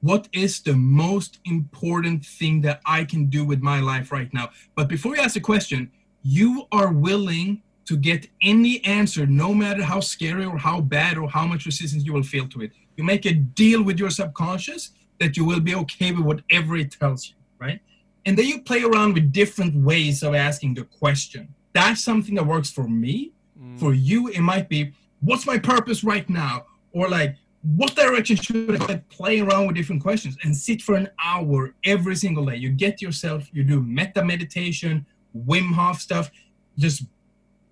what 0.00 0.28
is 0.32 0.60
the 0.60 0.74
most 0.74 1.40
important 1.44 2.24
thing 2.24 2.60
that 2.60 2.80
i 2.86 3.04
can 3.04 3.26
do 3.26 3.44
with 3.44 3.60
my 3.60 3.80
life 3.80 4.12
right 4.12 4.32
now 4.32 4.48
but 4.74 4.88
before 4.88 5.16
you 5.16 5.22
ask 5.22 5.34
the 5.34 5.40
question 5.40 5.90
you 6.22 6.66
are 6.72 6.92
willing 6.92 7.62
to 7.84 7.96
get 7.96 8.26
any 8.42 8.84
answer 8.84 9.26
no 9.26 9.54
matter 9.54 9.82
how 9.82 9.98
scary 9.98 10.44
or 10.44 10.58
how 10.58 10.80
bad 10.80 11.16
or 11.16 11.28
how 11.28 11.46
much 11.46 11.66
resistance 11.66 12.04
you 12.04 12.12
will 12.12 12.22
feel 12.22 12.46
to 12.46 12.60
it 12.60 12.70
you 12.96 13.04
make 13.04 13.26
a 13.26 13.32
deal 13.32 13.82
with 13.82 13.98
your 13.98 14.10
subconscious 14.10 14.90
that 15.18 15.36
you 15.36 15.44
will 15.44 15.60
be 15.60 15.74
okay 15.74 16.12
with 16.12 16.24
whatever 16.24 16.76
it 16.76 16.92
tells 16.92 17.30
you 17.30 17.34
right 17.58 17.80
and 18.26 18.36
then 18.36 18.46
you 18.46 18.60
play 18.62 18.82
around 18.82 19.14
with 19.14 19.32
different 19.32 19.74
ways 19.74 20.22
of 20.22 20.34
asking 20.34 20.74
the 20.74 20.84
question 20.84 21.48
that's 21.72 22.02
something 22.02 22.34
that 22.34 22.46
works 22.46 22.70
for 22.70 22.88
me 22.88 23.32
Mm. 23.60 23.78
For 23.78 23.94
you, 23.94 24.28
it 24.28 24.40
might 24.40 24.68
be, 24.68 24.92
what's 25.20 25.46
my 25.46 25.58
purpose 25.58 26.04
right 26.04 26.28
now? 26.28 26.66
Or 26.92 27.08
like, 27.08 27.36
what 27.76 27.94
direction 27.96 28.36
should 28.36 28.80
I 28.82 28.96
play 29.10 29.40
around 29.40 29.66
with 29.66 29.76
different 29.76 30.02
questions 30.02 30.36
and 30.44 30.56
sit 30.56 30.80
for 30.80 30.94
an 30.94 31.08
hour 31.22 31.74
every 31.84 32.14
single 32.14 32.46
day? 32.46 32.56
You 32.56 32.70
get 32.70 33.02
yourself, 33.02 33.48
you 33.52 33.64
do 33.64 33.82
meta 33.82 34.24
meditation, 34.24 35.04
Wim 35.36 35.72
Hof 35.72 36.00
stuff, 36.00 36.30
just 36.78 37.02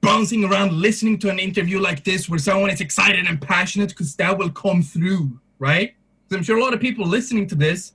bouncing 0.01 0.45
around 0.45 0.73
listening 0.73 1.19
to 1.21 1.31
an 1.31 1.39
interview 1.39 1.81
like 1.81 2.05
this 2.05 2.29
where 2.29 2.39
someone 2.39 2.71
is 2.71 2.81
excited 2.81 3.27
and 3.27 3.41
passionate 3.41 3.91
because 3.91 4.15
that 4.17 4.37
will 4.37 4.51
come 4.51 4.83
through, 4.83 5.39
right? 5.59 5.95
So 6.31 6.37
I'm 6.37 6.43
sure 6.43 6.59
a 6.59 6.63
lot 6.63 6.75
of 6.75 6.81
people 6.81 7.07
listening 7.07 7.47
to 7.49 7.55
this, 7.55 7.93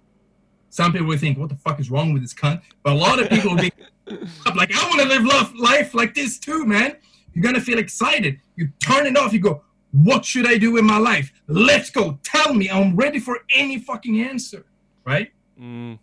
some 0.72 0.94
people 0.94 1.08
will 1.08 1.18
think, 1.18 1.38
what 1.38 1.50
the 1.50 1.56
fuck 1.56 1.80
is 1.80 1.92
wrong 1.92 2.14
with 2.14 2.22
this 2.22 2.34
cunt? 2.34 2.62
But 2.82 2.94
a 2.94 2.96
lot 2.96 3.22
of 3.22 3.30
people 3.30 3.52
will 3.52 3.62
be 3.62 3.72
like, 4.56 4.74
I 4.74 4.88
want 4.90 5.02
to 5.02 5.08
live 5.08 5.54
life 5.56 5.94
like 5.94 6.16
this 6.16 6.40
too, 6.40 6.66
man. 6.66 6.96
You're 7.34 7.44
gonna 7.44 7.62
feel 7.62 7.78
excited. 7.78 8.40
You 8.56 8.70
turn 8.80 9.06
it 9.06 9.18
off. 9.18 9.34
You 9.34 9.40
go, 9.40 9.64
what 9.92 10.24
should 10.24 10.48
I 10.48 10.58
do 10.58 10.72
with 10.72 10.86
my 10.86 10.98
life? 10.98 11.32
Let's 11.48 11.90
go. 11.90 12.20
Tell 12.24 12.54
me. 12.54 12.70
I'm 12.70 12.96
ready 12.96 13.20
for 13.20 13.40
any 13.54 13.80
fucking 13.80 14.22
answer. 14.22 14.66
Right? 15.06 15.32
Mm. 15.60 16.00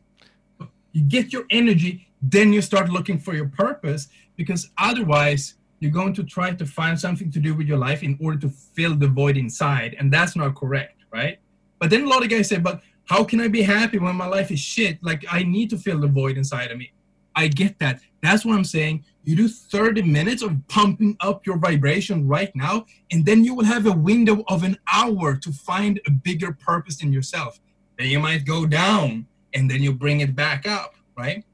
You 0.93 1.03
get 1.03 1.33
your 1.33 1.45
energy, 1.51 2.09
then 2.21 2.53
you 2.53 2.61
start 2.61 2.91
looking 2.91 3.19
for 3.19 3.35
your 3.35 3.49
purpose 3.49 4.09
because 4.37 4.71
otherwise 4.77 5.55
you're 5.81 5.93
going 5.93 6.13
to 6.15 6.25
try 6.25 6.53
to 6.53 6.67
find 6.67 6.99
something 6.99 7.31
to 7.31 7.39
do 7.39 7.55
with 7.55 7.67
your 7.67 7.79
life 7.79 8.03
in 8.03 8.19
order 8.21 8.39
to 8.41 8.49
fill 8.49 8.95
the 8.95 9.09
void 9.09 9.37
inside. 9.37 9.97
And 9.99 10.13
that's 10.13 10.37
not 10.37 10.57
correct, 10.57 11.05
right? 11.11 11.39
But 11.79 11.91
then 11.91 12.05
a 12.05 12.09
lot 12.09 12.23
of 12.23 12.29
guys 12.29 12.49
say, 12.49 12.59
but 12.59 12.83
how 13.09 13.25
can 13.25 13.41
I 13.41 13.49
be 13.49 13.63
happy 13.63 13.99
when 13.99 14.17
my 14.17 14.27
life 14.27 14.51
is 14.51 14.61
shit? 14.61 15.03
Like 15.03 15.25
I 15.31 15.43
need 15.43 15.71
to 15.71 15.79
fill 15.79 16.01
the 16.01 16.07
void 16.07 16.37
inside 16.37 16.71
of 16.71 16.77
me. 16.77 16.93
I 17.35 17.49
get 17.49 17.79
that. 17.79 18.01
That's 18.23 18.45
what 18.45 18.55
I'm 18.55 18.65
saying. 18.65 19.05
You 19.25 19.35
do 19.35 19.49
30 19.49 20.03
minutes 20.03 20.43
of 20.43 20.57
pumping 20.69 21.17
up 21.21 21.47
your 21.47 21.57
vibration 21.57 22.29
right 22.29 22.55
now, 22.55 22.85
and 23.11 23.25
then 23.25 23.45
you 23.45 23.55
will 23.55 23.65
have 23.65 23.87
a 23.87 23.93
window 23.93 24.45
of 24.49 24.63
an 24.63 24.77
hour 24.93 25.37
to 25.37 25.53
find 25.53 26.01
a 26.07 26.11
bigger 26.11 26.53
purpose 26.53 27.03
in 27.03 27.13
yourself. 27.13 27.61
Then 27.99 28.09
you 28.09 28.19
might 28.19 28.45
go 28.45 28.67
down 28.67 29.27
and 29.55 29.71
then 29.71 29.83
you 29.83 29.93
bring 29.93 30.21
it 30.21 30.37
back 30.37 30.69
up, 30.69 30.95
right? 31.17 31.45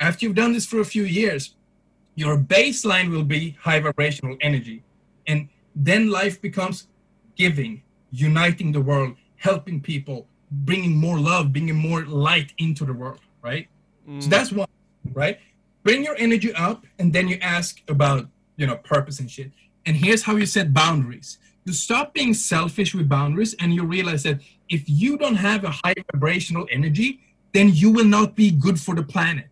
After 0.00 0.24
you've 0.24 0.34
done 0.34 0.52
this 0.52 0.66
for 0.66 0.80
a 0.80 0.84
few 0.84 1.04
years, 1.04 1.56
your 2.14 2.38
baseline 2.38 3.10
will 3.10 3.24
be 3.24 3.56
high 3.60 3.80
vibrational 3.80 4.36
energy. 4.40 4.82
And 5.26 5.48
then 5.74 6.10
life 6.10 6.40
becomes 6.40 6.88
giving, 7.34 7.82
uniting 8.10 8.72
the 8.72 8.80
world, 8.80 9.16
helping 9.36 9.80
people, 9.80 10.26
bringing 10.50 10.96
more 10.96 11.18
love, 11.18 11.52
bringing 11.52 11.76
more 11.76 12.04
light 12.04 12.52
into 12.58 12.84
the 12.84 12.92
world, 12.92 13.20
right? 13.42 13.68
Mm. 14.08 14.22
So 14.22 14.28
that's 14.28 14.52
one 14.52 14.66
right? 15.12 15.38
Bring 15.82 16.04
your 16.04 16.16
energy 16.16 16.52
up 16.54 16.84
and 16.98 17.12
then 17.12 17.28
you 17.28 17.38
ask 17.40 17.80
about, 17.88 18.26
you 18.56 18.66
know, 18.66 18.76
purpose 18.76 19.20
and 19.20 19.30
shit. 19.30 19.52
And 19.84 19.96
here's 19.96 20.22
how 20.22 20.36
you 20.36 20.46
set 20.46 20.74
boundaries. 20.74 21.38
You 21.64 21.72
stop 21.72 22.14
being 22.14 22.34
selfish 22.34 22.94
with 22.94 23.08
boundaries 23.08 23.54
and 23.60 23.74
you 23.74 23.84
realize 23.84 24.22
that 24.24 24.40
if 24.68 24.88
you 24.88 25.16
don't 25.16 25.36
have 25.36 25.64
a 25.64 25.70
high 25.70 25.94
vibrational 26.12 26.66
energy, 26.70 27.20
then 27.52 27.70
you 27.72 27.90
will 27.90 28.04
not 28.04 28.36
be 28.36 28.50
good 28.50 28.80
for 28.80 28.94
the 28.94 29.02
planet. 29.02 29.48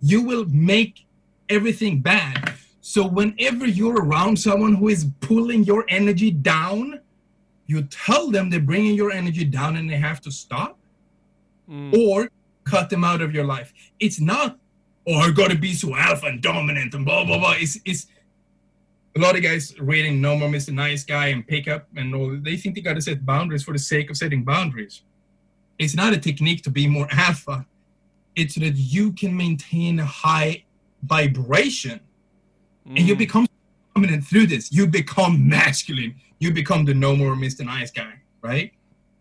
You 0.00 0.22
will 0.22 0.46
make 0.46 1.06
everything 1.48 2.00
bad. 2.00 2.54
So 2.80 3.06
whenever 3.06 3.66
you're 3.66 4.02
around 4.02 4.38
someone 4.38 4.74
who 4.74 4.88
is 4.88 5.06
pulling 5.20 5.64
your 5.64 5.84
energy 5.88 6.30
down, 6.30 7.00
you 7.66 7.82
tell 7.84 8.30
them 8.30 8.50
they're 8.50 8.60
bringing 8.60 8.94
your 8.94 9.10
energy 9.10 9.44
down 9.44 9.76
and 9.76 9.88
they 9.90 9.96
have 9.96 10.20
to 10.22 10.30
stop 10.30 10.78
Mm. 11.70 11.96
or 11.96 12.28
cut 12.64 12.90
them 12.90 13.04
out 13.04 13.22
of 13.22 13.34
your 13.34 13.44
life. 13.44 13.72
It's 13.98 14.20
not, 14.20 14.58
oh, 15.06 15.14
I 15.14 15.30
gotta 15.30 15.56
be 15.56 15.72
so 15.72 15.94
alpha 15.96 16.26
and 16.26 16.42
dominant 16.42 16.92
and 16.94 17.04
blah 17.06 17.24
blah 17.24 17.38
blah. 17.38 17.54
It's 17.58 17.78
it's 17.86 18.06
a 19.16 19.20
lot 19.20 19.34
of 19.36 19.42
guys 19.42 19.74
reading 19.80 20.20
No 20.20 20.36
More 20.36 20.48
Mr. 20.50 20.74
Nice 20.74 21.04
Guy 21.04 21.28
and 21.28 21.46
Pickup 21.46 21.88
and 21.96 22.14
all. 22.14 22.36
They 22.36 22.56
think 22.58 22.74
they 22.74 22.82
gotta 22.82 23.00
set 23.00 23.24
boundaries 23.24 23.62
for 23.62 23.72
the 23.72 23.78
sake 23.78 24.10
of 24.10 24.16
setting 24.18 24.44
boundaries. 24.44 25.02
It's 25.78 25.94
not 25.94 26.12
a 26.12 26.18
technique 26.18 26.62
to 26.64 26.70
be 26.70 26.86
more 26.86 27.08
alpha. 27.10 27.64
It's 28.36 28.54
so 28.56 28.60
that 28.60 28.76
you 28.76 29.12
can 29.12 29.34
maintain 29.36 30.00
a 30.00 30.04
high 30.04 30.64
vibration 31.02 32.00
and 32.86 32.98
you 33.08 33.14
Mm. 33.14 33.18
become 33.18 33.46
dominant 33.94 34.24
through 34.26 34.48
this. 34.48 34.70
You 34.72 34.86
become 34.86 35.48
masculine. 35.48 36.16
You 36.44 36.52
become 36.52 36.84
the 36.84 36.92
no 36.92 37.16
more 37.16 37.34
Mr. 37.34 37.64
Nice 37.64 37.90
guy, 37.90 38.12
right? 38.42 38.70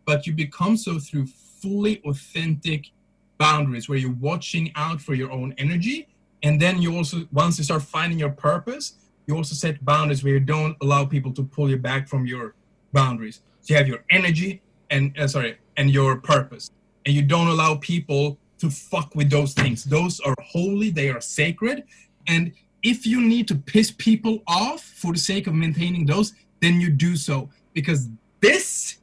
But 0.04 0.28
you 0.28 0.34
become 0.34 0.76
so 0.76 1.00
through 1.00 1.28
fully 1.28 2.02
authentic 2.04 2.92
boundaries 3.38 3.88
where 3.88 3.98
you're 3.98 4.20
watching 4.20 4.74
out 4.76 5.00
for 5.00 5.14
your 5.14 5.32
own 5.32 5.56
energy. 5.58 6.10
And 6.46 6.60
then 6.60 6.82
you 6.82 6.98
also, 6.98 7.26
once 7.32 7.58
you 7.58 7.64
start 7.64 7.84
finding 7.84 8.20
your 8.20 8.32
purpose, 8.32 8.96
you 9.26 9.38
also 9.38 9.56
set 9.56 9.86
boundaries 9.86 10.22
where 10.22 10.34
you 10.34 10.42
don't 10.42 10.76
allow 10.82 11.06
people 11.06 11.32
to 11.36 11.44
pull 11.44 11.70
you 11.70 11.78
back 11.78 12.10
from 12.10 12.26
your 12.26 12.56
boundaries. 12.92 13.40
So 13.62 13.74
you 13.74 13.78
have 13.78 13.88
your 13.88 14.04
energy 14.10 14.62
and, 14.90 15.18
uh, 15.18 15.30
sorry, 15.30 15.56
and 15.78 15.90
your 15.90 16.18
purpose. 16.18 16.72
And 17.06 17.16
you 17.16 17.22
don't 17.22 17.48
allow 17.48 17.76
people 17.76 18.38
to 18.58 18.70
fuck 18.70 19.16
with 19.16 19.30
those 19.30 19.54
things. 19.54 19.86
Those 19.86 20.20
are 20.20 20.36
holy, 20.42 20.90
they 20.90 21.08
are 21.10 21.22
sacred. 21.22 21.86
And 22.28 22.52
if 22.84 23.06
you 23.06 23.22
need 23.22 23.48
to 23.48 23.56
piss 23.56 23.92
people 23.98 24.44
off 24.46 24.82
for 24.82 25.14
the 25.14 25.20
sake 25.20 25.48
of 25.48 25.54
maintaining 25.54 26.06
those, 26.06 26.34
then 26.64 26.80
you 26.80 26.90
do 26.90 27.16
so 27.16 27.50
because 27.74 28.10
this 28.40 28.98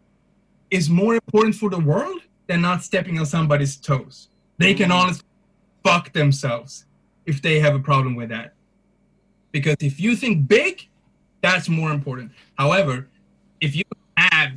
is 0.71 0.89
more 0.89 1.15
important 1.15 1.55
for 1.55 1.69
the 1.71 1.79
world 1.79 2.21
than 2.47 2.61
not 2.61 2.83
stepping 2.83 3.19
on 3.19 3.27
somebody's 3.27 3.77
toes. 3.77 4.29
They 4.59 4.75
can 4.75 4.91
Mm. 4.91 4.95
honestly 4.95 5.27
fuck 5.85 6.13
themselves 6.13 6.87
if 7.27 7.41
they 7.43 7.61
have 7.61 7.75
a 7.75 7.79
problem 7.81 8.15
with 8.15 8.29
that. 8.31 8.55
Because 9.53 9.77
if 9.81 10.01
you 10.01 10.17
think 10.17 10.47
big, 10.49 10.89
that's 11.41 11.69
more 11.69 11.91
important. 11.91 12.33
However, 12.57 13.09
if 13.61 13.75
you 13.75 13.85
have 14.17 14.53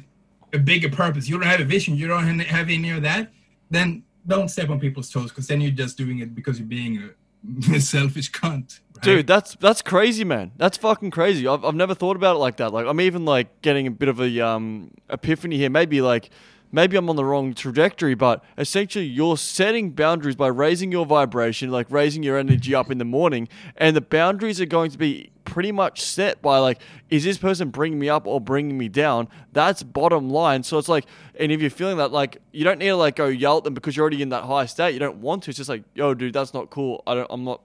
a 0.54 0.60
bigger 0.60 0.89
purpose, 0.89 1.28
you 1.28 1.38
don't 1.39 1.47
have 1.47 1.62
a 1.62 1.66
vision, 1.66 1.95
you 1.95 2.08
don't 2.08 2.39
have 2.39 2.70
any 2.70 2.89
of 2.91 3.01
that, 3.04 3.32
then 3.70 4.04
don't 4.28 4.49
step 4.49 4.70
on 4.70 4.80
people's 4.80 5.10
toes 5.10 5.30
because 5.30 5.47
then 5.47 5.60
you're 5.62 5.72
just 5.72 5.97
doing 5.97 6.20
it 6.20 6.36
because 6.36 6.60
you're 6.60 6.68
being 6.68 6.97
a 6.97 7.10
selfish 7.80 8.32
cunt. 8.32 8.80
right? 8.96 9.04
Dude, 9.04 9.28
that's 9.28 9.56
that's 9.56 9.82
crazy, 9.82 10.24
man. 10.24 10.52
That's 10.58 10.78
fucking 10.78 11.12
crazy. 11.12 11.48
I've, 11.48 11.64
I've 11.66 11.76
never 11.76 11.94
thought 11.94 12.16
about 12.16 12.36
it 12.38 12.39
like 12.39 12.58
that. 12.58 12.72
Like 12.74 12.86
I'm 12.86 13.02
even 13.02 13.26
like 13.26 13.62
getting 13.62 13.88
a 13.88 13.91
bit 13.91 14.10
of 14.10 14.20
a 14.20 14.46
um 14.46 14.91
epiphany 15.10 15.58
here. 15.58 15.70
Maybe 15.70 16.02
like 16.02 16.30
maybe 16.74 16.97
I'm 16.97 17.09
on 17.09 17.15
the 17.15 17.24
wrong 17.24 17.53
trajectory, 17.53 18.15
but 18.15 18.43
essentially 18.57 19.05
you're 19.05 19.38
setting 19.38 19.91
boundaries 19.91 20.36
by 20.36 20.47
raising 20.47 20.91
your 20.91 21.05
vibration, 21.05 21.71
like 21.71 21.89
raising 21.89 22.24
your 22.24 22.38
energy 22.38 22.76
up 22.76 22.91
in 22.91 22.97
the 22.97 23.05
morning, 23.05 23.47
and 23.78 23.95
the 23.95 24.01
boundaries 24.01 24.59
are 24.59 24.65
going 24.65 24.91
to 24.91 24.97
be 24.97 25.30
pretty 25.45 25.71
much 25.71 26.01
set 26.01 26.41
by 26.41 26.57
like 26.57 26.80
is 27.09 27.24
this 27.24 27.38
person 27.38 27.69
bringing 27.69 27.99
me 27.99 28.09
up 28.09 28.26
or 28.26 28.41
bringing 28.41 28.78
me 28.78 28.89
down? 28.89 29.30
That's 29.53 29.84
bottom 29.84 30.30
line. 30.30 30.63
So 30.63 30.78
it's 30.78 30.89
like 30.89 31.05
and 31.39 31.51
if 31.51 31.61
you're 31.61 31.69
feeling 31.69 31.97
that 31.97 32.11
like 32.11 32.39
you 32.51 32.65
don't 32.65 32.80
need 32.80 32.88
to 32.88 32.95
like 32.97 33.15
go 33.15 33.28
yell 33.28 33.59
at 33.59 33.63
them 33.63 33.74
because 33.74 33.95
you're 33.95 34.03
already 34.03 34.21
in 34.21 34.30
that 34.30 34.43
high 34.43 34.65
state. 34.65 34.93
You 34.93 34.99
don't 34.99 35.17
want 35.17 35.43
to. 35.43 35.51
It's 35.51 35.57
just 35.57 35.69
like 35.69 35.84
yo 35.93 36.13
dude 36.13 36.34
that's 36.34 36.53
not 36.53 36.69
cool. 36.69 37.03
I 37.07 37.13
don't 37.13 37.28
i'm 37.30 37.45
not 37.45 37.61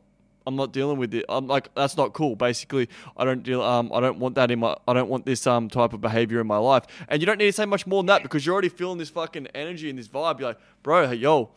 I'm 0.48 0.56
not 0.56 0.72
dealing 0.72 0.96
with 0.98 1.12
it. 1.14 1.26
I'm 1.28 1.46
like 1.46 1.72
that's 1.74 1.96
not 1.96 2.14
cool. 2.14 2.34
Basically, 2.34 2.88
I 3.18 3.24
don't 3.26 3.42
deal. 3.42 3.60
Um, 3.62 3.92
I 3.92 4.00
don't 4.00 4.18
want 4.18 4.34
that 4.36 4.50
in 4.50 4.58
my. 4.60 4.74
I 4.88 4.94
don't 4.94 5.08
want 5.10 5.26
this 5.26 5.46
um 5.46 5.68
type 5.68 5.92
of 5.92 6.00
behavior 6.00 6.40
in 6.40 6.46
my 6.46 6.56
life. 6.56 6.84
And 7.08 7.20
you 7.20 7.26
don't 7.26 7.38
need 7.38 7.46
to 7.46 7.52
say 7.52 7.66
much 7.66 7.86
more 7.86 8.00
than 8.02 8.06
that 8.06 8.22
because 8.22 8.44
you're 8.46 8.54
already 8.54 8.70
feeling 8.70 8.96
this 8.98 9.10
fucking 9.10 9.48
energy 9.54 9.90
and 9.90 9.98
this 9.98 10.08
vibe. 10.08 10.40
You're 10.40 10.48
like, 10.48 10.58
bro, 10.82 11.06
hey, 11.06 11.16
yo, 11.16 11.50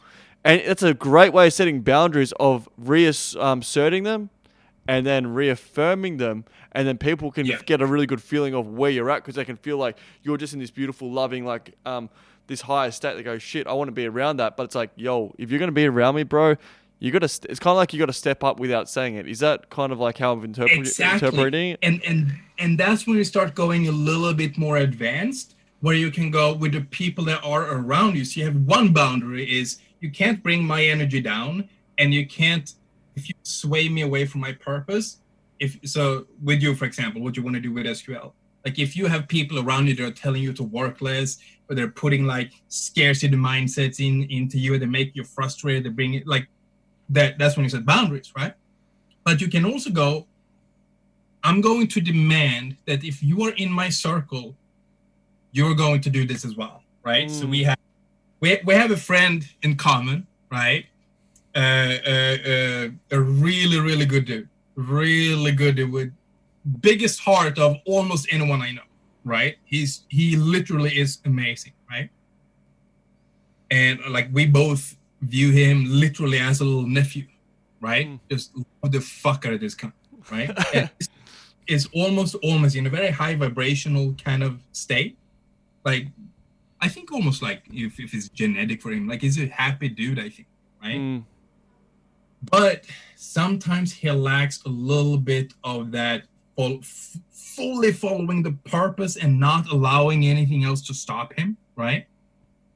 and 0.44 0.60
it's 0.62 0.84
a 0.84 0.94
great 0.94 1.32
way 1.32 1.48
of 1.48 1.54
setting 1.54 1.82
boundaries 1.82 2.34
of 2.34 2.68
reasserting 2.78 4.04
them, 4.04 4.30
and 4.88 5.06
then 5.06 5.28
reaffirming 5.34 6.18
them, 6.18 6.44
and 6.74 6.88
then 6.88 6.98
people 6.98 7.32
can 7.32 7.46
Yeah. 7.46 7.60
get 7.66 7.82
a 7.82 7.86
really 7.86 8.06
good 8.08 8.22
feeling 8.22 8.54
of 8.54 8.68
where 8.68 8.92
you're 8.92 9.10
at 9.10 9.18
because 9.24 9.36
they 9.36 9.46
can 9.46 9.56
feel 9.56 9.78
like 9.78 9.98
you're 10.24 10.38
just 10.38 10.54
in 10.54 10.60
this 10.60 10.72
beautiful, 10.72 11.10
loving, 11.12 11.46
like 11.46 11.76
um 11.86 12.10
this 12.48 12.62
higher 12.62 12.92
state. 12.92 13.16
They 13.16 13.24
go, 13.24 13.38
shit, 13.38 13.66
I 13.68 13.72
want 13.74 13.88
to 13.88 13.94
be 13.94 14.06
around 14.08 14.38
that. 14.38 14.58
But 14.58 14.64
it's 14.64 14.76
like, 14.76 14.90
yo, 14.98 15.34
if 15.38 15.50
you're 15.52 15.60
gonna 15.60 15.72
be 15.72 15.86
around 15.86 16.16
me, 16.16 16.24
bro, 16.24 16.56
you 17.02 17.12
gotta. 17.12 17.28
St- 17.28 17.50
it's 17.50 17.60
kind 17.60 17.72
of 17.72 17.78
like 17.78 17.94
you 17.94 18.00
got 18.00 18.06
to 18.06 18.14
step 18.14 18.44
up 18.44 18.60
without 18.60 18.88
saying 18.88 19.16
it. 19.16 19.28
Is 19.28 19.40
that 19.40 19.72
kind 19.72 19.92
of 19.92 20.00
like 20.00 20.20
how 20.20 20.34
I'm 20.34 20.44
interpret- 20.44 20.78
exactly. 20.78 21.28
interpreting 21.28 21.72
it? 21.72 21.80
And 21.82 22.00
and 22.06 22.32
and 22.60 22.80
that's 22.80 23.08
when 23.08 23.18
you 23.18 23.24
start 23.24 23.56
going 23.56 23.88
a 23.88 23.92
little 23.92 24.36
bit 24.36 24.56
more 24.56 24.78
advanced, 24.78 25.56
where 25.80 25.96
you 25.96 26.12
can 26.12 26.30
go 26.30 26.54
with 26.54 26.74
the 26.74 26.82
people 26.82 27.26
that 27.26 27.44
are 27.44 27.74
around 27.74 28.16
you. 28.16 28.24
So 28.24 28.40
you 28.40 28.46
have 28.46 28.56
one 28.56 28.94
boundary 28.94 29.52
is 29.60 29.80
you 30.00 30.12
can't 30.12 30.44
bring 30.44 30.64
my 30.64 30.84
energy 30.84 31.20
down, 31.20 31.68
and 31.98 32.14
you 32.14 32.28
can't 32.28 32.72
if 33.16 33.28
you 33.28 33.36
sway 33.42 33.90
me 33.90 34.04
away 34.04 34.26
from 34.28 34.42
my 34.42 34.52
purpose. 34.52 35.18
If 35.60 35.80
so, 35.84 36.28
with 36.44 36.62
you, 36.62 36.76
for 36.76 36.86
example, 36.86 37.24
what 37.24 37.36
you 37.36 37.42
want 37.42 37.56
to 37.56 37.62
do 37.62 37.74
with 37.74 37.88
SQL, 37.88 38.34
like 38.64 38.78
if 38.78 38.96
you 38.96 39.08
have 39.08 39.28
people 39.28 39.58
around 39.58 39.88
you 39.88 39.96
that 39.96 40.04
are 40.04 40.12
telling 40.12 40.44
you 40.44 40.54
to 40.54 40.64
work 40.64 41.02
less, 41.02 41.40
or 41.68 41.76
they're 41.76 41.88
putting 41.88 42.28
like 42.28 42.52
scarcity 42.68 43.36
mindsets 43.36 44.00
in 44.00 44.30
into 44.30 44.60
you, 44.60 44.78
they 44.78 44.86
make 44.86 45.16
you 45.16 45.24
frustrated, 45.24 45.84
they 45.84 45.90
bring 45.90 46.14
it 46.14 46.28
like 46.28 46.48
that. 47.12 47.38
That's 47.38 47.56
when 47.58 47.66
you 47.66 47.70
set 47.70 47.86
boundaries, 47.86 48.32
right? 48.38 48.54
But 49.26 49.42
you 49.42 49.50
can 49.50 49.66
also 49.66 49.90
go, 49.92 50.28
I'm 51.44 51.62
going 51.62 51.88
to 51.90 52.02
demand 52.02 52.78
that 52.88 53.04
if 53.04 53.22
you 53.24 53.44
are 53.44 53.52
in 53.54 53.72
my 53.72 53.90
circle, 53.90 54.58
you're 55.52 55.76
going 55.76 56.02
to 56.02 56.10
do 56.10 56.26
this 56.26 56.46
as 56.46 56.56
well, 56.56 56.86
right? 57.06 57.30
So 57.32 57.46
Mm. 57.48 57.52
we 57.52 57.64
have 57.64 57.78
we, 58.42 58.60
we 58.66 58.74
have 58.76 58.92
a 58.92 58.98
friend 58.98 59.46
in 59.64 59.78
common, 59.78 60.28
right? 60.52 60.86
Uh, 61.56 61.98
uh, 62.08 62.38
uh, 62.54 62.90
a 63.12 63.20
really 63.22 63.80
really 63.80 64.06
good 64.06 64.26
dude, 64.26 64.50
really 64.76 65.52
good 65.54 65.76
dude 65.78 65.92
with 65.92 66.14
biggest 66.82 67.20
heart 67.22 67.60
of 67.60 67.78
almost 67.86 68.28
anyone 68.32 68.62
I 68.62 68.72
know, 68.72 68.88
right? 69.26 69.56
He's 69.66 70.06
he 70.10 70.36
literally 70.38 70.98
is 71.00 71.20
amazing, 71.26 71.74
right? 71.90 72.10
And 73.70 74.00
like 74.10 74.30
we 74.32 74.46
both 74.46 74.98
view 75.22 75.52
him 75.52 75.86
literally 75.88 76.40
as 76.40 76.62
a 76.62 76.66
little 76.66 76.88
nephew, 76.88 77.26
right? 77.80 78.08
Mm. 78.08 78.20
Just 78.30 78.56
love 78.56 78.92
the 78.92 79.02
fuck 79.02 79.46
out 79.46 79.54
of 79.54 79.60
this 79.62 79.76
cunt, 79.76 79.94
right? 80.32 80.52
it's, 80.74 81.10
it's 81.68 81.88
almost 81.94 82.36
almost 82.36 82.76
in 82.76 82.88
a 82.88 82.90
very 82.90 83.12
high 83.12 83.36
vibrational 83.36 84.16
kind 84.24 84.44
of 84.44 84.60
state. 84.72 85.18
Like 85.86 86.08
I 86.80 86.88
think 86.88 87.12
almost 87.12 87.42
like 87.42 87.64
if, 87.72 88.00
if 88.00 88.14
it's 88.14 88.30
genetic 88.30 88.82
for 88.82 88.92
him, 88.92 89.08
like 89.08 89.22
he's 89.22 89.40
a 89.40 89.48
happy 89.48 89.90
dude, 89.90 90.20
I 90.20 90.30
think, 90.30 90.48
right? 90.82 91.00
Mm, 91.00 91.24
but 92.50 92.86
sometimes 93.16 93.94
he 93.94 94.10
lacks 94.10 94.64
a 94.66 94.70
little 94.70 95.18
bit 95.18 95.54
of 95.64 95.92
that 95.92 96.24
f- 96.58 97.18
fully 97.32 97.92
following 97.92 98.44
the 98.44 98.54
purpose 98.66 99.18
and 99.18 99.40
not 99.40 99.70
allowing 99.72 100.26
anything 100.26 100.64
else 100.64 100.82
to 100.82 100.94
stop 100.94 101.34
him 101.34 101.58
right 101.76 102.06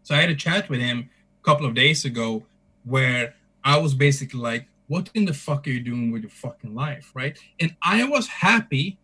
so 0.04 0.16
i 0.16 0.20
had 0.20 0.30
a 0.30 0.36
chat 0.36 0.70
with 0.70 0.80
him 0.80 1.10
couple 1.46 1.66
of 1.66 1.74
days 1.76 2.06
ago 2.06 2.44
where 2.84 3.36
i 3.64 3.78
was 3.78 3.94
basically 3.94 4.40
like 4.40 4.68
what 4.88 5.10
in 5.14 5.26
the 5.26 5.34
fuck 5.34 5.68
are 5.68 5.72
you 5.72 5.80
doing 5.80 6.12
with 6.12 6.22
your 6.22 6.30
fucking 6.30 6.74
life 6.74 7.12
right 7.14 7.38
and 7.60 7.76
i 7.82 8.04
was 8.04 8.28
happy 8.28 8.98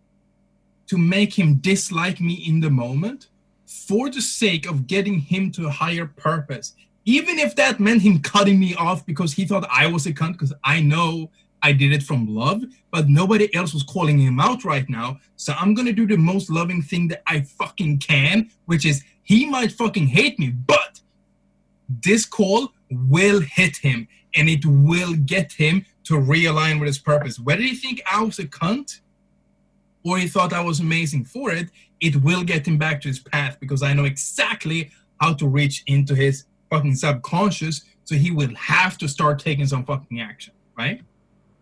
to 0.88 0.98
make 0.98 1.38
him 1.38 1.56
dislike 1.56 2.20
me 2.20 2.34
in 2.48 2.60
the 2.60 2.70
moment 2.70 3.28
for 3.66 4.10
the 4.10 4.22
sake 4.22 4.70
of 4.70 4.88
getting 4.88 5.20
him 5.20 5.52
to 5.52 5.68
a 5.68 5.70
higher 5.70 6.06
purpose 6.06 6.74
even 7.06 7.40
if 7.40 7.56
that 7.56 7.80
meant 7.80 8.02
him 8.02 8.20
cutting 8.20 8.60
me 8.60 8.76
off 8.76 9.06
because 9.06 9.34
he 9.34 9.46
thought 9.46 9.68
I 9.72 9.88
was 9.88 10.06
a 10.06 10.14
cunt, 10.14 10.34
because 10.34 10.54
I 10.64 10.82
know 10.82 11.32
I 11.64 11.72
did 11.72 11.92
it 11.92 12.04
from 12.04 12.28
love, 12.28 12.64
but 12.92 13.10
nobody 13.10 13.54
else 13.56 13.74
was 13.74 13.84
calling 13.84 14.20
him 14.20 14.40
out 14.40 14.64
right 14.64 14.88
now. 14.90 15.20
So 15.36 15.54
I'm 15.54 15.74
gonna 15.74 15.94
do 15.94 16.08
the 16.08 16.18
most 16.18 16.50
loving 16.50 16.82
thing 16.82 17.08
that 17.10 17.24
I 17.28 17.42
fucking 17.42 18.00
can, 18.00 18.50
which 18.66 18.86
is 18.86 19.04
he 19.24 19.46
might 19.46 19.72
fucking 19.72 20.08
hate 20.08 20.38
me, 20.40 20.50
but 20.50 20.91
this 22.04 22.26
call 22.26 22.72
will 22.90 23.42
hit 23.42 23.78
him 23.78 24.08
and 24.36 24.50
it 24.50 24.66
will 24.66 25.14
get 25.14 25.52
him 25.52 25.86
to 26.06 26.14
realign 26.14 26.80
with 26.80 26.88
his 26.88 27.00
purpose. 27.00 27.40
Whether 27.40 27.62
he 27.62 27.76
think 27.76 28.02
I 28.12 28.24
was 28.24 28.40
a 28.40 28.46
cunt 28.46 29.02
or 30.04 30.18
he 30.18 30.28
thought 30.28 30.54
I 30.54 30.62
was 30.62 30.80
amazing 30.80 31.26
for 31.26 31.52
it, 31.52 31.70
it 32.00 32.16
will 32.18 32.44
get 32.44 32.68
him 32.68 32.78
back 32.78 33.02
to 33.02 33.08
his 33.08 33.20
path 33.20 33.58
because 33.60 33.84
I 33.84 33.94
know 33.94 34.06
exactly 34.06 34.92
how 35.20 35.34
to 35.34 35.48
reach 35.48 35.84
into 35.88 36.16
his 36.16 36.46
fucking 36.70 36.96
subconscious. 36.96 37.84
So 38.06 38.16
he 38.16 38.32
will 38.32 38.54
have 38.56 38.98
to 38.98 39.08
start 39.08 39.40
taking 39.40 39.68
some 39.68 39.86
fucking 39.86 40.20
action, 40.20 40.54
right? 40.78 41.02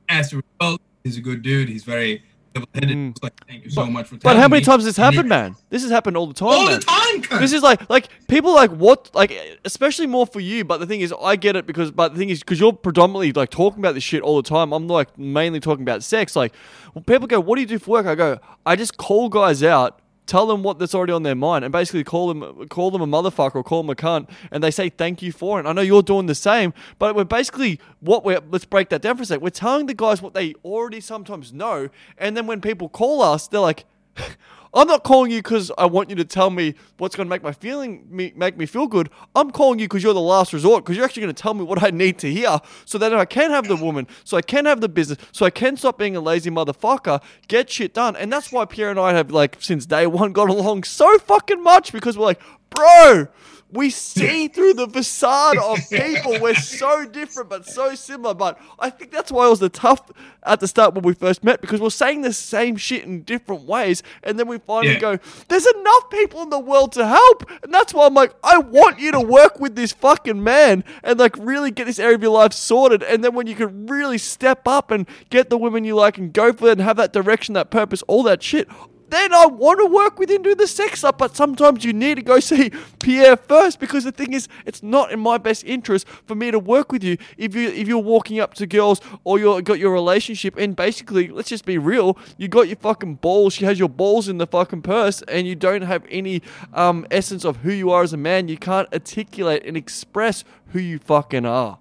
As 0.08 0.34
a 0.34 0.42
result, 0.60 0.82
he's 1.04 1.18
a 1.18 1.22
good 1.22 1.42
dude. 1.42 1.70
He's 1.70 1.84
very 1.84 2.24
level-headed. 2.56 3.24
Like, 3.24 3.46
thank 3.48 3.64
you 3.66 3.70
so 3.70 3.86
much 3.86 4.08
for. 4.08 4.16
Mm. 4.16 4.24
But 4.24 4.38
how 4.38 4.48
many 4.48 4.62
me." 4.62 4.66
times 4.66 4.84
has 4.84 4.96
this 4.96 4.98
happened, 4.98 5.26
it- 5.26 5.30
man? 5.30 5.56
This 5.70 5.82
has 5.84 5.92
happened 5.92 6.18
all 6.18 6.28
the 6.28 6.34
time. 6.34 6.50
All 6.50 6.66
man. 6.66 6.80
the 6.80 6.86
time. 6.86 7.42
This 7.42 7.54
is 7.54 7.62
like 7.62 7.90
like 7.90 8.10
people 8.28 8.54
like 8.54 8.72
what 8.72 9.10
like 9.14 9.32
especially 9.66 10.08
more 10.08 10.26
for 10.26 10.40
you. 10.40 10.66
But 10.66 10.80
the 10.80 10.86
thing 10.86 11.02
is, 11.02 11.14
I 11.22 11.36
get 11.36 11.56
it 11.56 11.66
because 11.66 11.92
but 11.92 12.14
the 12.14 12.20
thing 12.20 12.30
is 12.30 12.40
because 12.40 12.60
you're 12.60 12.74
predominantly 12.74 13.32
like 13.32 13.50
talking 13.50 13.80
about 13.80 13.94
this 13.94 14.04
shit 14.04 14.22
all 14.22 14.36
the 14.42 14.48
time. 14.48 14.74
I'm 14.74 14.88
like 14.88 15.18
mainly 15.18 15.60
talking 15.60 15.84
about 15.84 16.04
sex. 16.04 16.36
Like 16.36 16.56
when 16.94 17.04
people 17.04 17.28
go, 17.28 17.40
"What 17.40 17.56
do 17.56 17.62
you 17.62 17.68
do 17.68 17.80
for 17.80 17.92
work?" 17.92 18.06
I 18.06 18.16
go, 18.16 18.40
"I 18.66 18.76
just 18.76 18.98
call 18.98 19.30
guys 19.30 19.64
out." 19.64 20.00
Tell 20.30 20.46
them 20.46 20.62
what 20.62 20.78
that's 20.78 20.94
already 20.94 21.12
on 21.12 21.24
their 21.24 21.34
mind, 21.34 21.66
and 21.66 21.72
basically 21.72 22.04
call 22.04 22.28
them 22.28 22.68
call 22.68 22.92
them 22.92 23.02
a 23.02 23.08
motherfucker 23.08 23.56
or 23.56 23.64
call 23.64 23.82
them 23.82 23.90
a 23.90 23.96
cunt, 23.96 24.30
and 24.52 24.64
they 24.64 24.70
say 24.70 24.88
thank 24.88 25.24
you 25.24 25.32
for 25.32 25.60
it. 25.60 25.66
I 25.66 25.74
know 25.74 25.82
you're 25.82 26.04
doing 26.04 26.28
the 26.28 26.36
same, 26.36 26.72
but 27.00 27.16
we're 27.16 27.24
basically 27.24 27.80
what 28.00 28.24
we're. 28.24 28.40
Let's 28.52 28.64
break 28.64 28.90
that 28.90 29.02
down 29.02 29.18
for 29.18 29.24
a 29.24 29.26
sec. 29.26 29.42
We're 29.42 29.50
telling 29.50 29.88
the 29.88 29.96
guys 29.96 30.22
what 30.22 30.36
they 30.36 30.54
already 30.64 31.02
sometimes 31.02 31.52
know, 31.52 31.90
and 32.16 32.38
then 32.38 32.46
when 32.46 32.62
people 32.62 32.90
call 32.90 33.24
us, 33.24 33.48
they're 33.48 33.60
like, 33.60 33.86
I'm 34.74 34.88
not 34.88 35.04
calling 35.04 35.32
you 35.32 35.40
because 35.40 35.72
I 35.80 35.88
want 35.88 36.12
you 36.12 36.16
to 36.18 36.26
tell 36.26 36.52
me 36.52 36.76
what's 36.98 37.16
going 37.16 37.26
to 37.26 37.30
make 37.30 37.42
my 37.42 37.52
feeling 37.52 38.06
me, 38.08 38.32
make 38.36 38.56
me 38.56 38.68
feel 38.68 38.86
good. 38.86 39.10
I'm 39.36 39.50
calling 39.50 39.80
you 39.80 39.86
because 39.88 40.04
you're 40.04 40.14
the 40.14 40.22
last 40.22 40.54
resort 40.54 40.84
because 40.84 40.96
you're 40.96 41.06
actually 41.06 41.24
going 41.24 41.34
to 41.34 41.42
tell 41.42 41.56
me 41.56 41.64
what 41.64 41.82
I 41.82 41.90
need 41.90 42.20
to 42.20 42.32
hear 42.32 42.60
so 42.86 43.00
that 43.00 43.12
I 43.14 43.26
can 43.26 43.50
have 43.50 43.68
the 43.68 43.76
woman, 43.76 44.08
so 44.24 44.38
I 44.38 44.44
can 44.44 44.66
have 44.66 44.80
the 44.80 44.90
business, 44.90 45.18
so 45.32 45.46
I 45.46 45.50
can 45.50 45.76
stop 45.76 45.98
being 45.98 46.16
a 46.16 46.22
lazy 46.22 46.52
motherfucker, 46.52 47.22
get 47.48 47.72
shit 47.72 47.96
done. 47.96 48.16
And 48.16 48.32
that's 48.32 48.52
why 48.52 48.66
Pierre 48.66 48.92
and 48.92 49.00
I 49.00 49.14
have 49.14 49.32
like 49.32 49.58
since 49.60 49.88
day 49.88 50.06
one 50.06 50.34
got 50.34 50.50
along 50.50 50.84
so 50.84 51.18
fucking 51.18 51.64
much 51.64 51.92
because 51.92 52.18
we're 52.18 52.26
like, 52.26 52.42
bro. 52.70 53.28
We 53.72 53.92
see 53.92 54.48
through 54.48 54.74
the 54.74 54.88
facade 54.88 55.58
of 55.58 55.78
people. 55.92 56.40
We're 56.42 56.56
so 56.56 57.06
different, 57.06 57.50
but 57.50 57.68
so 57.68 57.94
similar. 57.94 58.34
But 58.34 58.60
I 58.80 58.90
think 58.90 59.12
that's 59.12 59.32
why 59.32 59.46
it 59.46 59.50
was 59.50 59.60
the 59.60 59.70
tough 59.70 60.02
at 60.44 60.60
the 60.60 60.68
start 60.68 60.96
when 60.96 61.04
we 61.04 61.14
first 61.14 61.44
met 61.44 61.62
because 61.62 61.80
we're 61.80 61.92
saying 61.92 62.22
the 62.22 62.34
same 62.34 62.78
shit 62.78 63.04
in 63.04 63.22
different 63.22 63.64
ways, 63.64 64.02
and 64.24 64.40
then 64.40 64.48
we 64.48 64.58
finally 64.58 64.94
Yeah. 64.94 65.00
go, 65.00 65.20
"There's 65.50 65.68
enough 65.68 66.10
people 66.10 66.42
in 66.42 66.50
the 66.50 66.60
world 66.60 66.94
to 66.94 67.06
help," 67.06 67.44
and 67.64 67.72
that's 67.74 67.94
why 67.94 68.08
I'm 68.08 68.14
like, 68.16 68.34
I 68.44 68.58
want 68.58 69.00
you 69.00 69.12
to 69.12 69.20
work 69.20 69.60
with 69.60 69.76
this 69.76 69.92
fucking 69.92 70.44
man 70.44 70.84
and 71.04 71.20
like 71.20 71.36
really 71.38 71.70
get 71.70 71.86
this 71.86 72.00
area 72.00 72.16
of 72.16 72.24
your 72.24 72.32
life 72.32 72.54
sorted, 72.54 73.04
and 73.04 73.24
then 73.24 73.36
when 73.36 73.46
you 73.46 73.56
can 73.56 73.86
really 73.86 74.18
step 74.18 74.68
up 74.68 74.90
and 74.90 75.06
get 75.30 75.50
the 75.52 75.58
women 75.58 75.84
you 75.84 75.96
like 75.96 76.18
and 76.18 76.34
go 76.34 76.52
for 76.54 76.70
it 76.70 76.72
and 76.74 76.82
have 76.82 76.98
that 76.98 77.14
direction, 77.14 77.54
that 77.54 77.70
purpose, 77.70 78.02
all 78.08 78.24
that 78.24 78.42
shit 78.42 78.68
then 79.10 79.34
I 79.34 79.46
want 79.46 79.80
to 79.80 79.86
work 79.86 80.20
with 80.20 80.30
you 80.30 80.40
do 80.40 80.56
the 80.56 80.68
sex 80.68 81.04
up. 81.04 81.18
But 81.18 81.36
sometimes 81.36 81.84
you 81.84 81.94
need 81.94 82.16
to 82.16 82.22
go 82.22 82.40
see 82.52 82.72
Pierre 83.00 83.38
first 83.38 83.80
because 83.80 84.04
the 84.04 84.12
thing 84.12 84.34
is, 84.34 84.48
it's 84.66 84.84
not 84.84 85.12
in 85.12 85.20
my 85.20 85.38
best 85.38 85.64
interest 85.64 86.08
for 86.08 86.36
me 86.36 86.52
to 86.52 86.60
work 86.60 86.92
with 86.92 87.04
you 87.04 87.18
if 87.38 87.56
you 87.56 87.70
if 87.70 87.88
you're 87.88 87.98
walking 88.00 88.40
up 88.40 88.54
to 88.56 88.68
girls 88.68 89.02
or 89.24 89.40
you're 89.40 89.62
got 89.62 89.80
your 89.80 89.92
relationship 89.92 90.58
and 90.58 90.76
basically, 90.76 91.28
let's 91.28 91.50
just 91.50 91.66
be 91.66 91.78
real, 91.78 92.18
you 92.38 92.48
got 92.48 92.68
your 92.68 92.78
fucking 92.78 93.16
balls. 93.16 93.54
She 93.54 93.66
has 93.66 93.80
your 93.80 93.90
balls 93.90 94.28
in 94.28 94.38
the 94.38 94.48
fucking 94.48 94.82
purse, 94.82 95.22
and 95.24 95.48
you 95.48 95.56
don't 95.56 95.84
have 95.84 96.06
any 96.10 96.42
um, 96.74 97.06
essence 97.12 97.46
of 97.46 97.58
who 97.58 97.72
you 97.72 97.92
are 97.92 98.04
as 98.04 98.14
a 98.14 98.18
man. 98.18 98.48
You 98.48 98.58
can't 98.58 98.92
articulate 98.94 99.66
and 99.66 99.76
express 99.76 100.44
who 100.68 100.80
you 100.80 101.00
fucking 101.00 101.46
are. 101.46 101.80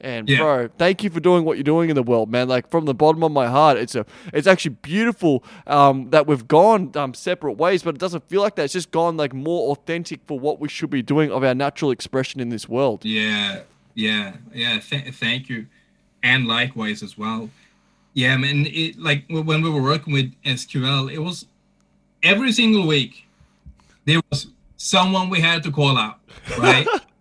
And 0.00 0.28
Yeah. 0.28 0.38
bro, 0.38 0.68
thank 0.78 1.02
you 1.02 1.10
for 1.10 1.20
doing 1.20 1.44
what 1.44 1.56
you're 1.56 1.64
doing 1.64 1.88
in 1.88 1.96
the 1.96 2.02
world, 2.02 2.30
man. 2.30 2.48
Like 2.48 2.68
from 2.68 2.84
the 2.84 2.94
bottom 2.94 3.22
of 3.22 3.32
my 3.32 3.46
heart, 3.46 3.78
it's 3.78 3.94
a, 3.94 4.04
it's 4.32 4.46
actually 4.46 4.76
beautiful 4.82 5.42
um, 5.66 6.10
that 6.10 6.26
we've 6.26 6.46
gone 6.46 6.92
um, 6.94 7.14
separate 7.14 7.52
ways, 7.54 7.82
but 7.82 7.94
it 7.94 7.98
doesn't 8.00 8.28
feel 8.28 8.42
like 8.42 8.56
that. 8.56 8.64
It's 8.64 8.72
just 8.74 8.90
gone 8.90 9.16
like 9.16 9.32
more 9.32 9.70
authentic 9.72 10.20
for 10.26 10.38
what 10.38 10.60
we 10.60 10.68
should 10.68 10.90
be 10.90 11.00
doing 11.02 11.30
of 11.32 11.42
our 11.42 11.54
natural 11.54 11.90
expression 11.90 12.40
in 12.40 12.50
this 12.50 12.68
world. 12.68 13.04
Yeah, 13.04 13.60
yeah, 13.94 14.34
yeah. 14.52 14.78
Th- 14.80 15.14
thank 15.14 15.48
you, 15.48 15.66
and 16.22 16.46
likewise 16.46 17.02
as 17.02 17.16
well. 17.16 17.48
Yeah, 18.12 18.36
man. 18.36 18.66
It 18.68 18.98
like 18.98 19.24
when 19.28 19.62
we 19.62 19.70
were 19.70 19.82
working 19.82 20.12
with 20.12 20.32
SQL, 20.44 21.10
it 21.12 21.18
was 21.20 21.46
every 22.22 22.52
single 22.52 22.86
week 22.86 23.26
there 24.04 24.20
was 24.30 24.48
someone 24.76 25.30
we 25.30 25.40
had 25.40 25.62
to 25.62 25.70
call 25.70 25.96
out, 25.96 26.18
right? 26.58 26.86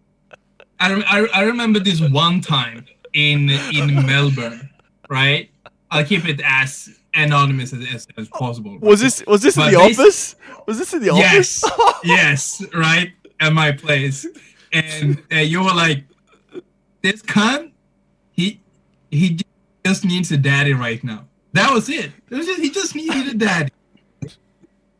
I, 0.79 0.91
rem- 0.91 1.03
I 1.07 1.27
I 1.33 1.41
remember 1.43 1.79
this 1.79 2.01
one 2.01 2.41
time 2.41 2.85
in 3.13 3.49
in 3.49 4.05
Melbourne, 4.05 4.69
right? 5.09 5.49
I'll 5.91 6.03
keep 6.03 6.27
it 6.27 6.41
as 6.43 6.89
anonymous 7.13 7.73
as, 7.73 7.85
as, 7.93 8.07
as 8.17 8.27
possible. 8.29 8.77
Was 8.79 8.99
this 8.99 9.23
was 9.27 9.41
this 9.41 9.57
in 9.57 9.71
the 9.71 9.75
office? 9.75 10.35
Was 10.67 10.79
this 10.79 10.93
in 10.93 11.01
the 11.01 11.13
Yes, 11.13 11.63
office? 11.63 11.99
yes, 12.03 12.65
right 12.73 13.11
at 13.39 13.53
my 13.53 13.71
place, 13.71 14.25
and 14.71 15.21
uh, 15.31 15.37
you 15.37 15.59
were 15.63 15.73
like, 15.73 16.03
"This 17.01 17.21
cunt, 17.21 17.71
he 18.31 18.59
he 19.11 19.39
just 19.85 20.03
needs 20.05 20.31
a 20.31 20.37
daddy 20.37 20.73
right 20.73 21.03
now." 21.03 21.25
That 21.53 21.71
was 21.71 21.87
it. 21.87 22.11
It 22.31 22.35
was 22.35 22.47
just, 22.47 22.61
he 22.61 22.71
just 22.71 22.95
needed 22.95 23.27
a 23.27 23.37
daddy. 23.37 23.71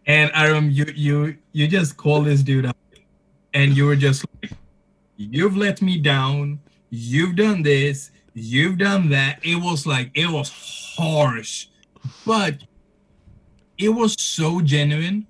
And 0.06 0.32
I 0.36 0.48
remember 0.48 0.72
you 0.72 0.86
you 0.96 1.38
you 1.54 1.68
just 1.68 1.98
called 1.98 2.26
this 2.26 2.44
dude 2.44 2.66
up, 2.66 2.78
and 3.54 3.76
you 3.76 3.86
were 3.86 3.96
just 3.96 4.26
like, 4.42 4.52
"You've 5.32 5.58
let 5.58 5.82
me 5.82 5.98
down. 6.00 6.60
You've 6.90 7.36
done 7.36 7.64
this. 7.64 8.12
You've 8.34 8.78
done 8.78 9.10
that." 9.10 9.40
It 9.44 9.56
was 9.58 9.86
like 9.86 10.12
it 10.14 10.30
was 10.30 10.50
harsh, 10.98 11.68
but 12.26 12.64
it 13.78 13.90
was 13.90 14.16
so 14.22 14.62
genuine 14.62 15.28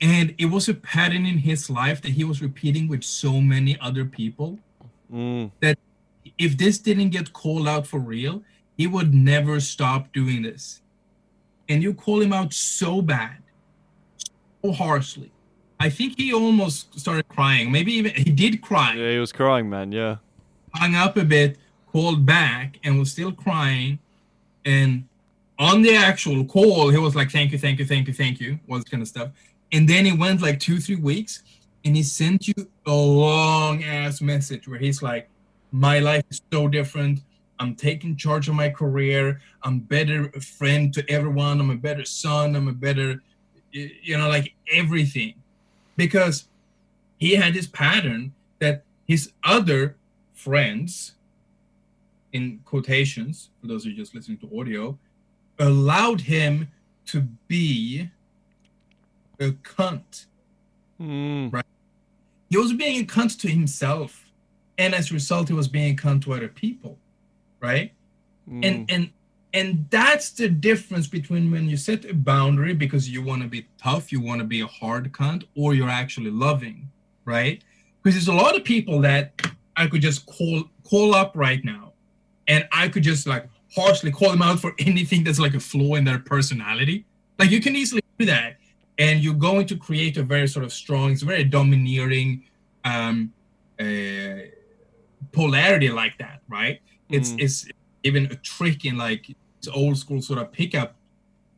and 0.00 0.34
it 0.38 0.46
was 0.46 0.68
a 0.68 0.74
pattern 0.74 1.24
in 1.26 1.38
his 1.38 1.70
life 1.70 2.02
that 2.02 2.12
he 2.12 2.24
was 2.24 2.42
repeating 2.42 2.88
with 2.88 3.02
so 3.04 3.40
many 3.40 3.78
other 3.80 4.04
people 4.04 4.58
Mm, 5.12 5.52
that 5.60 5.78
if 6.38 6.58
this 6.58 6.78
didn't 6.78 7.10
get 7.10 7.32
called 7.32 7.68
out 7.68 7.86
for 7.86 8.00
real 8.00 8.42
he 8.76 8.88
would 8.88 9.14
never 9.14 9.60
stop 9.60 10.12
doing 10.12 10.42
this 10.42 10.82
and 11.68 11.82
you 11.82 11.94
call 11.94 12.20
him 12.20 12.32
out 12.32 12.52
so 12.52 13.00
bad 13.00 13.36
so 14.64 14.72
harshly 14.72 15.30
i 15.80 15.88
think 15.90 16.16
he 16.16 16.32
almost 16.32 16.98
started 16.98 17.26
crying 17.28 17.70
maybe 17.70 17.92
even 17.92 18.12
he 18.14 18.30
did 18.30 18.60
cry 18.62 18.94
yeah, 18.94 19.12
he 19.12 19.18
was 19.18 19.32
crying, 19.32 19.68
man. 19.68 19.92
Yeah. 19.92 20.16
hung 20.74 20.94
up 20.94 21.16
a 21.16 21.24
bit, 21.24 21.58
called 21.92 22.26
back, 22.26 22.78
and 22.84 22.98
was 22.98 23.10
still 23.10 23.32
crying. 23.32 23.98
And 24.64 25.04
on 25.58 25.82
the 25.82 25.94
actual 25.96 26.44
call, 26.44 26.90
he 26.90 26.98
was 26.98 27.14
like, 27.14 27.30
"Thank 27.30 27.52
you, 27.52 27.58
thank 27.58 27.78
you, 27.78 27.86
thank 27.86 28.06
you, 28.08 28.12
thank 28.14 28.40
you," 28.40 28.58
all 28.68 28.76
this 28.76 28.84
kind 28.84 29.02
of 29.02 29.08
stuff. 29.08 29.30
And 29.72 29.88
then 29.88 30.06
it 30.06 30.18
went 30.18 30.42
like 30.42 30.60
two, 30.60 30.78
three 30.80 30.96
weeks, 30.96 31.42
and 31.84 31.96
he 31.96 32.02
sent 32.02 32.48
you 32.48 32.54
a 32.86 32.92
long 32.94 33.82
ass 33.84 34.20
message 34.20 34.68
where 34.68 34.78
he's 34.78 35.02
like, 35.02 35.28
"My 35.72 35.98
life 35.98 36.24
is 36.30 36.42
so 36.52 36.68
different. 36.68 37.20
I'm 37.58 37.74
taking 37.74 38.16
charge 38.16 38.48
of 38.48 38.54
my 38.54 38.68
career. 38.68 39.40
I'm 39.62 39.78
better 39.80 40.30
friend 40.40 40.92
to 40.94 41.00
everyone. 41.10 41.58
I'm 41.60 41.70
a 41.70 41.76
better 41.76 42.04
son. 42.04 42.54
I'm 42.54 42.68
a 42.68 42.72
better, 42.72 43.22
you 43.72 44.16
know, 44.18 44.28
like 44.28 44.54
everything." 44.72 45.34
Because 45.96 46.48
he 47.18 47.34
had 47.34 47.54
this 47.54 47.66
pattern 47.66 48.34
that 48.58 48.84
his 49.06 49.32
other 49.44 49.96
friends, 50.34 51.14
in 52.32 52.60
quotations, 52.64 53.50
for 53.60 53.66
those 53.66 53.84
who 53.84 53.90
are 53.90 53.94
just 53.94 54.14
listening 54.14 54.38
to 54.38 54.60
audio, 54.60 54.98
allowed 55.58 56.20
him 56.22 56.68
to 57.06 57.22
be 57.48 58.10
a 59.40 59.50
cunt. 59.50 60.26
Mm, 61.00 61.62
He 62.50 62.56
was 62.56 62.72
being 62.72 63.02
a 63.02 63.06
cunt 63.06 63.38
to 63.40 63.48
himself, 63.48 64.30
and 64.78 64.94
as 64.94 65.10
a 65.10 65.14
result, 65.14 65.48
he 65.48 65.54
was 65.54 65.68
being 65.68 65.94
a 65.94 65.96
cunt 65.96 66.22
to 66.24 66.34
other 66.34 66.48
people, 66.48 66.98
right? 67.60 67.92
mm. 68.48 68.64
and 68.64 68.90
and 68.90 69.10
and 69.54 69.86
that's 69.90 70.30
the 70.30 70.48
difference 70.48 71.06
between 71.06 71.50
when 71.50 71.68
you 71.68 71.76
set 71.76 72.04
a 72.04 72.14
boundary 72.14 72.74
because 72.74 73.08
you 73.08 73.22
want 73.22 73.42
to 73.42 73.48
be 73.48 73.66
tough 73.78 74.10
you 74.12 74.20
want 74.20 74.40
to 74.40 74.44
be 74.46 74.60
a 74.60 74.66
hard 74.66 75.12
cunt 75.12 75.44
or 75.56 75.74
you're 75.74 75.88
actually 75.88 76.30
loving 76.30 76.88
right? 77.24 77.62
Because 78.02 78.14
there's 78.14 78.28
a 78.28 78.32
lot 78.44 78.56
of 78.56 78.64
people 78.64 79.00
that 79.00 79.32
i 79.76 79.86
could 79.86 80.00
just 80.00 80.24
call 80.26 80.64
call 80.88 81.14
up 81.14 81.32
right 81.34 81.62
now 81.64 81.92
and 82.48 82.66
i 82.72 82.88
could 82.88 83.02
just 83.02 83.26
like 83.26 83.48
harshly 83.74 84.10
call 84.10 84.30
them 84.30 84.42
out 84.42 84.58
for 84.60 84.74
anything 84.78 85.24
that's 85.24 85.38
like 85.38 85.54
a 85.54 85.60
flaw 85.60 85.94
in 85.96 86.04
their 86.04 86.18
personality. 86.18 87.04
Like 87.38 87.50
you 87.50 87.60
can 87.60 87.76
easily 87.76 88.02
do 88.18 88.26
that 88.26 88.56
and 88.98 89.20
you're 89.20 89.34
going 89.34 89.66
to 89.66 89.76
create 89.76 90.16
a 90.16 90.22
very 90.22 90.48
sort 90.48 90.64
of 90.64 90.72
strong 90.72 91.10
it's 91.12 91.22
very 91.22 91.44
domineering 91.44 92.44
um 92.84 93.32
uh, 93.78 94.40
polarity 95.32 95.90
like 95.90 96.16
that 96.18 96.40
right? 96.48 96.80
It's 97.10 97.32
Mm. 97.32 97.40
it's 97.40 97.66
even 98.06 98.26
a 98.26 98.36
trick 98.36 98.84
in 98.84 98.96
like 98.96 99.36
old 99.74 99.98
school 99.98 100.22
sort 100.22 100.38
of 100.38 100.52
pickup 100.52 100.94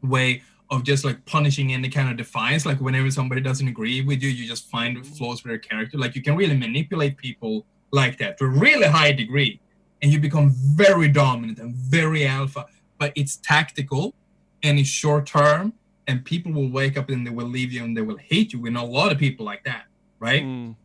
way 0.02 0.42
of 0.70 0.82
just 0.82 1.04
like 1.04 1.24
punishing 1.24 1.72
any 1.72 1.88
kind 1.88 2.10
of 2.10 2.16
defiance. 2.16 2.66
Like 2.66 2.80
whenever 2.80 3.10
somebody 3.10 3.40
doesn't 3.40 3.68
agree 3.68 4.02
with 4.02 4.22
you, 4.22 4.28
you 4.28 4.46
just 4.46 4.68
find 4.70 5.04
flaws 5.06 5.42
with 5.42 5.50
their 5.50 5.58
character. 5.58 5.98
Like 5.98 6.14
you 6.14 6.22
can 6.22 6.36
really 6.36 6.56
manipulate 6.56 7.16
people 7.16 7.66
like 7.90 8.18
that 8.18 8.38
to 8.38 8.44
a 8.44 8.48
really 8.48 8.86
high 8.86 9.12
degree, 9.12 9.60
and 10.02 10.12
you 10.12 10.20
become 10.20 10.52
very 10.54 11.08
dominant 11.08 11.58
and 11.58 11.74
very 11.74 12.26
alpha. 12.26 12.66
But 12.98 13.12
it's 13.14 13.36
tactical 13.36 14.14
and 14.62 14.78
it's 14.78 14.88
short 14.88 15.26
term, 15.26 15.72
and 16.06 16.24
people 16.24 16.52
will 16.52 16.70
wake 16.70 16.98
up 16.98 17.08
and 17.10 17.26
they 17.26 17.30
will 17.30 17.46
leave 17.46 17.72
you 17.72 17.84
and 17.84 17.96
they 17.96 18.02
will 18.02 18.18
hate 18.18 18.52
you. 18.52 18.60
We 18.60 18.70
know 18.70 18.84
a 18.84 18.86
lot 18.86 19.12
of 19.12 19.18
people 19.18 19.46
like 19.46 19.64
that, 19.64 19.84
right? 20.18 20.42
Mm. 20.42 20.76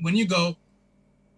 when 0.00 0.14
you 0.14 0.26
go 0.26 0.56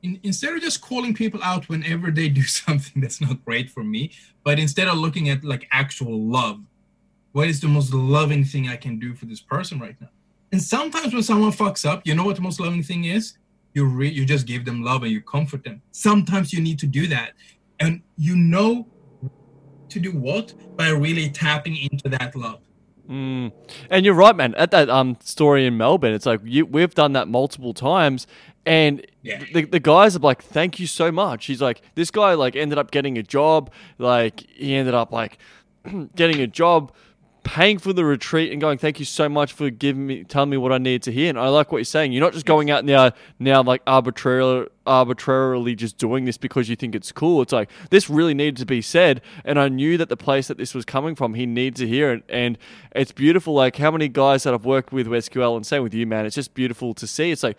in, 0.03 0.19
instead 0.23 0.55
of 0.55 0.61
just 0.61 0.81
calling 0.81 1.15
people 1.15 1.41
out 1.43 1.69
whenever 1.69 2.11
they 2.11 2.29
do 2.29 2.43
something 2.63 3.01
that's 3.03 3.21
not 3.21 3.45
great 3.45 3.71
for 3.71 3.85
me 3.85 4.11
but 4.45 4.59
instead 4.59 4.89
of 4.89 4.97
looking 4.97 5.29
at 5.29 5.45
like 5.45 5.67
actual 5.73 6.21
love 6.21 6.61
what 7.33 7.49
is 7.49 7.61
the 7.61 7.69
most 7.69 7.95
loving 7.95 8.45
thing 8.45 8.69
I 8.69 8.77
can 8.77 8.99
do 8.99 9.15
for 9.15 9.27
this 9.27 9.41
person 9.41 9.79
right 9.79 9.97
now? 10.01 10.09
And 10.53 10.61
sometimes 10.61 11.13
when 11.15 11.23
someone 11.23 11.53
fucks 11.53 11.89
up, 11.89 12.03
you 12.05 12.15
know 12.15 12.25
what 12.25 12.37
the 12.37 12.43
most 12.43 12.61
loving 12.61 12.83
thing 12.83 13.05
is? 13.05 13.35
You 13.73 13.85
re- 13.85 14.11
you 14.11 14.25
just 14.25 14.47
give 14.47 14.65
them 14.65 14.83
love 14.83 15.05
and 15.05 15.13
you 15.13 15.21
comfort 15.21 15.63
them. 15.63 15.81
Sometimes 15.93 16.53
you 16.53 16.61
need 16.61 16.79
to 16.81 16.87
do 16.87 17.07
that, 17.07 17.35
and 17.79 18.03
you 18.17 18.35
know 18.35 18.89
to 19.91 20.01
do 20.01 20.11
what 20.11 20.55
by 20.77 20.89
really 20.89 21.31
tapping 21.31 21.77
into 21.77 22.09
that 22.09 22.35
love. 22.35 22.61
Mm. 23.11 23.53
And 23.91 24.05
you're 24.07 24.15
right, 24.15 24.37
man. 24.37 24.55
At 24.55 24.71
that 24.71 24.89
um 24.89 25.17
story 25.21 25.67
in 25.67 25.77
Melbourne, 25.77 26.15
it's 26.15 26.27
like 26.27 26.41
you, 26.45 26.65
we've 26.65 26.95
done 26.95 27.13
that 27.15 27.27
multiple 27.27 27.75
times, 27.75 28.27
and 28.65 29.05
Yeah. 29.23 29.43
the, 29.53 29.65
the 29.65 29.81
guys 29.81 30.15
are 30.15 30.21
like, 30.21 30.43
"Thank 30.43 30.79
you 30.79 30.87
so 30.87 31.11
much." 31.11 31.47
He's 31.47 31.61
like, 31.61 31.83
this 31.97 32.11
guy 32.13 32.35
like 32.35 32.55
ended 32.55 32.79
up 32.79 32.93
getting 32.93 33.19
a 33.19 33.23
job. 33.25 33.73
Like 33.99 34.47
he 34.51 34.75
ended 34.77 34.95
up 34.95 35.11
like 35.13 35.39
getting 36.15 36.41
a 36.41 36.47
job, 36.47 36.93
paying 37.43 37.79
for 37.79 37.93
the 37.93 38.05
retreat, 38.05 38.53
and 38.53 38.61
going, 38.61 38.79
"Thank 38.79 38.99
you 38.99 39.05
so 39.05 39.29
much 39.29 39.53
for 39.53 39.71
giving 39.71 40.07
me, 40.07 40.25
telling 40.25 40.51
me 40.51 40.57
what 40.57 40.73
I 40.73 40.79
need 40.79 41.03
to 41.05 41.13
hear." 41.13 41.29
And 41.29 41.39
I 41.39 41.49
like 41.49 41.73
what 41.73 41.79
you're 41.79 41.85
saying. 41.85 42.13
You're 42.13 42.23
not 42.23 42.33
just 42.33 42.47
going 42.47 42.71
out 42.71 42.85
now, 42.85 43.13
now 43.39 43.63
like 43.63 43.83
arbitrarily, 43.87 44.67
arbitrarily 44.87 45.75
just 45.75 45.99
doing 45.99 46.25
this 46.25 46.37
because 46.37 46.69
you 46.69 46.77
think 46.77 46.95
it's 46.95 47.13
cool. 47.13 47.43
It's 47.43 47.53
like 47.53 47.71
this 47.91 48.11
really 48.11 48.35
needed 48.35 48.57
to 48.59 48.67
be 48.67 48.83
said, 48.83 49.21
and 49.45 49.59
I 49.59 49.69
knew 49.69 49.97
that 49.99 50.09
the 50.09 50.17
place 50.17 50.49
that 50.49 50.59
this 50.59 50.75
was 50.75 50.85
coming 50.85 51.15
from, 51.15 51.35
he 51.35 51.47
needed 51.47 51.77
to 51.77 51.89
hear 51.89 52.13
it, 52.13 52.25
and 52.29 52.59
it's 52.95 53.13
beautiful. 53.13 53.55
Like 53.55 53.77
how 53.77 53.91
many 53.91 54.09
guys 54.09 54.45
that 54.45 54.55
I've 54.55 54.65
worked 54.65 54.93
with 54.93 55.07
with 55.07 55.25
SQL 55.25 55.57
and 55.57 55.67
same 55.67 55.83
with 55.83 55.95
you, 55.95 56.07
man. 56.07 56.27
It's 56.27 56.37
just 56.37 56.55
beautiful 56.55 56.95
to 56.95 57.07
see. 57.07 57.31
It's 57.31 57.43
like. 57.43 57.57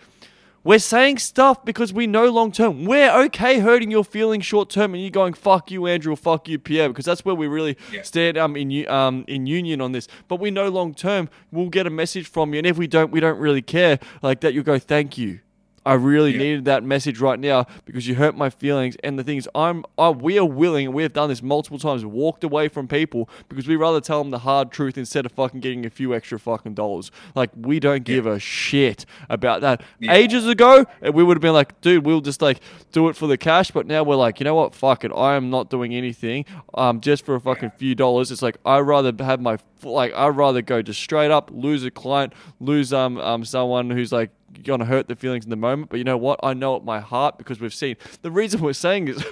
We're 0.63 0.79
saying 0.79 1.17
stuff 1.17 1.65
because 1.65 1.91
we 1.91 2.05
know 2.05 2.29
long 2.29 2.51
term. 2.51 2.85
We're 2.85 3.11
okay 3.23 3.59
hurting 3.59 3.89
your 3.89 4.03
feelings 4.05 4.45
short 4.45 4.69
term, 4.69 4.93
and 4.93 5.01
you're 5.01 5.09
going 5.09 5.33
fuck 5.33 5.71
you, 5.71 5.87
Andrew, 5.87 6.13
or 6.13 6.15
fuck 6.15 6.47
you, 6.47 6.59
Pierre, 6.59 6.89
because 6.89 7.05
that's 7.05 7.25
where 7.25 7.33
we 7.33 7.47
really 7.47 7.77
Yeah. 7.91 8.03
stand 8.03 8.37
um 8.37 8.55
in 8.55 8.87
um 8.87 9.25
in 9.27 9.47
union 9.47 9.81
on 9.81 9.91
this. 9.91 10.07
But 10.27 10.39
we 10.39 10.51
know 10.51 10.69
long 10.69 10.93
term 10.93 11.29
we'll 11.51 11.69
get 11.69 11.87
a 11.87 11.89
message 11.89 12.27
from 12.27 12.53
you, 12.53 12.59
and 12.59 12.67
if 12.67 12.77
we 12.77 12.85
don't, 12.87 13.11
we 13.11 13.19
don't 13.19 13.39
really 13.39 13.61
care. 13.63 13.97
Like 14.21 14.41
that, 14.41 14.53
you'll 14.53 14.63
go 14.63 14.77
thank 14.77 15.17
you. 15.17 15.39
I 15.85 15.93
really 15.93 16.31
Yeah. 16.33 16.37
needed 16.39 16.65
that 16.65 16.83
message 16.83 17.19
right 17.19 17.39
now 17.39 17.65
because 17.85 18.07
you 18.07 18.15
hurt 18.15 18.35
my 18.37 18.49
feelings. 18.49 18.95
And 19.03 19.17
the 19.17 19.23
thing 19.23 19.37
is, 19.37 19.49
I'm 19.55 19.83
I, 19.97 20.09
we 20.09 20.37
are 20.37 20.45
willing, 20.45 20.85
and 20.87 20.93
we 20.95 21.03
have 21.03 21.13
done 21.13 21.29
this 21.29 21.41
multiple 21.41 21.79
times, 21.79 22.05
walked 22.05 22.43
away 22.43 22.67
from 22.67 22.87
people 22.87 23.27
because 23.49 23.67
we 23.67 23.75
rather 23.75 23.99
tell 23.99 24.21
them 24.21 24.29
the 24.31 24.39
hard 24.39 24.71
truth 24.71 24.97
instead 24.97 25.25
of 25.25 25.31
fucking 25.31 25.59
getting 25.59 25.85
a 25.85 25.89
few 25.89 26.13
extra 26.13 26.37
fucking 26.39 26.75
dollars. 26.75 27.09
Like 27.35 27.49
we 27.55 27.79
don't 27.79 28.03
give 28.03 28.25
a 28.27 28.39
shit 28.39 29.05
about 29.29 29.61
that. 29.61 29.81
Yeah. 29.99 30.13
Ages 30.13 30.47
ago, 30.47 30.85
uh, 31.05 31.11
we 31.11 31.23
would 31.23 31.37
have 31.37 31.41
been 31.41 31.53
like, 31.53 31.79
dude, 31.81 32.05
we'll 32.05 32.21
just 32.21 32.41
like 32.41 32.59
do 32.91 33.09
it 33.09 33.15
for 33.15 33.27
the 33.27 33.37
cash. 33.37 33.71
But 33.71 33.87
now 33.87 34.03
we're 34.03 34.15
like, 34.15 34.39
you 34.39 34.43
know 34.43 34.55
what? 34.55 34.75
Fuck 34.75 35.03
it. 35.03 35.11
I 35.15 35.35
am 35.35 35.49
not 35.49 35.69
doing 35.69 35.95
anything. 35.95 36.45
Um, 36.75 37.01
just 37.01 37.25
for 37.25 37.35
a 37.35 37.39
fucking 37.41 37.71
few 37.77 37.95
dollars. 37.95 38.31
It's 38.31 38.41
like 38.41 38.57
I 38.65 38.79
rather 38.79 39.11
have 39.23 39.41
my 39.41 39.57
like 39.83 40.13
I 40.13 40.27
rather 40.27 40.61
go 40.61 40.83
just 40.83 41.01
straight 41.01 41.31
up 41.31 41.49
lose 41.51 41.83
a 41.83 41.89
client, 41.91 42.33
lose 42.59 42.93
um 42.93 43.17
um 43.17 43.43
someone 43.43 43.89
who's 43.89 44.11
like 44.11 44.29
gonna 44.63 44.85
hurt 44.85 45.07
the 45.07 45.15
feelings 45.15 45.43
in 45.43 45.49
the 45.49 45.55
moment. 45.55 45.89
But 45.89 45.97
you 45.97 46.03
know 46.03 46.17
what? 46.17 46.39
I 46.43 46.53
know 46.53 46.75
at 46.75 46.83
my 46.83 46.99
heart 46.99 47.37
because 47.37 47.59
we've 47.59 47.73
seen 47.73 47.95
the 48.21 48.31
reason 48.31 48.61
we're 48.61 48.73
saying 48.73 49.07
is 49.09 49.23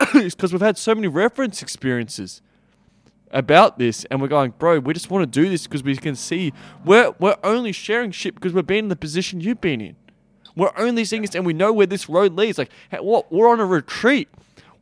is 0.14 0.34
because 0.34 0.52
we've 0.52 0.62
had 0.62 0.78
so 0.78 0.94
many 0.94 1.08
reference 1.08 1.62
experiences 1.62 2.42
about 3.32 3.78
this 3.78 4.04
and 4.06 4.20
we're 4.20 4.28
going 4.28 4.52
bro 4.58 4.80
we 4.80 4.92
just 4.92 5.08
want 5.08 5.22
to 5.22 5.40
do 5.40 5.48
this 5.48 5.64
because 5.64 5.84
we 5.84 5.94
can 5.94 6.16
see 6.16 6.52
we're 6.84 7.14
we're 7.20 7.36
only 7.44 7.70
sharing 7.70 8.10
shit 8.10 8.34
because 8.34 8.52
we've 8.52 8.66
been 8.66 8.86
in 8.86 8.88
the 8.88 8.96
position 8.96 9.40
you've 9.40 9.60
been 9.60 9.80
in 9.80 9.94
we're 10.56 10.72
only 10.76 11.04
seeing 11.04 11.22
this 11.22 11.34
and 11.36 11.46
we 11.46 11.52
know 11.52 11.72
where 11.72 11.86
this 11.86 12.08
road 12.08 12.34
leads 12.34 12.58
like 12.58 12.70
what 12.98 13.30
we're 13.30 13.48
on 13.48 13.60
a 13.60 13.64
retreat 13.64 14.28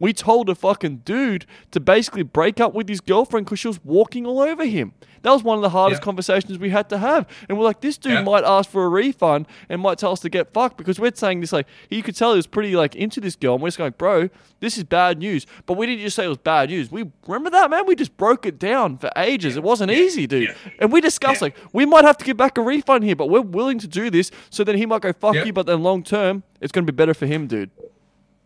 we 0.00 0.12
told 0.12 0.48
a 0.48 0.54
fucking 0.54 0.98
dude 1.04 1.44
to 1.72 1.80
basically 1.80 2.22
break 2.22 2.60
up 2.60 2.74
with 2.74 2.88
his 2.88 3.00
girlfriend 3.00 3.46
because 3.46 3.58
she 3.58 3.68
was 3.68 3.84
walking 3.84 4.26
all 4.26 4.40
over 4.40 4.64
him. 4.64 4.92
That 5.22 5.32
was 5.32 5.42
one 5.42 5.58
of 5.58 5.62
the 5.62 5.70
hardest 5.70 6.00
Yeah. 6.00 6.04
conversations 6.04 6.58
we 6.60 6.70
had 6.70 6.88
to 6.90 6.98
have. 6.98 7.26
And 7.48 7.58
we're 7.58 7.64
like 7.64 7.80
this 7.80 7.98
dude 7.98 8.12
Yeah. 8.12 8.22
might 8.22 8.44
ask 8.44 8.70
for 8.70 8.84
a 8.84 8.88
refund 8.88 9.46
and 9.68 9.82
might 9.82 9.98
tell 9.98 10.12
us 10.12 10.20
to 10.20 10.28
get 10.28 10.52
fucked 10.52 10.76
because 10.76 11.00
we're 11.00 11.12
saying 11.12 11.40
this 11.40 11.52
like 11.52 11.66
you 11.90 12.04
could 12.04 12.14
tell 12.14 12.30
he 12.32 12.36
was 12.36 12.46
pretty 12.46 12.76
like 12.76 12.94
into 12.94 13.20
this 13.20 13.34
girl 13.34 13.54
and 13.54 13.62
we're 13.62 13.68
just 13.68 13.78
going 13.78 13.94
bro 13.98 14.28
this 14.60 14.76
is 14.78 14.84
bad 14.84 15.18
news. 15.18 15.46
But 15.66 15.74
we 15.76 15.86
didn't 15.86 16.02
just 16.02 16.14
say 16.16 16.24
it 16.24 16.28
was 16.28 16.38
bad 16.38 16.70
news. 16.70 16.90
We 16.90 17.10
remember 17.26 17.50
that 17.50 17.70
man? 17.70 17.86
We 17.86 17.94
just 17.96 18.16
broke 18.16 18.44
it 18.46 18.58
down 18.58 18.98
for 18.98 19.10
ages. 19.16 19.56
It 19.56 19.62
wasn't 19.62 19.90
easy 19.92 20.26
dude. 20.26 20.54
And 20.80 20.92
we 20.92 21.00
discussed 21.00 21.42
like 21.42 21.56
we 21.72 21.84
might 21.86 22.04
have 22.04 22.16
to 22.18 22.24
give 22.24 22.36
back 22.36 22.56
a 22.58 22.62
refund 22.62 23.02
here 23.04 23.16
but 23.16 23.28
we're 23.28 23.40
willing 23.40 23.78
to 23.80 23.88
do 23.88 24.10
this 24.10 24.30
so 24.50 24.62
then 24.62 24.76
he 24.76 24.86
might 24.86 25.02
go 25.02 25.12
fuck 25.12 25.34
you 25.44 25.52
but 25.52 25.66
then 25.66 25.82
long 25.82 26.02
term 26.04 26.44
it's 26.60 26.70
going 26.72 26.86
to 26.86 26.92
be 26.92 26.96
better 26.96 27.14
for 27.14 27.26
him 27.26 27.46
dude. 27.48 27.70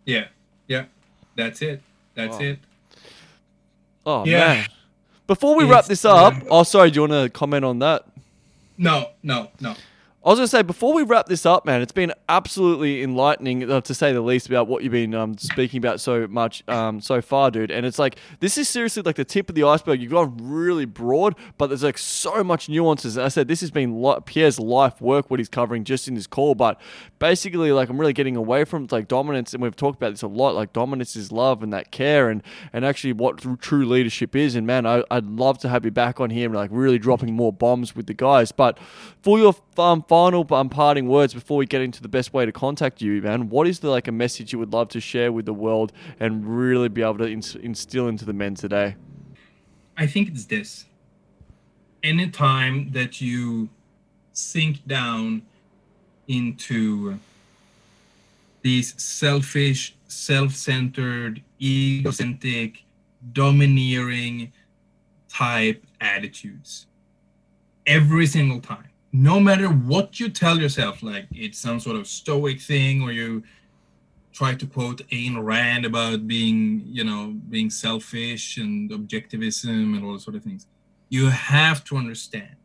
Yeah, 0.06 0.26
yeah, 0.66 0.84
that's 1.36 1.62
it. 1.62 1.82
That's 2.14 2.34
Wow. 2.38 2.40
it. 2.44 2.58
oh 4.06 4.24
Yeah. 4.26 4.38
man 4.54 4.66
before 5.26 5.54
we 5.56 5.64
It's- 5.64 5.74
wrap 5.74 5.84
this 5.86 6.04
up 6.04 6.34
yeah. 6.34 6.48
oh 6.50 6.62
sorry 6.64 6.90
do 6.90 6.96
you 6.96 7.08
want 7.08 7.12
to 7.12 7.30
comment 7.30 7.64
on 7.64 7.78
that 7.80 8.04
No, 8.78 9.10
no, 9.22 9.48
no. 9.60 9.74
I 10.24 10.28
was 10.28 10.38
going 10.38 10.44
to 10.44 10.50
say, 10.50 10.62
before 10.62 10.94
we 10.94 11.02
wrap 11.02 11.26
this 11.26 11.44
up, 11.44 11.66
man, 11.66 11.82
it's 11.82 11.90
been 11.90 12.12
absolutely 12.28 13.02
enlightening, 13.02 13.68
uh, 13.68 13.80
to 13.80 13.92
say 13.92 14.12
the 14.12 14.20
least, 14.20 14.46
about 14.46 14.68
what 14.68 14.84
you've 14.84 14.92
been 14.92 15.16
um, 15.16 15.36
speaking 15.36 15.78
about 15.78 16.00
so 16.00 16.28
much 16.28 16.62
um, 16.68 17.00
so 17.00 17.20
far, 17.20 17.50
dude. 17.50 17.72
And 17.72 17.84
it's 17.84 17.98
like, 17.98 18.16
this 18.38 18.56
is 18.56 18.68
seriously 18.68 19.02
like 19.02 19.16
the 19.16 19.24
tip 19.24 19.48
of 19.48 19.56
the 19.56 19.64
iceberg. 19.64 20.00
You've 20.00 20.12
gone 20.12 20.36
really 20.40 20.84
broad, 20.84 21.34
but 21.58 21.66
there's 21.66 21.82
like 21.82 21.98
so 21.98 22.44
much 22.44 22.68
nuances. 22.68 23.16
And 23.16 23.26
I 23.26 23.30
said, 23.30 23.48
this 23.48 23.60
has 23.62 23.72
been 23.72 24.00
li- 24.00 24.20
Pierre's 24.24 24.60
life 24.60 25.00
work, 25.00 25.28
what 25.28 25.40
he's 25.40 25.48
covering 25.48 25.82
just 25.82 26.06
in 26.06 26.14
this 26.14 26.28
call. 26.28 26.54
But 26.54 26.80
basically, 27.18 27.72
like, 27.72 27.88
I'm 27.88 28.00
really 28.00 28.12
getting 28.12 28.36
away 28.36 28.62
from 28.64 28.86
like 28.92 29.08
dominance. 29.08 29.54
And 29.54 29.60
we've 29.60 29.74
talked 29.74 29.96
about 29.96 30.10
this 30.12 30.22
a 30.22 30.28
lot. 30.28 30.54
Like, 30.54 30.72
dominance 30.72 31.16
is 31.16 31.32
love 31.32 31.64
and 31.64 31.72
that 31.72 31.90
care 31.90 32.30
and, 32.30 32.44
and 32.72 32.84
actually 32.84 33.12
what 33.12 33.38
tr- 33.38 33.54
true 33.54 33.84
leadership 33.84 34.36
is. 34.36 34.54
And 34.54 34.68
man, 34.68 34.86
I, 34.86 35.02
I'd 35.10 35.26
love 35.26 35.58
to 35.58 35.68
have 35.68 35.84
you 35.84 35.90
back 35.90 36.20
on 36.20 36.30
here 36.30 36.46
and 36.46 36.54
like 36.54 36.70
really 36.72 37.00
dropping 37.00 37.34
more 37.34 37.52
bombs 37.52 37.96
with 37.96 38.06
the 38.06 38.14
guys. 38.14 38.52
But 38.52 38.78
for 39.20 39.36
your 39.40 39.56
um, 39.78 40.04
final 40.12 40.46
um, 40.50 40.68
parting 40.68 41.08
words 41.08 41.32
before 41.32 41.56
we 41.56 41.64
get 41.64 41.80
into 41.80 42.02
the 42.02 42.08
best 42.08 42.34
way 42.34 42.44
to 42.44 42.52
contact 42.52 43.00
you, 43.00 43.22
man, 43.22 43.48
what 43.48 43.66
is 43.66 43.78
the 43.78 43.88
like 43.88 44.06
a 44.08 44.12
message 44.12 44.52
you 44.52 44.58
would 44.58 44.70
love 44.70 44.86
to 44.86 45.00
share 45.00 45.32
with 45.32 45.46
the 45.46 45.54
world 45.54 45.90
and 46.20 46.46
really 46.46 46.90
be 46.90 47.00
able 47.00 47.16
to 47.16 47.26
ins- 47.26 47.54
instill 47.54 48.08
into 48.08 48.26
the 48.26 48.34
men 48.34 48.54
today? 48.54 48.94
I 49.96 50.06
think 50.06 50.28
it's 50.28 50.44
this. 50.44 50.84
Anytime 52.02 52.92
that 52.92 53.22
you 53.22 53.70
sink 54.34 54.86
down 54.86 55.40
into 56.28 57.18
these 58.60 59.02
selfish, 59.02 59.96
self 60.08 60.54
centered, 60.54 61.42
egocentric, 61.58 62.84
domineering 63.32 64.52
type 65.30 65.82
attitudes, 66.02 66.86
every 67.86 68.26
single 68.26 68.60
time, 68.60 68.91
no 69.12 69.38
matter 69.38 69.68
what 69.68 70.18
you 70.18 70.30
tell 70.30 70.58
yourself, 70.58 71.02
like 71.02 71.26
it's 71.30 71.58
some 71.58 71.78
sort 71.78 71.96
of 71.96 72.06
stoic 72.06 72.60
thing, 72.60 73.02
or 73.02 73.12
you 73.12 73.42
try 74.32 74.54
to 74.54 74.66
quote 74.66 75.06
Ayn 75.10 75.42
Rand 75.44 75.84
about 75.84 76.26
being, 76.26 76.82
you 76.86 77.04
know, 77.04 77.34
being 77.50 77.68
selfish 77.68 78.56
and 78.56 78.90
objectivism 78.90 79.94
and 79.96 80.04
all 80.04 80.18
sort 80.18 80.36
of 80.36 80.42
things. 80.42 80.66
You 81.10 81.26
have 81.26 81.84
to 81.84 81.96
understand 81.96 82.56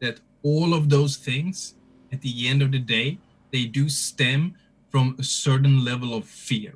that 0.00 0.20
all 0.42 0.72
of 0.72 0.88
those 0.88 1.18
things, 1.18 1.74
at 2.12 2.22
the 2.22 2.48
end 2.48 2.62
of 2.62 2.72
the 2.72 2.78
day, 2.78 3.18
they 3.52 3.66
do 3.66 3.88
stem 3.90 4.54
from 4.90 5.16
a 5.18 5.22
certain 5.22 5.84
level 5.84 6.14
of 6.14 6.24
fear. 6.24 6.74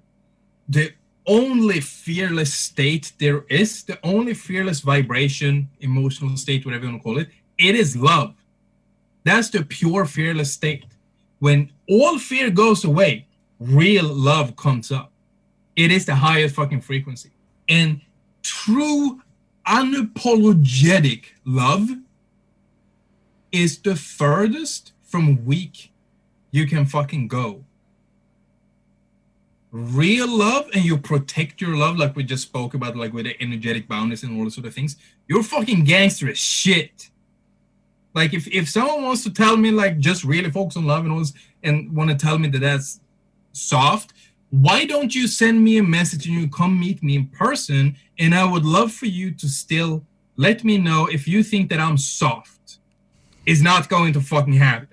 The 0.68 0.92
only 1.26 1.80
fearless 1.80 2.52
state 2.52 3.12
there 3.18 3.44
is, 3.48 3.84
the 3.84 3.98
only 4.04 4.34
fearless 4.34 4.80
vibration, 4.80 5.70
emotional 5.80 6.36
state, 6.36 6.66
whatever 6.66 6.84
you 6.84 6.90
want 6.90 7.02
to 7.02 7.04
call 7.04 7.18
it, 7.18 7.28
it 7.56 7.74
is 7.74 7.96
love. 7.96 8.34
That's 9.24 9.48
the 9.50 9.64
pure 9.64 10.04
fearless 10.04 10.52
state. 10.52 10.84
When 11.38 11.72
all 11.88 12.18
fear 12.18 12.50
goes 12.50 12.84
away, 12.84 13.26
real 13.58 14.04
love 14.04 14.56
comes 14.56 14.92
up. 14.92 15.12
It 15.76 15.90
is 15.90 16.06
the 16.06 16.14
highest 16.14 16.54
fucking 16.54 16.82
frequency. 16.82 17.30
And 17.68 18.00
true 18.42 19.20
unapologetic 19.66 21.24
love 21.44 21.88
is 23.50 23.78
the 23.78 23.96
furthest 23.96 24.92
from 25.02 25.44
weak 25.44 25.92
you 26.50 26.66
can 26.66 26.86
fucking 26.86 27.28
go. 27.28 27.64
Real 29.70 30.28
love, 30.28 30.68
and 30.72 30.84
you 30.84 30.96
protect 30.96 31.60
your 31.60 31.76
love, 31.76 31.96
like 31.96 32.14
we 32.14 32.22
just 32.22 32.44
spoke 32.44 32.74
about, 32.74 32.94
like 32.94 33.12
with 33.12 33.24
the 33.24 33.42
energetic 33.42 33.88
boundaries 33.88 34.22
and 34.22 34.36
all 34.36 34.44
those 34.44 34.54
sort 34.54 34.66
of 34.66 34.74
things. 34.74 34.96
You're 35.26 35.42
fucking 35.42 35.82
gangster 35.82 36.28
as 36.28 36.38
shit. 36.38 37.10
Like 38.14 38.32
if, 38.32 38.46
if 38.48 38.68
someone 38.68 39.02
wants 39.02 39.24
to 39.24 39.32
tell 39.32 39.56
me 39.56 39.70
like 39.70 39.98
just 39.98 40.24
really 40.24 40.50
focus 40.50 40.76
on 40.76 40.86
love 40.86 41.04
and 41.04 41.12
all 41.12 41.18
this, 41.18 41.32
and 41.62 41.94
want 41.94 42.10
to 42.10 42.16
tell 42.16 42.38
me 42.38 42.48
that 42.48 42.60
that's 42.60 43.00
soft, 43.52 44.12
why 44.50 44.84
don't 44.84 45.14
you 45.14 45.26
send 45.26 45.62
me 45.62 45.78
a 45.78 45.82
message 45.82 46.26
and 46.26 46.40
you 46.40 46.48
come 46.48 46.78
meet 46.78 47.02
me 47.02 47.16
in 47.16 47.26
person? 47.26 47.96
And 48.18 48.34
I 48.34 48.44
would 48.44 48.64
love 48.64 48.92
for 48.92 49.06
you 49.06 49.32
to 49.32 49.48
still 49.48 50.04
let 50.36 50.62
me 50.62 50.78
know 50.78 51.06
if 51.06 51.26
you 51.26 51.42
think 51.42 51.70
that 51.70 51.80
I'm 51.80 51.98
soft. 51.98 52.78
It's 53.46 53.60
not 53.60 53.88
going 53.88 54.12
to 54.12 54.20
fucking 54.20 54.54
happen. 54.54 54.88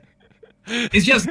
It's 0.66 1.06
just, 1.06 1.30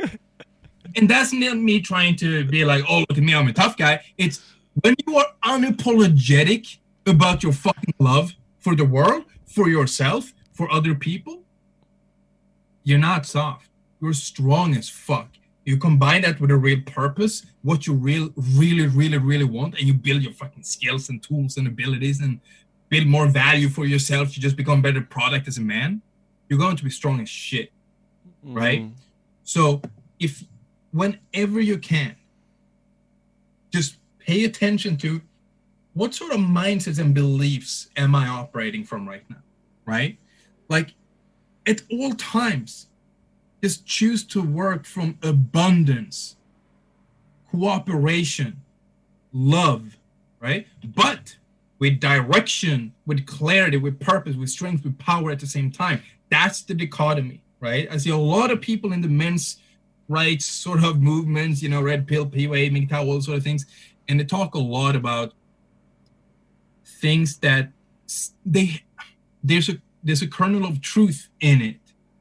and 0.96 1.08
that's 1.08 1.32
not 1.32 1.56
me 1.56 1.80
trying 1.80 2.16
to 2.16 2.44
be 2.44 2.64
like, 2.64 2.84
oh, 2.88 3.00
look 3.00 3.18
at 3.18 3.24
me, 3.24 3.34
I'm 3.34 3.48
a 3.48 3.52
tough 3.52 3.76
guy. 3.76 4.00
It's 4.16 4.40
when 4.82 4.94
you 5.06 5.16
are 5.16 5.26
unapologetic 5.44 6.78
about 7.06 7.42
your 7.42 7.52
fucking 7.52 7.94
love 7.98 8.32
for 8.58 8.76
the 8.76 8.84
world, 8.84 9.24
for 9.46 9.68
yourself, 9.68 10.32
for 10.52 10.70
other 10.70 10.94
people, 10.94 11.39
you're 12.90 12.98
not 12.98 13.24
soft. 13.24 13.68
You're 14.00 14.12
strong 14.12 14.76
as 14.76 14.88
fuck. 14.88 15.28
You 15.64 15.76
combine 15.76 16.22
that 16.22 16.40
with 16.40 16.50
a 16.50 16.56
real 16.56 16.80
purpose, 16.84 17.46
what 17.62 17.86
you 17.86 17.94
real, 17.94 18.30
really, 18.36 18.86
really, 18.86 19.18
really 19.18 19.44
want, 19.44 19.78
and 19.78 19.86
you 19.86 19.94
build 19.94 20.22
your 20.22 20.32
fucking 20.32 20.64
skills 20.64 21.08
and 21.08 21.22
tools 21.22 21.56
and 21.56 21.66
abilities 21.66 22.20
and 22.20 22.40
build 22.88 23.06
more 23.06 23.28
value 23.28 23.68
for 23.68 23.84
yourself. 23.84 24.36
You 24.36 24.42
just 24.42 24.56
become 24.56 24.82
better 24.82 25.00
product 25.00 25.46
as 25.46 25.58
a 25.58 25.60
man. 25.60 26.02
You're 26.48 26.58
going 26.58 26.76
to 26.76 26.84
be 26.84 26.90
strong 26.90 27.20
as 27.20 27.28
shit, 27.28 27.70
right? 28.42 28.80
Mm. 28.82 28.92
So 29.44 29.80
if 30.18 30.44
whenever 30.90 31.60
you 31.60 31.78
can, 31.78 32.16
just 33.70 33.98
pay 34.18 34.44
attention 34.44 34.96
to 34.98 35.20
what 35.94 36.14
sort 36.14 36.32
of 36.32 36.40
mindsets 36.40 36.98
and 36.98 37.14
beliefs 37.14 37.88
am 37.96 38.14
I 38.14 38.26
operating 38.26 38.84
from 38.84 39.08
right 39.08 39.28
now, 39.30 39.42
right? 39.86 40.18
Like 40.68 40.94
at 41.70 41.82
all 41.90 42.12
times, 42.14 42.88
just 43.62 43.86
choose 43.86 44.24
to 44.24 44.42
work 44.42 44.84
from 44.84 45.16
abundance, 45.22 46.36
cooperation, 47.50 48.60
love, 49.32 49.96
right? 50.40 50.66
But 50.84 51.36
with 51.78 52.00
direction, 52.00 52.92
with 53.06 53.24
clarity, 53.26 53.76
with 53.76 54.00
purpose, 54.00 54.34
with 54.34 54.50
strength, 54.50 54.84
with 54.84 54.98
power 54.98 55.30
at 55.30 55.38
the 55.38 55.46
same 55.46 55.70
time. 55.70 56.02
That's 56.28 56.62
the 56.62 56.74
dichotomy, 56.74 57.40
right? 57.60 57.88
I 57.90 57.96
see 57.98 58.10
a 58.10 58.16
lot 58.16 58.50
of 58.50 58.60
people 58.60 58.92
in 58.92 59.00
the 59.00 59.08
men's 59.08 59.58
rights 60.08 60.46
sort 60.46 60.82
of 60.82 61.00
movements, 61.00 61.62
you 61.62 61.68
know, 61.68 61.80
red 61.80 62.06
pill, 62.08 62.26
PUA, 62.26 62.70
MGTOW, 62.72 63.06
all 63.06 63.20
sort 63.20 63.38
of 63.38 63.44
things, 63.44 63.64
and 64.08 64.18
they 64.18 64.24
talk 64.24 64.54
a 64.54 64.58
lot 64.58 64.96
about 64.96 65.34
things 66.84 67.38
that 67.38 67.70
they 68.44 68.82
there's 69.42 69.68
a 69.68 69.76
there's 70.02 70.22
a 70.22 70.28
kernel 70.28 70.64
of 70.64 70.80
truth 70.80 71.28
in 71.40 71.60
it. 71.60 71.80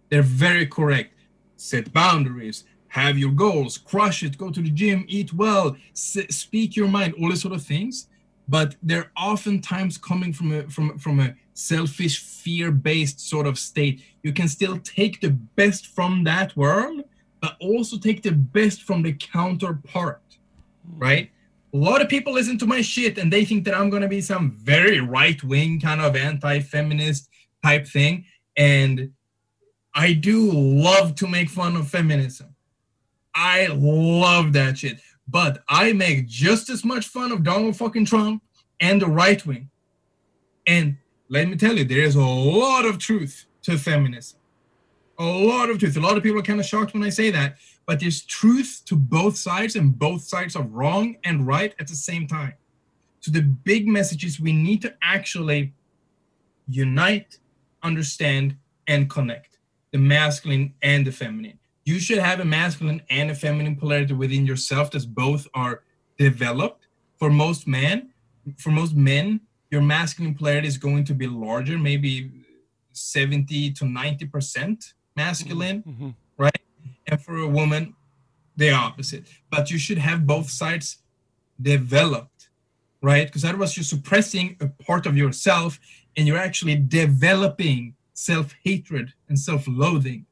They're 0.10 0.22
very 0.22 0.66
correct. 0.66 1.14
Set 1.56 1.92
boundaries, 1.94 2.64
have 2.90 3.18
your 3.18 3.32
goals, 3.32 3.78
crush 3.78 4.24
it, 4.24 4.38
go 4.38 4.50
to 4.50 4.62
the 4.62 4.70
gym, 4.70 5.06
eat 5.08 5.34
well, 5.34 5.76
s- 5.92 6.18
speak 6.30 6.76
your 6.76 6.88
mind, 6.88 7.14
all 7.20 7.30
these 7.30 7.42
sort 7.42 7.54
of 7.54 7.64
things. 7.64 8.08
But 8.48 8.76
they're 8.82 9.12
oftentimes 9.16 9.98
coming 9.98 10.34
from 10.34 10.52
a 10.52 10.64
from 10.64 10.98
from 10.98 11.20
a 11.20 11.36
selfish, 11.54 12.20
fear-based 12.24 13.20
sort 13.20 13.46
of 13.46 13.60
state. 13.60 14.02
You 14.24 14.34
can 14.34 14.48
still 14.48 14.80
take 14.80 15.22
the 15.22 15.32
best 15.32 15.88
from 15.88 16.24
that 16.24 16.56
world, 16.56 17.04
but 17.42 17.56
also 17.60 17.98
take 17.98 18.24
the 18.24 18.32
best 18.32 18.84
from 18.84 19.04
the 19.04 19.14
counterpart, 19.14 20.24
hmm. 20.88 21.00
right? 21.00 21.30
A 21.72 21.78
lot 21.78 22.02
of 22.02 22.10
people 22.10 22.34
listen 22.34 22.58
to 22.58 22.66
my 22.66 22.82
shit 22.82 23.20
and 23.20 23.32
they 23.32 23.46
think 23.46 23.66
that 23.66 23.76
I'm 23.76 23.92
gonna 23.92 24.08
be 24.08 24.22
some 24.22 24.52
very 24.52 25.00
right-wing 25.00 25.80
kind 25.80 26.02
of 26.02 26.16
anti-feminist 26.16 27.29
type 27.64 27.88
thing. 27.88 28.26
And 28.58 29.12
I 29.94 30.14
do 30.14 30.52
love 30.52 31.16
to 31.16 31.28
make 31.28 31.50
fun 31.50 31.76
of 31.76 31.88
feminism. 31.90 32.56
I 33.36 33.68
love 33.68 34.54
that 34.54 34.78
shit. 34.78 35.00
But 35.28 35.64
I 35.70 35.94
make 35.94 36.28
just 36.28 36.70
as 36.70 36.84
much 36.84 37.08
fun 37.08 37.32
of 37.32 37.44
Donald 37.44 37.76
fucking 37.76 38.06
Trump 38.06 38.44
and 38.80 39.02
the 39.02 39.08
right 39.08 39.46
wing. 39.46 39.70
And 40.66 40.98
let 41.30 41.48
me 41.48 41.56
tell 41.56 41.78
you, 41.78 41.84
there 41.84 42.04
is 42.04 42.16
a 42.16 42.22
lot 42.22 42.86
of 42.86 42.98
truth 42.98 43.46
to 43.64 43.78
feminism. 43.78 44.40
A 45.20 45.24
lot 45.24 45.70
of 45.70 45.80
truth. 45.80 45.98
A 45.98 46.00
lot 46.00 46.18
of 46.18 46.24
people 46.24 46.40
are 46.40 46.44
kind 46.44 46.60
of 46.60 46.66
shocked 46.66 46.94
when 46.94 47.04
I 47.04 47.10
say 47.10 47.30
that, 47.30 47.58
but 47.86 48.00
there's 48.00 48.22
truth 48.22 48.82
to 48.86 48.96
both 48.96 49.38
sides, 49.38 49.76
and 49.76 49.98
both 49.98 50.22
sides 50.22 50.56
are 50.56 50.64
wrong 50.64 51.18
and 51.26 51.46
right 51.46 51.76
at 51.80 51.88
the 51.88 51.96
same 51.96 52.26
time. 52.26 52.54
So 53.20 53.32
the 53.32 53.42
big 53.42 53.88
message 53.88 54.24
is 54.24 54.40
we 54.40 54.54
need 54.54 54.82
to 54.84 54.96
actually 55.02 55.74
unite, 56.70 57.38
understand, 57.84 58.58
and 58.88 59.10
connect 59.10 59.58
the 59.92 59.98
masculine 59.98 60.74
and 60.82 61.06
the 61.06 61.12
feminine. 61.12 61.58
You 61.86 62.00
should 62.00 62.20
have 62.20 62.40
a 62.40 62.46
masculine 62.46 63.02
and 63.10 63.32
a 63.32 63.36
feminine 63.36 63.76
polarity 63.76 64.14
within 64.14 64.46
yourself 64.46 64.92
that 64.92 65.14
both 65.14 65.48
are 65.54 65.84
developed. 66.18 66.88
For 67.18 67.30
most 67.30 67.68
men, 67.68 68.10
for 68.58 68.70
most 68.72 68.96
men, 68.96 69.42
your 69.72 69.82
masculine 69.82 70.36
polarity 70.36 70.68
is 70.68 70.78
going 70.78 71.04
to 71.06 71.14
be 71.14 71.28
larger, 71.28 71.78
maybe 71.78 72.32
70 72.94 73.72
to 73.74 73.86
90% 73.86 74.94
masculine, 75.16 75.84
Mhm. 75.84 76.16
right? 76.38 76.62
And 77.08 77.22
for 77.22 77.38
a 77.38 77.48
woman, 77.48 77.96
the 78.56 78.72
opposite. 78.72 79.28
But 79.50 79.72
you 79.72 79.78
should 79.78 79.98
have 79.98 80.28
both 80.28 80.50
sides 80.50 80.98
developed, 81.62 82.50
right? 83.02 83.26
Because 83.28 83.46
otherwise, 83.46 83.76
you're 83.78 83.84
suppressing 83.84 84.58
a 84.60 84.68
part 84.68 85.06
of 85.06 85.16
yourself 85.18 85.80
and 86.20 86.28
you're 86.28 86.38
actually 86.38 86.76
developing 86.76 87.96
self 88.14 88.54
hatred 88.66 89.14
and 89.30 89.40
self 89.40 89.64
loathing. 89.70 90.26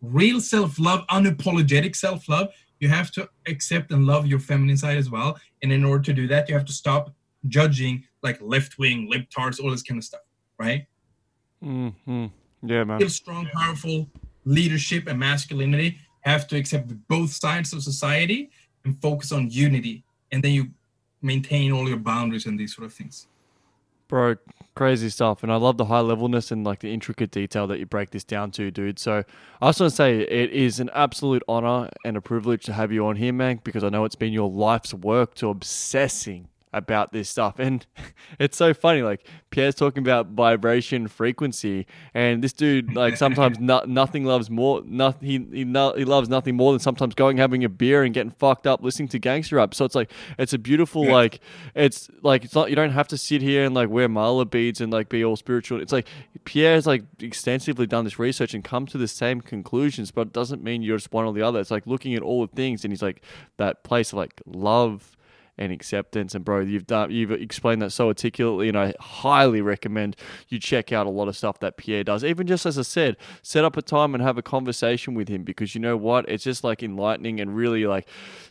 Real 0.00 0.40
self 0.40 0.78
love, 0.78 1.06
unapologetic 1.08 1.94
self 1.94 2.30
love, 2.30 2.48
you 2.80 2.88
have 2.88 3.10
to 3.12 3.28
accept 3.46 3.92
and 3.92 4.06
love 4.06 4.26
your 4.26 4.38
feminine 4.38 4.78
side 4.78 4.96
as 4.96 5.10
well. 5.10 5.38
And 5.62 5.70
in 5.70 5.84
order 5.84 6.02
to 6.04 6.14
do 6.14 6.26
that, 6.28 6.48
you 6.48 6.54
have 6.54 6.64
to 6.64 6.72
stop 6.72 7.14
judging 7.46 8.04
like 8.22 8.38
left 8.40 8.78
wing, 8.78 9.12
libtards, 9.12 9.62
all 9.62 9.70
this 9.70 9.82
kind 9.82 9.98
of 9.98 10.04
stuff, 10.04 10.22
right? 10.58 10.86
Mm-hmm. 11.62 12.26
Yeah, 12.62 12.84
man. 12.84 12.98
real 12.98 13.10
strong, 13.10 13.46
powerful 13.52 14.08
leadership 14.46 15.06
and 15.08 15.18
masculinity 15.18 15.98
have 16.22 16.48
to 16.48 16.56
accept 16.56 16.90
both 17.08 17.30
sides 17.30 17.74
of 17.74 17.82
society 17.82 18.50
and 18.86 18.98
focus 19.02 19.30
on 19.30 19.50
unity. 19.50 20.04
And 20.32 20.42
then 20.42 20.52
you 20.52 20.70
maintain 21.20 21.70
all 21.70 21.86
your 21.86 21.98
boundaries 21.98 22.46
and 22.46 22.58
these 22.58 22.74
sort 22.74 22.86
of 22.86 22.94
things. 22.94 23.26
Bro, 24.08 24.36
crazy 24.74 25.08
stuff. 25.08 25.42
And 25.42 25.52
I 25.52 25.56
love 25.56 25.76
the 25.76 25.86
high 25.86 26.00
levelness 26.00 26.50
and 26.50 26.64
like 26.64 26.80
the 26.80 26.92
intricate 26.92 27.30
detail 27.30 27.66
that 27.68 27.78
you 27.78 27.86
break 27.86 28.10
this 28.10 28.24
down 28.24 28.50
to, 28.52 28.70
dude. 28.70 28.98
So 28.98 29.24
I 29.62 29.68
just 29.68 29.80
want 29.80 29.90
to 29.90 29.96
say 29.96 30.20
it 30.20 30.50
is 30.50 30.80
an 30.80 30.90
absolute 30.92 31.42
honor 31.48 31.88
and 32.04 32.16
a 32.16 32.20
privilege 32.20 32.64
to 32.64 32.72
have 32.72 32.92
you 32.92 33.06
on 33.06 33.16
here, 33.16 33.32
man, 33.32 33.60
because 33.64 33.84
I 33.84 33.88
know 33.88 34.04
it's 34.04 34.14
been 34.14 34.32
your 34.32 34.50
life's 34.50 34.92
work 34.92 35.34
to 35.36 35.48
obsessing 35.48 36.48
about 36.74 37.12
this 37.12 37.28
stuff. 37.30 37.58
And 37.58 37.86
it's 38.38 38.56
so 38.56 38.74
funny. 38.74 39.02
Like 39.02 39.26
Pierre's 39.50 39.74
talking 39.74 40.02
about 40.02 40.28
vibration 40.28 41.08
frequency, 41.08 41.86
and 42.12 42.42
this 42.42 42.52
dude, 42.52 42.94
like 42.94 43.16
sometimes 43.16 43.58
no, 43.60 43.82
nothing 43.86 44.24
loves 44.24 44.50
more. 44.50 44.82
Nothing 44.84 45.28
he 45.28 45.58
he, 45.58 45.64
no, 45.64 45.94
he 45.94 46.04
loves 46.04 46.28
nothing 46.28 46.56
more 46.56 46.72
than 46.72 46.80
sometimes 46.80 47.14
going 47.14 47.36
having 47.38 47.64
a 47.64 47.68
beer 47.68 48.02
and 48.02 48.12
getting 48.12 48.32
fucked 48.32 48.66
up 48.66 48.82
listening 48.82 49.08
to 49.08 49.18
gangster 49.18 49.56
rap. 49.56 49.74
So 49.74 49.84
it's 49.84 49.94
like 49.94 50.10
it's 50.38 50.52
a 50.52 50.58
beautiful 50.58 51.06
Yeah. 51.06 51.12
like 51.12 51.40
it's 51.74 52.10
like 52.22 52.44
it's 52.44 52.54
not 52.54 52.70
you 52.70 52.76
don't 52.76 52.90
have 52.90 53.08
to 53.08 53.18
sit 53.18 53.40
here 53.40 53.64
and 53.64 53.74
like 53.74 53.88
wear 53.88 54.08
mala 54.08 54.44
beads 54.44 54.80
and 54.80 54.92
like 54.92 55.08
be 55.08 55.24
all 55.24 55.36
spiritual. 55.36 55.80
It's 55.80 55.92
like 55.92 56.08
Pierre's 56.44 56.86
like 56.86 57.04
extensively 57.20 57.86
done 57.86 58.04
this 58.04 58.18
research 58.18 58.54
and 58.54 58.64
come 58.64 58.86
to 58.86 58.98
the 58.98 59.08
same 59.08 59.40
conclusions, 59.40 60.10
but 60.10 60.28
it 60.28 60.32
doesn't 60.32 60.62
mean 60.62 60.82
you're 60.82 60.96
just 60.98 61.12
one 61.12 61.24
or 61.24 61.32
the 61.32 61.42
other. 61.42 61.60
It's 61.60 61.70
like 61.70 61.86
looking 61.86 62.14
at 62.14 62.22
all 62.22 62.46
the 62.46 62.54
things 62.54 62.84
and 62.84 62.92
he's 62.92 63.02
like 63.02 63.22
that 63.56 63.84
place 63.84 64.12
of 64.12 64.18
like 64.18 64.40
love 64.46 65.13
and 65.58 65.72
acceptance. 65.72 66.34
And 66.34 66.44
bro, 66.44 66.60
you've 66.60 66.86
done 66.86 67.10
you've 67.10 67.30
explained 67.30 67.82
that 67.82 67.90
so 67.90 68.08
articulately, 68.08 68.68
and 68.68 68.78
I 68.78 68.94
highly 69.00 69.60
recommend 69.60 70.16
you 70.48 70.58
check 70.58 70.92
out 70.92 71.06
a 71.06 71.10
lot 71.10 71.28
of 71.28 71.36
stuff 71.36 71.60
that 71.60 71.76
Pierre 71.76 72.04
does. 72.04 72.24
Even 72.24 72.46
just 72.46 72.66
as 72.66 72.78
I 72.78 72.82
said, 72.82 73.16
set 73.42 73.64
up 73.64 73.76
a 73.76 73.82
time 73.82 74.14
and 74.14 74.22
have 74.22 74.38
a 74.38 74.42
conversation 74.42 75.14
with 75.14 75.28
him 75.28 75.42
because 75.42 75.74
you 75.74 75.80
know 75.80 75.96
what, 75.96 76.28
it's 76.28 76.44
just 76.44 76.64
like 76.64 76.82
enlightening 76.82 77.40
and 77.40 77.54
really 77.54 77.86
like 77.86 78.08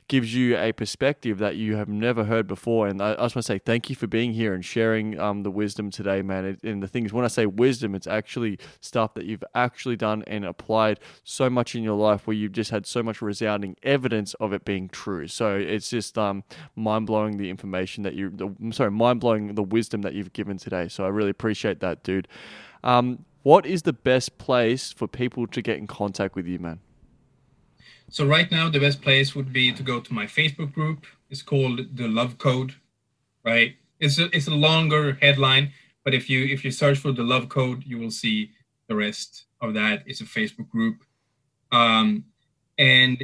gives 0.08 0.36
you 0.36 0.58
a 0.58 0.72
perspective 0.72 1.40
that 1.40 1.56
you 1.56 1.76
have 1.76 1.88
never 1.88 2.26
heard 2.26 2.48
before. 2.48 2.88
And 2.88 3.02
I, 3.02 3.14
I 3.14 3.16
just 3.16 3.36
want 3.36 3.46
to 3.46 3.54
say 3.54 3.60
thank 3.60 3.90
you 3.90 3.96
for 3.96 4.08
being 4.08 4.34
here 4.34 4.54
and 4.54 4.64
sharing 4.64 5.20
um, 5.20 5.44
the 5.44 5.52
wisdom 5.52 5.90
today, 5.90 6.22
man. 6.22 6.46
It, 6.46 6.64
and 6.64 6.84
the 6.84 6.88
thing 6.88 7.06
is, 7.06 7.14
when 7.14 7.26
I 7.26 7.30
say 7.30 7.46
wisdom, 7.46 7.96
it's 7.96 8.08
actually 8.08 8.60
stuff 8.82 9.14
that 9.16 9.26
you've 9.26 9.44
actually 9.56 9.96
done 9.96 10.24
and 10.28 10.46
applied 10.46 11.00
so 11.24 11.50
much 11.50 11.76
in 11.76 11.84
your 11.84 11.98
life 11.98 12.28
where 12.28 12.36
you've 12.36 12.52
just 12.52 12.72
had 12.72 12.86
so 12.86 13.02
much 13.02 13.22
resounding 13.22 13.76
evidence 13.84 14.34
of 14.36 14.54
it 14.54 14.66
being 14.66 14.90
true. 14.90 15.28
So 15.28 15.56
it's 15.56 15.90
just 15.90 16.18
um, 16.18 16.44
mind 16.94 17.08
blowing 17.08 17.38
the 17.38 17.50
information 17.50 18.04
that 18.04 18.14
you, 18.14 18.32
I'm 18.62 18.72
sorry, 18.72 18.92
mind 18.92 19.20
blowing 19.20 19.56
the 19.56 19.64
wisdom 19.64 20.02
that 20.04 20.14
you've 20.14 20.34
given 20.34 20.58
today. 20.58 20.88
So 20.88 21.04
I 21.06 21.08
really 21.08 21.32
appreciate 21.32 21.80
that, 21.80 22.04
dude. 22.04 22.28
Um, 22.84 23.26
what 23.42 23.66
is 23.66 23.82
the 23.82 23.94
best 23.94 24.38
place 24.38 24.92
for 24.92 25.08
people 25.08 25.48
to 25.48 25.62
get 25.62 25.78
in 25.78 25.88
contact 25.88 26.36
with 26.36 26.48
you, 26.48 26.60
man? 26.60 26.80
So 28.10 28.28
right 28.28 28.50
now, 28.52 28.70
the 28.70 28.80
best 28.80 29.02
place 29.02 29.34
would 29.36 29.52
be 29.52 29.72
to 29.74 29.84
go 29.92 30.00
to 30.00 30.14
my 30.14 30.26
Facebook 30.26 30.72
group. 30.72 31.06
It's 31.32 31.42
called 31.42 31.78
the 31.96 32.08
Love 32.08 32.38
Code, 32.38 32.76
right? 33.44 33.76
It's 34.00 34.20
a, 34.20 34.26
it's 34.36 34.48
a 34.48 34.58
longer 34.70 35.18
headline, 35.20 35.72
but 36.04 36.14
if 36.14 36.30
you 36.30 36.46
if 36.46 36.64
you 36.64 36.72
search 36.72 37.00
for 37.00 37.12
the 37.12 37.24
Love 37.24 37.50
Code, 37.50 37.84
you 37.86 37.98
will 37.98 38.12
see 38.12 38.52
the 38.88 38.96
rest 38.96 39.46
of 39.62 39.74
that. 39.74 40.04
It's 40.06 40.22
a 40.22 40.26
Facebook 40.26 40.70
group, 40.70 40.98
um, 41.72 42.26
and 42.78 43.16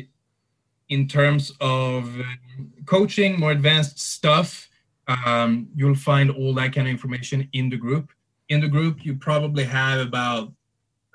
in 0.90 1.08
terms 1.08 1.52
of 1.62 2.04
um, 2.06 2.72
coaching, 2.86 3.40
more 3.40 3.52
advanced 3.52 4.00
stuff, 4.00 4.70
um, 5.08 5.70
you'll 5.76 5.96
find 5.96 6.30
all 6.32 6.54
that 6.56 6.74
kind 6.74 6.88
of 6.88 6.92
information 6.92 7.48
in 7.54 7.70
the 7.70 7.78
group. 7.78 8.12
In 8.50 8.62
the 8.62 8.68
group, 8.68 9.06
you 9.06 9.16
probably 9.16 9.64
have 9.64 10.00
about 10.00 10.52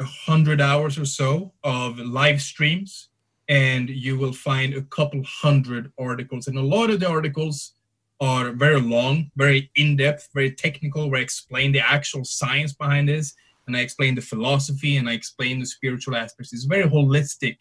a 0.01 0.05
hundred 0.05 0.61
hours 0.61 0.99
or 0.99 1.05
so 1.05 1.53
of 1.62 1.99
live 1.99 2.41
streams 2.43 3.09
and 3.49 3.91
you 3.91 4.18
will 4.18 4.33
find 4.33 4.75
a 4.75 4.83
couple 4.83 5.22
hundred 5.25 5.93
articles. 5.99 6.49
And 6.49 6.59
a 6.59 6.62
lot 6.62 6.91
of 6.91 7.01
the 7.01 7.09
articles 7.09 7.75
are 8.20 8.53
very 8.53 8.81
long, 8.81 9.31
very 9.37 9.70
in 9.77 9.97
depth, 9.97 10.29
very 10.33 10.53
technical, 10.53 11.11
where 11.11 11.20
I 11.20 11.22
explain 11.22 11.72
the 11.72 11.81
actual 11.81 12.25
science 12.25 12.72
behind 12.72 13.09
this 13.09 13.35
and 13.66 13.77
I 13.77 13.81
explain 13.81 14.14
the 14.14 14.22
philosophy 14.22 14.97
and 14.97 15.09
I 15.09 15.12
explain 15.12 15.59
the 15.59 15.66
spiritual 15.66 16.16
aspects. 16.16 16.53
It's 16.53 16.64
a 16.64 16.68
very 16.68 16.89
holistic 16.89 17.59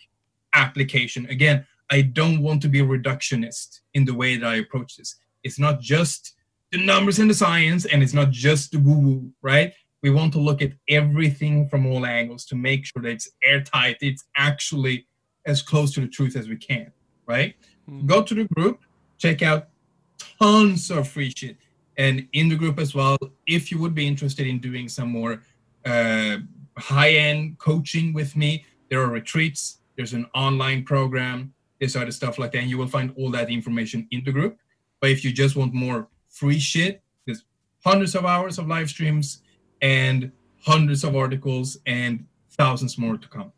application. 0.54 1.26
Again, 1.28 1.66
I 1.94 2.02
don't 2.02 2.42
want 2.42 2.60
to 2.64 2.70
be 2.70 2.80
a 2.80 2.84
reductionist 2.84 3.82
in 3.94 4.04
the 4.04 4.16
way 4.16 4.36
that 4.36 4.48
I 4.48 4.56
approach 4.56 4.98
this. 4.98 5.16
It's 5.44 5.60
not 5.60 5.80
just 5.80 6.34
the 6.72 6.84
numbers 6.84 7.20
and 7.20 7.30
the 7.30 7.36
science, 7.36 7.86
and 7.86 8.02
it's 8.02 8.16
not 8.16 8.32
just 8.32 8.72
the 8.72 8.80
woo 8.80 8.98
woo, 8.98 9.32
right? 9.44 9.72
We 10.02 10.10
want 10.10 10.34
to 10.34 10.40
look 10.40 10.64
at 10.64 10.72
everything 10.90 11.70
from 11.70 11.86
all 11.86 12.04
angles 12.04 12.46
to 12.46 12.56
make 12.56 12.88
sure 12.88 13.04
that 13.04 13.10
it's 13.10 13.30
airtight, 13.44 13.98
it's 14.02 14.24
actually 14.36 15.06
as 15.46 15.62
close 15.62 15.94
to 15.94 16.02
the 16.02 16.08
truth 16.08 16.36
as 16.36 16.48
we 16.48 16.56
can, 16.56 16.92
right? 17.28 17.54
Mm. 17.88 18.08
Go 18.08 18.24
to 18.24 18.34
the 18.34 18.46
group, 18.56 18.80
check 19.20 19.44
out 19.44 19.68
tons 20.42 20.90
of 20.90 21.08
free 21.08 21.32
shit. 21.36 21.58
And 21.96 22.28
in 22.34 22.50
the 22.50 22.56
group 22.56 22.80
as 22.80 22.96
well, 22.96 23.20
if 23.46 23.72
you 23.72 23.78
would 23.78 23.94
be 23.94 24.08
interested 24.08 24.48
in 24.48 24.58
doing 24.58 24.90
some 24.90 25.10
more 25.10 25.44
uh, 25.86 26.38
high 26.76 27.12
end 27.12 27.60
coaching 27.60 28.14
with 28.14 28.36
me, 28.36 28.66
there 28.90 29.00
are 29.00 29.12
retreats, 29.12 29.78
there's 29.96 30.14
an 30.14 30.26
online 30.34 30.86
program, 30.86 31.53
other 31.96 32.12
stuff 32.12 32.40
like 32.40 32.52
that. 32.54 32.60
And 32.60 32.70
you 32.70 32.78
will 32.78 32.88
find 32.88 33.14
all 33.18 33.32
that 33.32 33.50
information 33.50 34.08
in 34.12 34.24
the 34.24 34.32
group. 34.32 34.58
But 35.00 35.12
if 35.12 35.24
you 35.24 35.32
just 35.32 35.56
want 35.56 35.74
more 35.74 36.08
free 36.30 36.60
shit, 36.60 37.02
there's 37.26 37.44
hundreds 37.84 38.16
of 38.16 38.26
hours 38.26 38.58
of 38.58 38.68
live 38.68 38.90
streams 38.90 39.42
and 39.82 40.32
hundreds 40.62 41.04
of 41.04 41.16
articles 41.16 41.78
and 41.86 42.26
thousands 42.52 42.98
more 42.98 43.18
to 43.18 43.28
come. 43.28 43.52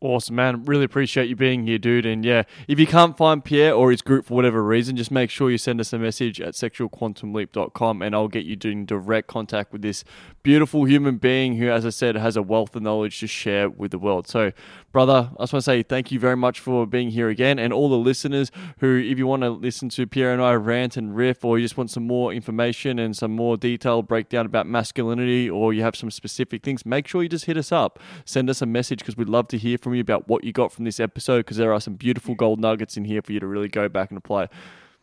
Awesome, 0.00 0.34
man. 0.34 0.64
Really 0.64 0.84
appreciate 0.84 1.28
you 1.28 1.36
being 1.36 1.66
here, 1.66 1.78
dude. 1.78 2.04
And 2.04 2.22
yeah, 2.22 2.42
if 2.68 2.78
you 2.78 2.86
can't 2.86 3.16
find 3.16 3.42
Pierre 3.42 3.74
or 3.74 3.90
his 3.90 4.02
group 4.02 4.26
for 4.26 4.34
whatever 4.34 4.62
reason, 4.62 4.94
just 4.94 5.10
make 5.10 5.30
sure 5.30 5.50
you 5.50 5.56
send 5.56 5.80
us 5.80 5.90
a 5.92 5.98
message 5.98 6.38
at 6.38 6.52
sexualquantumleap.com 6.52 8.02
and 8.02 8.14
I'll 8.14 8.28
get 8.28 8.44
you 8.44 8.56
doing 8.56 8.84
direct 8.84 9.26
contact 9.26 9.72
with 9.72 9.80
this 9.80 10.04
beautiful 10.46 10.84
human 10.84 11.16
being 11.16 11.56
who, 11.56 11.68
as 11.68 11.84
I 11.84 11.90
said, 11.90 12.14
has 12.14 12.36
a 12.36 12.42
wealth 12.42 12.76
of 12.76 12.82
knowledge 12.82 13.18
to 13.18 13.26
share 13.26 13.68
with 13.68 13.90
the 13.90 13.98
world. 13.98 14.28
So, 14.28 14.52
brother, 14.92 15.28
I 15.36 15.42
just 15.42 15.52
want 15.52 15.64
to 15.64 15.70
say 15.70 15.82
thank 15.82 16.12
you 16.12 16.20
very 16.20 16.36
much 16.36 16.60
for 16.60 16.86
being 16.86 17.10
here 17.10 17.28
again. 17.28 17.58
And 17.58 17.72
all 17.72 17.88
the 17.88 17.96
listeners 17.96 18.52
who, 18.78 18.96
if 18.96 19.18
you 19.18 19.26
want 19.26 19.42
to 19.42 19.50
listen 19.50 19.88
to 19.88 20.06
Pierre 20.06 20.32
and 20.32 20.40
I 20.40 20.52
rant 20.52 20.96
and 20.96 21.16
riff, 21.16 21.44
or 21.44 21.58
you 21.58 21.64
just 21.64 21.76
want 21.76 21.90
some 21.90 22.06
more 22.06 22.32
information 22.32 23.00
and 23.00 23.16
some 23.16 23.32
more 23.32 23.56
detailed 23.56 24.06
breakdown 24.06 24.46
about 24.46 24.68
masculinity, 24.68 25.50
or 25.50 25.74
you 25.74 25.82
have 25.82 25.96
some 25.96 26.12
specific 26.12 26.62
things, 26.62 26.86
make 26.86 27.08
sure 27.08 27.24
you 27.24 27.28
just 27.28 27.46
hit 27.46 27.56
us 27.56 27.72
up. 27.72 27.98
Send 28.24 28.48
us 28.48 28.62
a 28.62 28.66
message 28.66 29.00
because 29.00 29.16
we'd 29.16 29.28
love 29.28 29.48
to 29.48 29.58
hear 29.58 29.78
from 29.78 29.96
you 29.96 30.00
about 30.00 30.28
what 30.28 30.44
you 30.44 30.52
got 30.52 30.70
from 30.70 30.84
this 30.84 31.00
episode 31.00 31.38
because 31.38 31.56
there 31.56 31.72
are 31.72 31.80
some 31.80 31.94
beautiful 31.94 32.36
gold 32.36 32.60
nuggets 32.60 32.96
in 32.96 33.04
here 33.04 33.20
for 33.20 33.32
you 33.32 33.40
to 33.40 33.48
really 33.48 33.68
go 33.68 33.88
back 33.88 34.12
and 34.12 34.18
apply. 34.18 34.48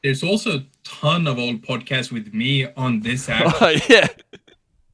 There's 0.04 0.24
also 0.24 0.60
a 0.60 0.66
ton 0.86 1.28
of 1.28 1.38
old 1.38 1.64
podcasts 1.64 2.14
with 2.14 2.34
me 2.34 2.66
on 2.78 3.02
this 3.02 3.28
app. 3.28 3.56
Oh, 3.62 3.76
yeah. 3.90 4.08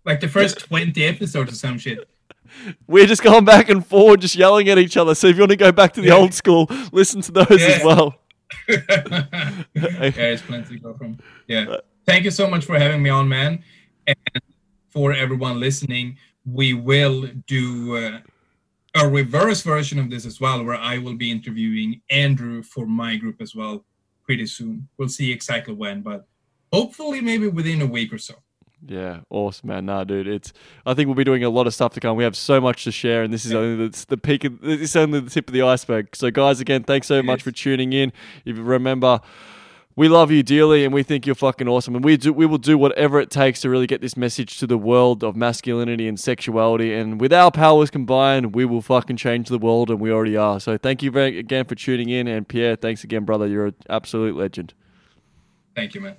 Like 0.10 0.22
the 0.22 0.28
first 0.28 0.58
20 0.58 1.06
episodes 1.06 1.52
or 1.52 1.56
some 1.56 1.78
shit. 1.78 2.10
We're 2.88 3.06
just 3.06 3.22
going 3.22 3.46
back 3.46 3.70
and 3.70 3.86
forward, 3.86 4.22
just 4.22 4.36
yelling 4.36 4.68
at 4.68 4.80
each 4.80 4.98
other. 4.98 5.14
So 5.14 5.28
if 5.28 5.36
you 5.36 5.44
want 5.44 5.52
to 5.52 5.56
go 5.56 5.72
back 5.72 5.94
to 5.94 6.02
the 6.02 6.08
yeah. 6.08 6.16
old 6.16 6.34
school, 6.34 6.66
listen 6.92 7.22
to 7.22 7.32
those 7.32 7.62
yeah. 7.62 7.68
as 7.68 7.84
well. 7.84 8.16
yeah, 8.68 9.62
it's 9.76 10.42
plenty 10.42 10.78
to 10.78 10.80
go 10.80 10.96
from. 10.96 11.20
Yeah. 11.48 11.76
Thank 12.08 12.24
you 12.24 12.32
so 12.32 12.50
much 12.50 12.66
for 12.66 12.80
having 12.80 13.04
me 13.04 13.12
on, 13.12 13.30
man. 13.30 13.64
And 14.08 14.18
for 14.90 15.14
everyone 15.14 15.60
listening, 15.60 16.18
we 16.44 16.74
will 16.74 17.28
do 17.46 17.96
uh, 17.96 18.20
a 18.96 19.08
reverse 19.08 19.62
version 19.62 20.00
of 20.00 20.10
this 20.10 20.26
as 20.26 20.42
well, 20.42 20.64
where 20.64 20.76
I 20.76 20.98
will 20.98 21.18
be 21.18 21.30
interviewing 21.30 22.02
Andrew 22.10 22.64
for 22.64 22.88
my 22.88 23.16
group 23.16 23.44
as 23.44 23.54
well 23.54 23.86
pretty 24.24 24.48
soon. 24.48 24.88
We'll 24.98 25.10
see 25.10 25.32
exactly 25.32 25.76
when, 25.76 26.02
but 26.02 26.28
hopefully 26.74 27.22
maybe 27.22 27.48
within 27.48 27.84
a 27.84 27.86
week 27.86 28.12
or 28.12 28.18
so. 28.18 28.34
Yeah, 28.88 29.20
awesome, 29.30 29.68
man. 29.68 29.86
Nah, 29.86 30.06
dude, 30.06 30.28
it's. 30.28 30.54
I 30.86 30.94
think 30.94 31.08
we'll 31.08 31.16
be 31.16 31.26
doing 31.26 31.44
a 31.44 31.50
lot 31.50 31.68
of 31.68 31.74
stuff 31.74 31.94
to 31.96 32.00
come. 32.00 32.16
We 32.16 32.24
have 32.24 32.36
so 32.36 32.62
much 32.62 32.86
to 32.86 32.92
share, 32.92 33.24
and 33.24 33.34
this 33.34 33.46
is 33.46 33.54
only 33.54 33.88
the, 33.88 34.06
the 34.08 34.18
peak. 34.18 34.46
Of, 34.46 34.62
this 34.62 34.82
is 34.82 34.96
only 34.96 35.20
the 35.20 35.30
tip 35.30 35.50
of 35.50 35.54
the 35.54 35.64
iceberg. 35.64 36.16
So, 36.16 36.32
guys, 36.32 36.62
again, 36.62 36.84
thanks 36.84 37.08
so 37.08 37.22
much 37.22 37.44
for 37.44 37.52
tuning 37.52 37.92
in. 37.92 38.14
If 38.46 38.56
you 38.56 38.64
remember, 38.64 39.20
we 40.00 40.08
love 40.08 40.32
you 40.32 40.44
dearly 40.44 40.86
and 40.86 40.94
we 40.94 41.04
think 41.04 41.26
you're 41.26 41.36
fucking 41.36 41.68
awesome 41.68 41.94
and 41.94 42.06
we 42.06 42.16
do 42.16 42.32
we 42.32 42.46
will 42.46 42.58
do 42.58 42.78
whatever 42.78 43.20
it 43.20 43.30
takes 43.30 43.60
to 43.60 43.70
really 43.70 43.86
get 43.86 44.00
this 44.00 44.16
message 44.16 44.58
to 44.58 44.66
the 44.66 44.78
world 44.78 45.26
of 45.26 45.36
masculinity 45.36 46.08
and 46.08 46.18
sexuality 46.18 46.94
and 46.94 47.20
with 47.20 47.34
our 47.34 47.52
powers 47.52 47.90
combined 47.90 48.56
we 48.56 48.64
will 48.64 48.82
fucking 48.82 49.18
change 49.18 49.50
the 49.50 49.58
world 49.58 49.90
and 49.90 50.00
we 50.00 50.10
already 50.10 50.38
are 50.38 50.58
so 50.58 50.78
thank 50.78 51.04
you 51.04 51.12
very 51.12 51.38
again 51.38 51.66
for 51.66 51.76
tuning 51.76 52.08
in 52.08 52.30
and 52.30 52.48
Pierre 52.48 52.78
thanks 52.78 53.04
again 53.04 53.26
brother 53.26 53.46
you're 53.46 53.66
an 53.68 53.76
absolute 53.90 54.38
legend 54.38 54.74
thank 55.76 55.94
you 55.94 56.00
man 56.00 56.16